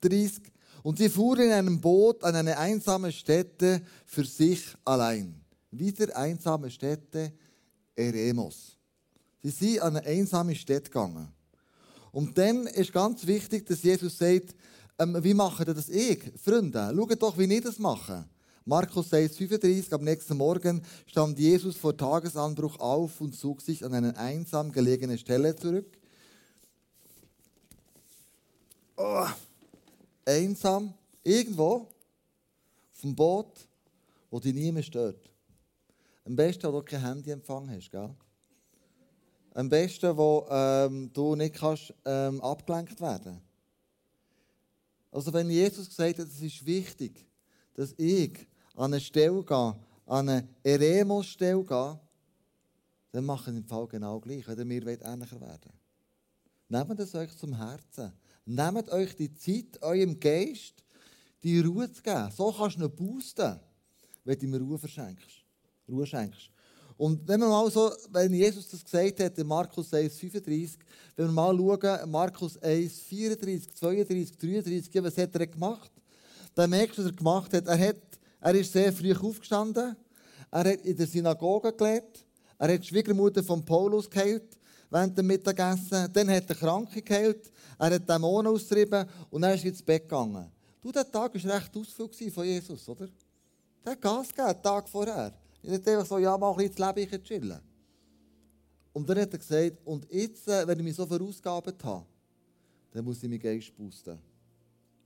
30. 0.00 0.42
Und 0.82 0.98
sie 0.98 1.08
fuhren 1.08 1.46
in 1.46 1.52
einem 1.52 1.80
Boot 1.80 2.24
an 2.24 2.34
eine 2.34 2.58
einsame 2.58 3.12
Stätte 3.12 3.80
für 4.06 4.24
sich 4.24 4.74
allein. 4.84 5.40
Wieder 5.70 6.16
einsame 6.16 6.68
Stätte, 6.68 7.32
Eremos. 7.94 8.75
Sie 9.50 9.74
sind 9.74 9.82
an 9.82 9.96
eine 9.96 10.06
einsame 10.06 10.56
Stätte 10.56 10.90
gegangen. 10.90 11.28
Und 12.10 12.36
dann 12.36 12.66
ist 12.66 12.92
ganz 12.92 13.24
wichtig, 13.26 13.64
dass 13.66 13.82
Jesus 13.82 14.18
sagt, 14.18 14.56
ähm, 14.98 15.22
wie 15.22 15.34
mache 15.34 15.62
ich 15.62 15.72
das 15.72 15.88
ich? 15.88 16.32
Freunde, 16.42 16.92
schaut 16.96 17.22
doch, 17.22 17.38
wie 17.38 17.54
ich 17.54 17.62
das 17.62 17.78
mache. 17.78 18.24
Markus 18.64 19.10
6, 19.10 19.36
35, 19.36 19.92
am 19.92 20.02
nächsten 20.02 20.36
Morgen 20.36 20.82
stand 21.06 21.38
Jesus 21.38 21.76
vor 21.76 21.96
Tagesanbruch 21.96 22.80
auf 22.80 23.20
und 23.20 23.36
zog 23.36 23.60
sich 23.60 23.84
an 23.84 23.94
eine 23.94 24.16
einsam 24.16 24.72
gelegene 24.72 25.16
Stelle 25.16 25.54
zurück. 25.54 25.96
Oh, 28.96 29.26
einsam, 30.24 30.92
irgendwo, 31.22 31.86
auf 32.92 33.00
dem 33.00 33.14
Boot, 33.14 33.68
wo 34.28 34.40
dich 34.40 34.54
niemand 34.54 34.86
stört. 34.86 35.30
Am 36.24 36.34
besten, 36.34 36.66
wo 36.66 36.80
du 36.80 36.82
kein 36.82 37.02
Handyempfang 37.02 37.70
hast, 37.70 37.92
gell? 37.92 38.12
Am 39.56 39.70
besten, 39.70 40.14
wo 40.14 40.46
ähm, 40.50 41.10
du 41.14 41.34
nicht 41.34 41.54
kannst, 41.54 41.94
ähm, 42.04 42.42
abgelenkt 42.42 43.00
werden 43.00 43.40
Also 45.10 45.32
wenn 45.32 45.48
Jesus 45.48 45.88
gesagt 45.88 46.18
hat, 46.18 46.28
es 46.28 46.42
ist 46.42 46.66
wichtig, 46.66 47.26
dass 47.72 47.94
ich 47.96 48.46
an 48.74 48.92
eine 48.92 49.00
Stelle 49.00 49.42
gehe, 49.42 49.74
an 50.04 50.28
eine 50.28 50.46
Eremos-Stelle 50.62 51.64
gehe, 51.64 51.98
dann 53.12 53.24
mache 53.24 53.50
ich 53.50 53.56
im 53.56 53.64
Fall 53.64 53.86
genau 53.86 54.20
gleich, 54.20 54.46
wenn 54.46 54.68
mir 54.68 54.86
ähnlicher 54.86 55.40
werden 55.40 55.72
Nehmt 56.68 57.00
es 57.00 57.14
euch 57.14 57.34
zum 57.38 57.56
Herzen. 57.56 58.12
Nehmt 58.44 58.90
euch 58.90 59.16
die 59.16 59.32
Zeit, 59.32 59.82
eurem 59.82 60.20
Geist 60.20 60.84
die 61.42 61.60
Ruhe 61.60 61.90
zu 61.90 62.02
geben. 62.02 62.30
So 62.30 62.52
kannst 62.52 62.78
du 62.78 62.84
ihn 62.84 62.94
boosten, 62.94 63.58
wenn 64.22 64.38
du 64.38 64.44
ihm 64.44 64.54
Ruhe 64.54 64.76
verschenkst. 64.76 65.44
Ruhe 65.88 66.04
schenkst. 66.04 66.50
Und 66.96 67.28
wenn 67.28 67.40
wir 67.40 67.48
mal 67.48 67.70
so, 67.70 67.92
wenn 68.10 68.32
Jesus 68.32 68.68
das 68.68 68.82
gesagt 68.82 69.20
hat, 69.20 69.38
in 69.38 69.46
Markus 69.46 69.92
1, 69.92 70.18
35, 70.18 70.78
wenn 71.14 71.26
wir 71.26 71.32
mal 71.32 71.56
schauen, 71.56 72.10
Markus 72.10 72.56
1, 72.62 73.00
34, 73.00 73.74
32, 73.74 74.38
33, 74.38 74.94
ja, 74.94 75.04
was 75.04 75.18
hat 75.18 75.34
er 75.34 75.46
gemacht? 75.46 75.90
Dann 76.54 76.70
merkst 76.70 76.98
du, 76.98 77.02
was 77.02 77.10
er 77.10 77.16
gemacht 77.16 77.52
hat. 77.52 77.66
Er, 77.66 77.88
hat, 77.88 77.96
er 78.40 78.54
ist 78.54 78.72
sehr 78.72 78.92
früh 78.92 79.12
aufgestanden, 79.12 79.94
er 80.50 80.58
hat 80.58 80.80
in 80.86 80.96
der 80.96 81.06
Synagoge 81.06 81.72
gelehrt, 81.72 82.24
er 82.58 82.72
hat 82.72 82.82
die 82.82 82.86
Schwiegermutter 82.86 83.42
von 83.42 83.62
Paulus 83.62 84.08
geheilt 84.08 84.56
während 84.88 85.18
dem 85.18 85.26
Mittagessen, 85.26 86.08
dann 86.12 86.30
hat 86.30 86.48
er 86.48 86.54
Kranke 86.54 87.02
geheilt, 87.02 87.50
er 87.78 87.90
hat 87.90 88.08
Dämonen 88.08 88.52
austrieben 88.52 89.06
und 89.30 89.42
dann 89.42 89.54
ist 89.54 89.64
er 89.64 89.70
ins 89.70 89.82
Bett 89.82 90.04
gegangen. 90.04 90.50
Du, 90.80 90.92
der 90.92 91.10
Tag 91.10 91.34
war 91.34 91.54
recht 91.54 91.76
ausführlich 91.76 92.32
von 92.32 92.44
Jesus, 92.44 92.88
oder? 92.88 93.08
Der 93.84 93.92
hat 93.92 94.00
Gas 94.00 94.28
gegeben, 94.28 94.54
den 94.54 94.62
Tag 94.62 94.88
vorher. 94.88 95.32
Ich 95.66 95.72
nicht 95.72 95.88
einfach 95.88 96.06
so, 96.06 96.16
ja, 96.18 96.38
mach 96.38 96.60
jetzt 96.60 96.78
lebe 96.78 97.00
ich 97.00 97.22
chillen. 97.24 97.60
Und 98.92 99.08
dann 99.08 99.18
hat 99.18 99.32
er 99.32 99.38
gesagt, 99.38 99.84
und 99.84 100.06
jetzt, 100.12 100.46
äh, 100.46 100.64
wenn 100.64 100.78
ich 100.78 100.84
mich 100.84 100.94
so 100.94 101.04
verausgabt 101.04 101.82
habe, 101.82 102.06
dann 102.92 103.04
muss 103.04 103.20
ich 103.20 103.28
meinen 103.28 103.40
Geist 103.40 103.76
boosten. 103.76 104.16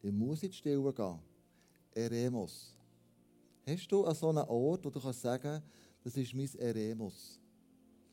Ich 0.02 0.12
muss 0.12 0.42
in 0.42 0.50
die 0.50 0.56
Stille 0.58 0.92
gehen. 0.92 1.18
Eremos. 1.94 2.76
Hast 3.66 3.90
du 3.90 4.04
an 4.04 4.14
so 4.14 4.28
einen 4.28 4.44
Ort, 4.46 4.84
wo 4.84 4.90
du 4.90 5.00
kannst 5.00 5.22
sagen, 5.22 5.62
das 6.04 6.14
ist 6.14 6.34
mein 6.34 6.54
Eremos. 6.58 7.40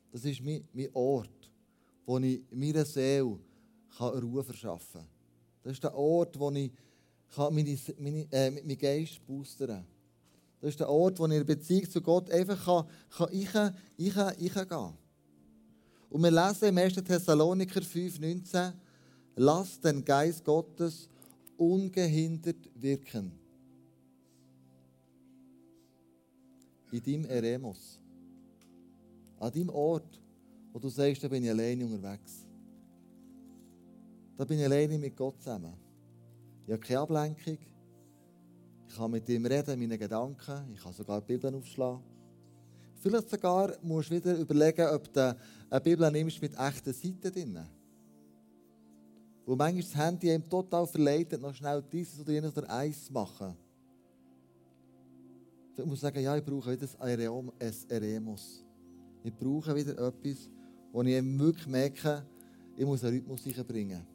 Das 0.10 0.24
ist 0.24 0.42
mein, 0.42 0.66
mein 0.72 0.90
Ort, 0.94 1.52
wo 2.06 2.18
ich 2.18 2.42
meiner 2.50 2.86
Seele 2.86 3.38
kann 3.98 4.20
Ruhe 4.20 4.42
verschaffen 4.42 5.02
kann. 5.02 5.10
Das 5.64 5.74
ist 5.74 5.84
der 5.84 5.94
Ort, 5.94 6.40
wo 6.40 6.50
ich 6.52 6.72
kann 7.36 7.54
meine, 7.54 7.78
meine, 8.00 8.26
äh, 8.32 8.52
meinen 8.52 8.78
Geist 8.78 9.20
boostern 9.28 9.68
kann. 9.68 9.97
Das 10.60 10.72
ist 10.72 10.80
der 10.80 10.90
Ort, 10.90 11.20
wo 11.20 11.28
ich 11.28 11.34
in 11.34 11.46
Beziehung 11.46 11.90
zu 11.90 12.02
Gott 12.02 12.32
einfach 12.32 12.66
kann, 12.66 12.88
kann 13.16 13.28
ich, 13.32 13.50
ich, 13.98 14.16
ich 14.40 14.54
gehen. 14.54 14.94
Und 16.10 16.24
wir 16.24 16.32
lesen 16.32 16.70
im 16.70 16.78
1. 16.78 16.96
Thessaloniker 16.96 17.82
5,19, 17.82 18.74
lass 19.36 19.80
den 19.80 20.04
Geist 20.04 20.44
Gottes 20.44 21.10
ungehindert 21.58 22.70
wirken. 22.76 23.32
In 26.92 27.04
deinem 27.04 27.26
Eremos. 27.26 28.00
An 29.40 29.52
deinem 29.52 29.70
Ort, 29.70 30.20
wo 30.72 30.80
du 30.80 30.90
sagst, 30.90 31.24
da 31.24 31.28
bin 31.28 31.44
ich 31.44 31.50
alleine 31.50 31.86
unterwegs. 31.86 32.46
Da 34.38 34.46
bin 34.46 34.60
ich 34.60 34.66
alleine 34.66 34.98
mit 34.98 35.16
Gott 35.16 35.40
zusammen. 35.40 35.74
Ich 36.66 36.72
habe 36.72 36.82
keine 36.82 37.00
Ablenkung. 37.02 37.58
Ich 38.88 38.96
kann 38.96 39.12
mit 39.12 39.28
ihm 39.30 39.46
reden, 39.46 39.80
meine 39.80 39.98
Gedanken. 39.98 40.74
Ich 40.74 40.82
kann 40.82 40.94
sogar 40.94 41.22
die 41.22 41.38
aufschlagen. 41.46 42.02
Vielleicht 43.00 43.30
sogar 43.30 43.74
musst 43.82 44.10
du 44.10 44.16
wieder 44.16 44.38
überlegen, 44.38 44.88
ob 44.90 45.12
du 45.14 45.36
eine 45.70 45.82
Bibel 45.82 46.10
nimmst 46.12 46.42
mit 46.42 46.58
echten 46.58 46.94
Seiten 46.94 47.32
drin. 47.32 47.60
Wo 49.46 49.56
manchmal 49.56 49.84
das 49.84 49.96
Handy 49.96 50.34
ihm 50.34 50.50
total 50.50 50.88
verleitet, 50.88 51.42
noch 51.42 51.54
schnell 51.54 51.84
dieses 51.92 52.20
oder 52.20 52.32
jenes 52.32 52.58
oder 52.58 52.70
eins 52.70 53.06
zu 53.06 53.14
machen. 53.14 53.56
Ich 55.78 55.86
muss 55.86 56.02
sagen, 56.02 56.20
ja, 56.20 56.36
ich 56.36 56.44
brauche 56.44 56.72
wieder 56.72 56.88
ein 57.00 57.74
Eremus. 57.90 58.64
Ich 59.24 59.34
brauche 59.34 59.76
wieder 59.76 59.92
etwas, 59.92 60.50
wo 60.92 61.04
ich 61.04 61.24
wirklich 61.24 61.68
merke, 61.68 62.26
ich 62.76 62.86
muss 62.86 63.04
einen 63.04 63.18
Rhythmus 63.18 63.46
reinbringen. 63.46 64.06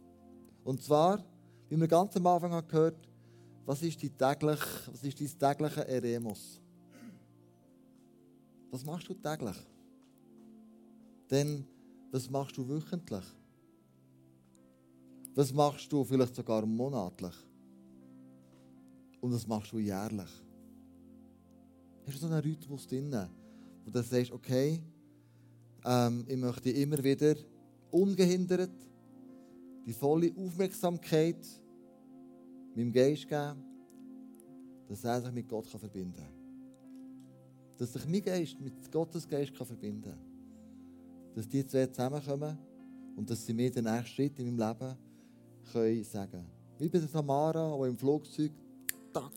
Und 0.64 0.82
zwar, 0.82 1.24
wie 1.68 1.76
wir 1.76 1.86
ganz 1.86 2.16
am 2.16 2.26
Anfang 2.26 2.50
haben 2.50 2.66
gehört 2.66 3.11
was 3.64 3.82
ist, 3.82 4.02
die 4.02 4.10
täglich, 4.10 4.60
was 4.90 5.02
ist 5.04 5.20
dein 5.20 5.56
täglicher 5.56 5.86
Eremus? 5.86 6.60
Was 8.70 8.84
machst 8.84 9.08
du 9.08 9.14
täglich? 9.14 9.56
Denn 11.30 11.66
was 12.10 12.28
machst 12.28 12.56
du 12.56 12.68
wöchentlich? 12.68 13.24
Was 15.34 15.52
machst 15.52 15.90
du 15.90 16.04
vielleicht 16.04 16.34
sogar 16.34 16.66
monatlich? 16.66 17.34
Und 19.20 19.32
was 19.32 19.46
machst 19.46 19.72
du 19.72 19.78
jährlich? 19.78 20.30
Hast 22.06 22.16
du 22.16 22.18
so 22.18 22.26
einen 22.26 22.40
Rhythmus 22.40 22.86
drin, 22.86 23.16
wo 23.84 23.90
du 23.90 24.02
sagst, 24.02 24.32
okay, 24.32 24.82
ähm, 25.84 26.24
ich 26.26 26.36
möchte 26.36 26.70
immer 26.70 27.02
wieder 27.02 27.36
ungehindert 27.90 28.72
die 29.86 29.92
volle 29.92 30.32
Aufmerksamkeit 30.36 31.46
meinem 32.76 32.92
Geist 32.92 33.28
geben, 33.28 33.62
dass 34.88 35.04
er 35.04 35.20
sich 35.20 35.32
mit 35.32 35.48
Gott 35.48 35.66
verbinden 35.66 36.14
kann. 36.14 37.76
Dass 37.76 37.92
sich 37.92 38.06
mein 38.06 38.22
Geist 38.22 38.60
mit 38.60 38.90
Gottes 38.90 39.26
Geist 39.28 39.56
verbinden 39.56 40.02
kann. 40.02 41.34
Dass 41.34 41.48
die 41.48 41.66
zwei 41.66 41.86
zusammenkommen 41.86 42.58
und 43.16 43.28
dass 43.28 43.44
sie 43.44 43.54
mir 43.54 43.70
den 43.70 43.84
nächsten 43.84 44.06
Schritt 44.06 44.38
in 44.38 44.56
meinem 44.56 44.68
Leben 44.68 44.96
können 45.72 46.04
sagen 46.04 46.44
Wie 46.78 46.88
bei 46.88 46.98
der 46.98 47.10
Tamara, 47.10 47.76
die 47.76 47.88
im 47.88 47.96
Flugzeug, 47.96 48.52
tack, 49.12 49.32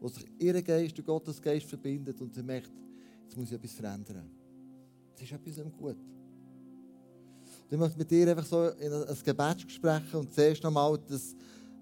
wo 0.00 0.08
sich 0.08 0.26
ihr 0.38 0.62
Geist 0.62 0.98
und 0.98 1.04
Gottes 1.04 1.40
Geist 1.40 1.66
verbindet 1.66 2.20
und 2.20 2.34
sie 2.34 2.42
merkt, 2.42 2.70
jetzt 3.24 3.36
muss 3.36 3.48
ich 3.48 3.54
etwas 3.54 3.72
verändern. 3.72 4.30
Es 5.14 5.22
ist 5.22 5.32
etwas 5.32 5.56
nicht 5.64 5.76
gut. 5.76 5.96
Und 5.96 7.72
ich 7.72 7.78
möchte 7.78 7.98
mit 7.98 8.10
dir 8.10 8.30
einfach 8.30 8.46
so 8.46 8.68
in 8.68 8.92
ein 8.92 9.16
Gebet 9.24 9.70
sprechen 9.70 10.16
und 10.16 10.32
zuerst 10.32 10.62
nochmal 10.62 10.98
das, 11.08 11.34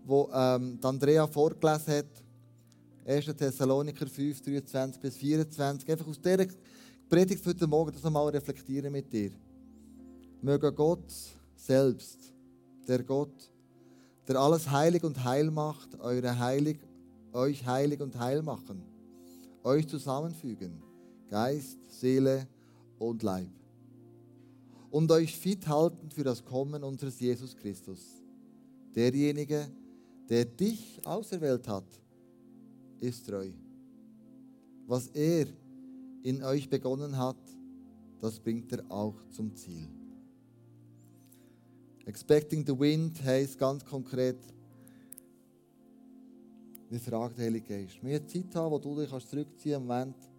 was 0.07 0.61
ähm, 0.61 0.79
Andrea 0.83 1.27
vorgelesen 1.27 1.95
hat, 1.95 2.07
1. 3.07 3.27
Thessaloniker 3.37 4.07
5, 4.07 4.41
23 4.43 5.01
bis 5.01 5.17
24, 5.17 5.91
einfach 5.91 6.07
aus 6.07 6.21
dieser 6.21 6.47
Predigt 7.09 7.43
für 7.43 7.51
heute 7.51 7.67
Morgen 7.67 7.93
das 7.93 8.03
nochmal 8.03 8.29
reflektieren 8.29 8.93
mit 8.93 9.13
dir. 9.13 9.31
Möge 10.43 10.73
Gott 10.73 11.13
selbst, 11.55 12.33
der 12.87 13.03
Gott, 13.03 13.51
der 14.27 14.37
alles 14.37 14.71
heilig 14.71 15.05
und 15.05 15.23
heil 15.25 15.51
macht, 15.51 15.99
eure 16.01 16.39
heilig, 16.39 16.79
euch 17.33 17.65
heilig 17.65 18.01
und 18.01 18.19
heil 18.19 18.43
machen, 18.43 18.83
euch 19.63 19.87
zusammenfügen, 19.89 20.83
Geist, 21.29 21.79
Seele 21.89 22.47
und 22.99 23.23
Leib. 23.23 23.51
Und 24.91 25.11
euch 25.11 25.37
fit 25.37 25.67
halten 25.67 26.11
für 26.11 26.25
das 26.25 26.45
Kommen 26.45 26.83
unseres 26.83 27.21
Jesus 27.21 27.57
Christus. 27.57 28.23
Derjenige, 28.95 29.59
der 29.59 29.86
dich 30.29 31.01
auserwählt 31.05 31.69
hat, 31.69 31.87
ist 33.01 33.27
treu. 33.27 33.51
Was 34.87 35.09
er 35.09 35.47
in 36.23 36.43
euch 36.43 36.69
begonnen 36.69 37.17
hat, 37.17 37.37
das 38.21 38.41
bringt 38.41 38.73
er 38.73 38.85
auch 38.89 39.15
zum 39.31 39.55
Ziel. 39.55 39.89
Expecting 42.07 42.65
the 42.65 42.79
wind 42.79 43.23
heisst 43.25 43.59
ganz 43.59 43.85
konkret, 43.85 44.39
wir 46.89 47.01
fragen 47.01 47.35
den 47.35 47.45
Heiligen 47.47 47.67
Geist. 47.67 48.03
Wir 48.03 48.25
Zeit 48.27 48.55
haben, 48.55 48.71
wo 48.71 48.79
du 48.79 49.01
dich 49.01 49.27
zurückziehen 49.27 49.89
kannst, 49.89 50.31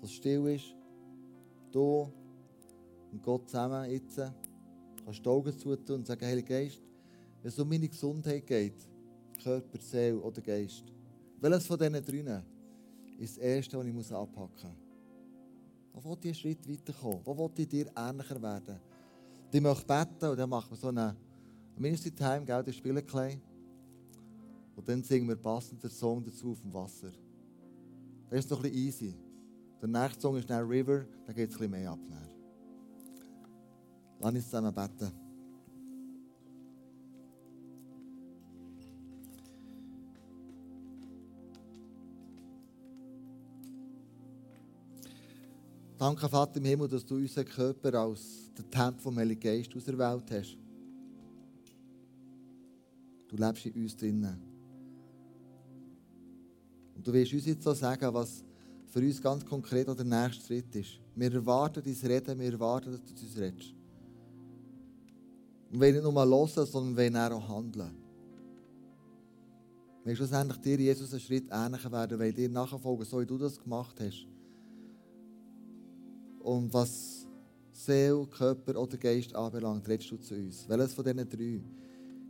wo 0.00 0.06
es 0.06 0.12
still 0.12 0.46
ist. 0.46 0.76
Du 1.72 2.08
und 3.10 3.22
Gott 3.22 3.48
zusammen 3.48 3.90
jetzt 3.90 4.16
kannst 5.04 5.24
die 5.24 5.28
Augen 5.28 5.58
zutun 5.58 5.96
und 5.96 6.06
sagen, 6.06 6.24
Heiliger 6.24 6.48
Geist, 6.48 6.80
wenn 7.42 7.48
es 7.48 7.58
um 7.58 7.68
meine 7.68 7.88
Gesundheit 7.88 8.46
geht, 8.46 8.88
Körper, 9.42 9.78
Seele 9.80 10.18
oder 10.18 10.40
Geist, 10.40 10.84
welches 11.40 11.66
von 11.66 11.78
diesen 11.78 12.04
drinnen 12.04 12.42
ist 13.18 13.36
das 13.36 13.42
Erste, 13.42 13.78
was 13.78 13.86
ich 13.86 14.14
anpacken 14.14 14.70
muss? 14.70 16.04
Wo 16.04 16.10
will 16.10 16.18
ich 16.20 16.26
einen 16.26 16.34
Schritt 16.34 16.68
weiterkommen? 16.68 17.20
Wo 17.24 17.36
will 17.36 17.50
ich 17.56 17.68
dir 17.68 17.90
ähnlicher 17.96 18.40
werden? 18.40 18.80
Ich 19.52 19.60
möchte 19.60 19.86
beten 19.86 20.30
und 20.30 20.38
dann 20.38 20.48
machen 20.48 20.70
wir 20.70 20.76
so 20.76 20.88
eine 20.88 21.16
Ministry 21.76 22.10
Time, 22.12 22.44
gell, 22.44 22.62
das 22.62 22.76
spielen 22.76 23.04
klein. 23.06 23.40
Und 24.76 24.88
dann 24.88 25.02
singen 25.02 25.28
wir 25.28 25.36
passend 25.36 25.82
den 25.82 25.90
Song 25.90 26.22
dazu 26.24 26.52
auf 26.52 26.60
dem 26.60 26.72
Wasser. 26.72 27.10
Das 28.28 28.38
ist 28.40 28.50
noch 28.50 28.58
ein 28.58 28.70
bisschen 28.70 28.78
easy. 28.78 29.14
Der 29.80 29.88
nächste 29.88 30.20
Song 30.20 30.36
ist 30.36 30.48
dann 30.48 30.66
River, 30.66 31.04
da 31.26 31.32
geht 31.32 31.50
es 31.50 31.56
ein 31.56 31.58
bisschen 31.58 31.70
mehr 31.70 31.90
ab. 31.90 31.98
Lass 34.20 34.34
uns 34.34 34.44
zusammen 34.44 34.74
beten. 34.74 35.29
Danke, 46.00 46.30
Vater 46.30 46.56
im 46.56 46.64
Himmel, 46.64 46.88
dass 46.88 47.04
du 47.04 47.16
unseren 47.16 47.44
Körper 47.44 47.92
als 47.92 48.50
den 48.56 48.70
Tempel 48.70 49.02
vom 49.02 49.18
Heiligen 49.18 49.38
Geist 49.38 49.76
auserwählt 49.76 50.30
hast. 50.30 50.56
Du 53.28 53.36
lebst 53.36 53.66
in 53.66 53.82
uns 53.82 53.94
drinnen. 53.94 54.40
Und 56.94 57.06
du 57.06 57.12
willst 57.12 57.34
uns 57.34 57.44
jetzt 57.44 57.62
so 57.62 57.74
sagen, 57.74 58.14
was 58.14 58.42
für 58.86 59.00
uns 59.00 59.20
ganz 59.20 59.44
konkret 59.44 59.88
der 59.88 60.06
nächste 60.06 60.46
Schritt 60.46 60.74
ist. 60.74 60.98
Wir 61.14 61.34
erwarten 61.34 61.82
dein 61.84 62.10
Reden, 62.10 62.38
wir 62.38 62.52
erwarten, 62.52 62.92
dass 62.92 63.04
du 63.04 63.14
zu 63.14 63.26
uns 63.26 63.36
redest. 63.36 63.74
Und 65.70 65.82
wir 65.82 65.92
nicht 65.92 66.02
nur 66.02 66.14
hören, 66.14 66.66
sondern 66.66 66.96
wir 66.96 67.36
auch 67.36 67.46
handeln. 67.46 67.94
Wir 70.02 70.16
schlussendlich 70.16 70.60
dir, 70.62 70.78
Jesus, 70.78 71.12
einen 71.12 71.20
Schritt 71.20 71.48
ähnlicher 71.50 71.92
werden, 71.92 72.18
weil 72.18 72.32
dir 72.32 72.48
nachfolgen, 72.48 73.04
so 73.04 73.20
wie 73.20 73.26
du 73.26 73.36
das 73.36 73.60
gemacht 73.60 74.00
hast. 74.00 74.26
Und 76.40 76.72
was 76.72 77.26
Seele, 77.72 78.26
Körper 78.26 78.80
oder 78.80 78.96
Geist 78.96 79.34
anbelangt, 79.34 79.88
redest 79.88 80.10
du 80.10 80.16
zu 80.16 80.34
uns. 80.34 80.68
Welches 80.68 80.94
von 80.94 81.04
diesen 81.04 81.28
drei 81.28 81.60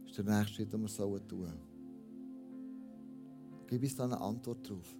ist 0.06 0.18
der 0.18 0.24
nächste 0.24 0.54
Schritt, 0.54 0.72
den 0.72 0.82
wir 0.82 0.88
tun 0.88 1.28
sollen? 1.28 1.70
Gib 3.66 3.82
uns 3.82 3.94
da 3.94 4.04
eine 4.04 4.20
Antwort 4.20 4.68
drauf. 4.68 4.99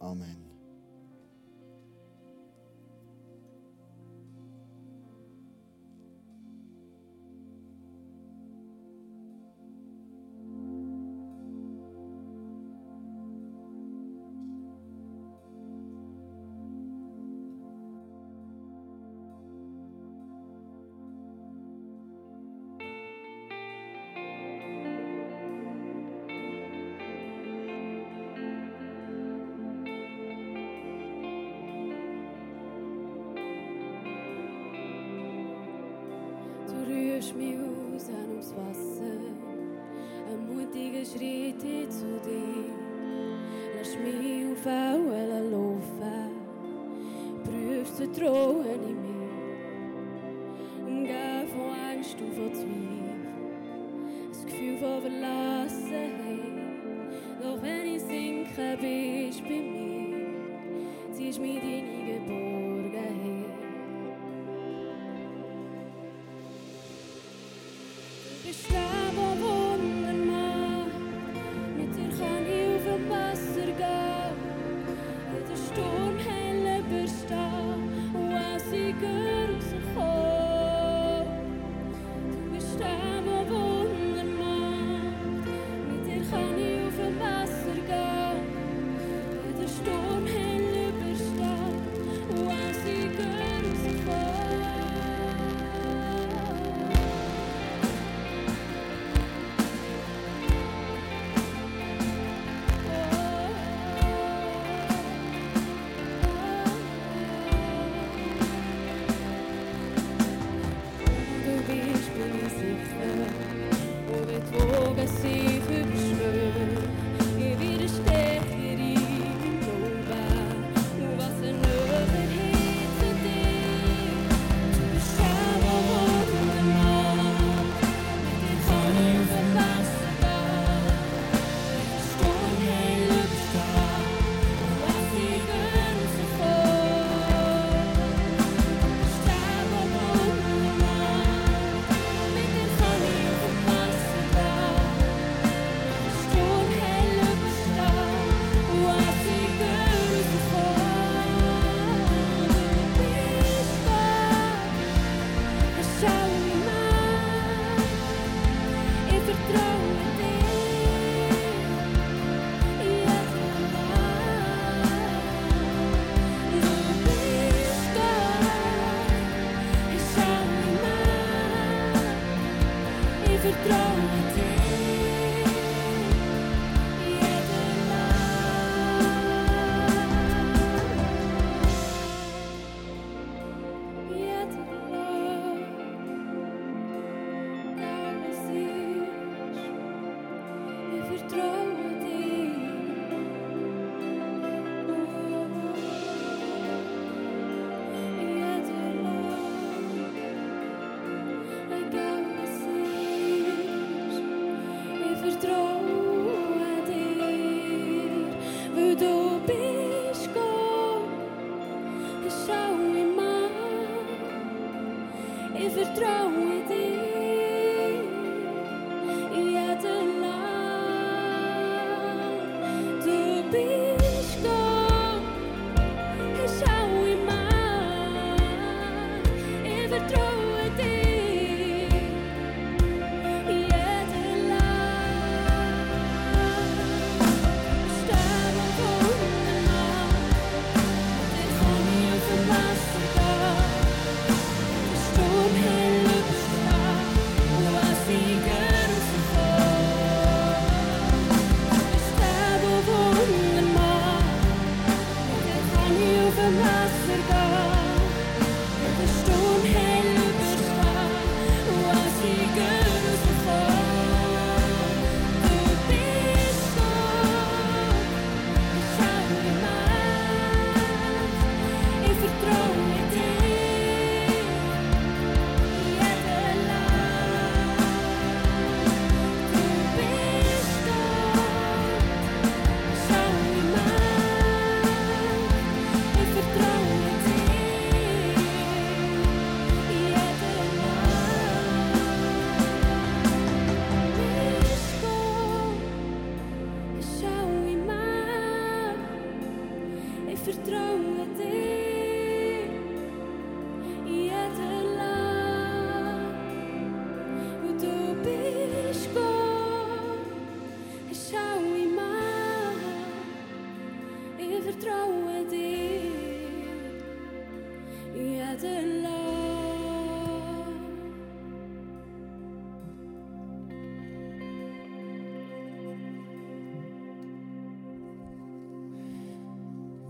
Amen. 0.00 0.47
Schritte 41.10 41.88
zu 41.88 42.20
dir. 42.22 42.70
Lass 43.78 43.96
mich 43.96 44.44
auf 44.52 44.66
Wellen 44.66 45.50
laufen, 45.50 46.30
prüfst 47.44 48.00
du 48.00 48.12
Trauen 48.12 48.66
in 48.66 49.02
mir. 49.02 49.17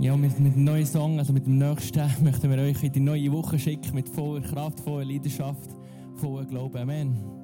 Ja, 0.09 0.17
mit, 0.17 0.41
mit 0.41 0.55
einem 0.55 0.65
neuen 0.65 0.87
Song, 0.87 1.19
also 1.19 1.35
mit 1.35 1.45
dem 1.45 1.59
nächsten, 1.59 2.01
möchten 2.23 2.51
wir 2.51 2.57
euch 2.57 2.83
in 2.83 2.93
die 2.93 2.99
neue 2.99 3.31
Woche 3.31 3.59
schicken 3.59 3.95
mit 3.95 4.09
voller 4.09 4.41
Kraft, 4.41 4.81
voller 4.81 5.05
Leidenschaft, 5.05 5.69
voller 6.15 6.47
Glaube. 6.47 6.81
Amen. 6.81 7.38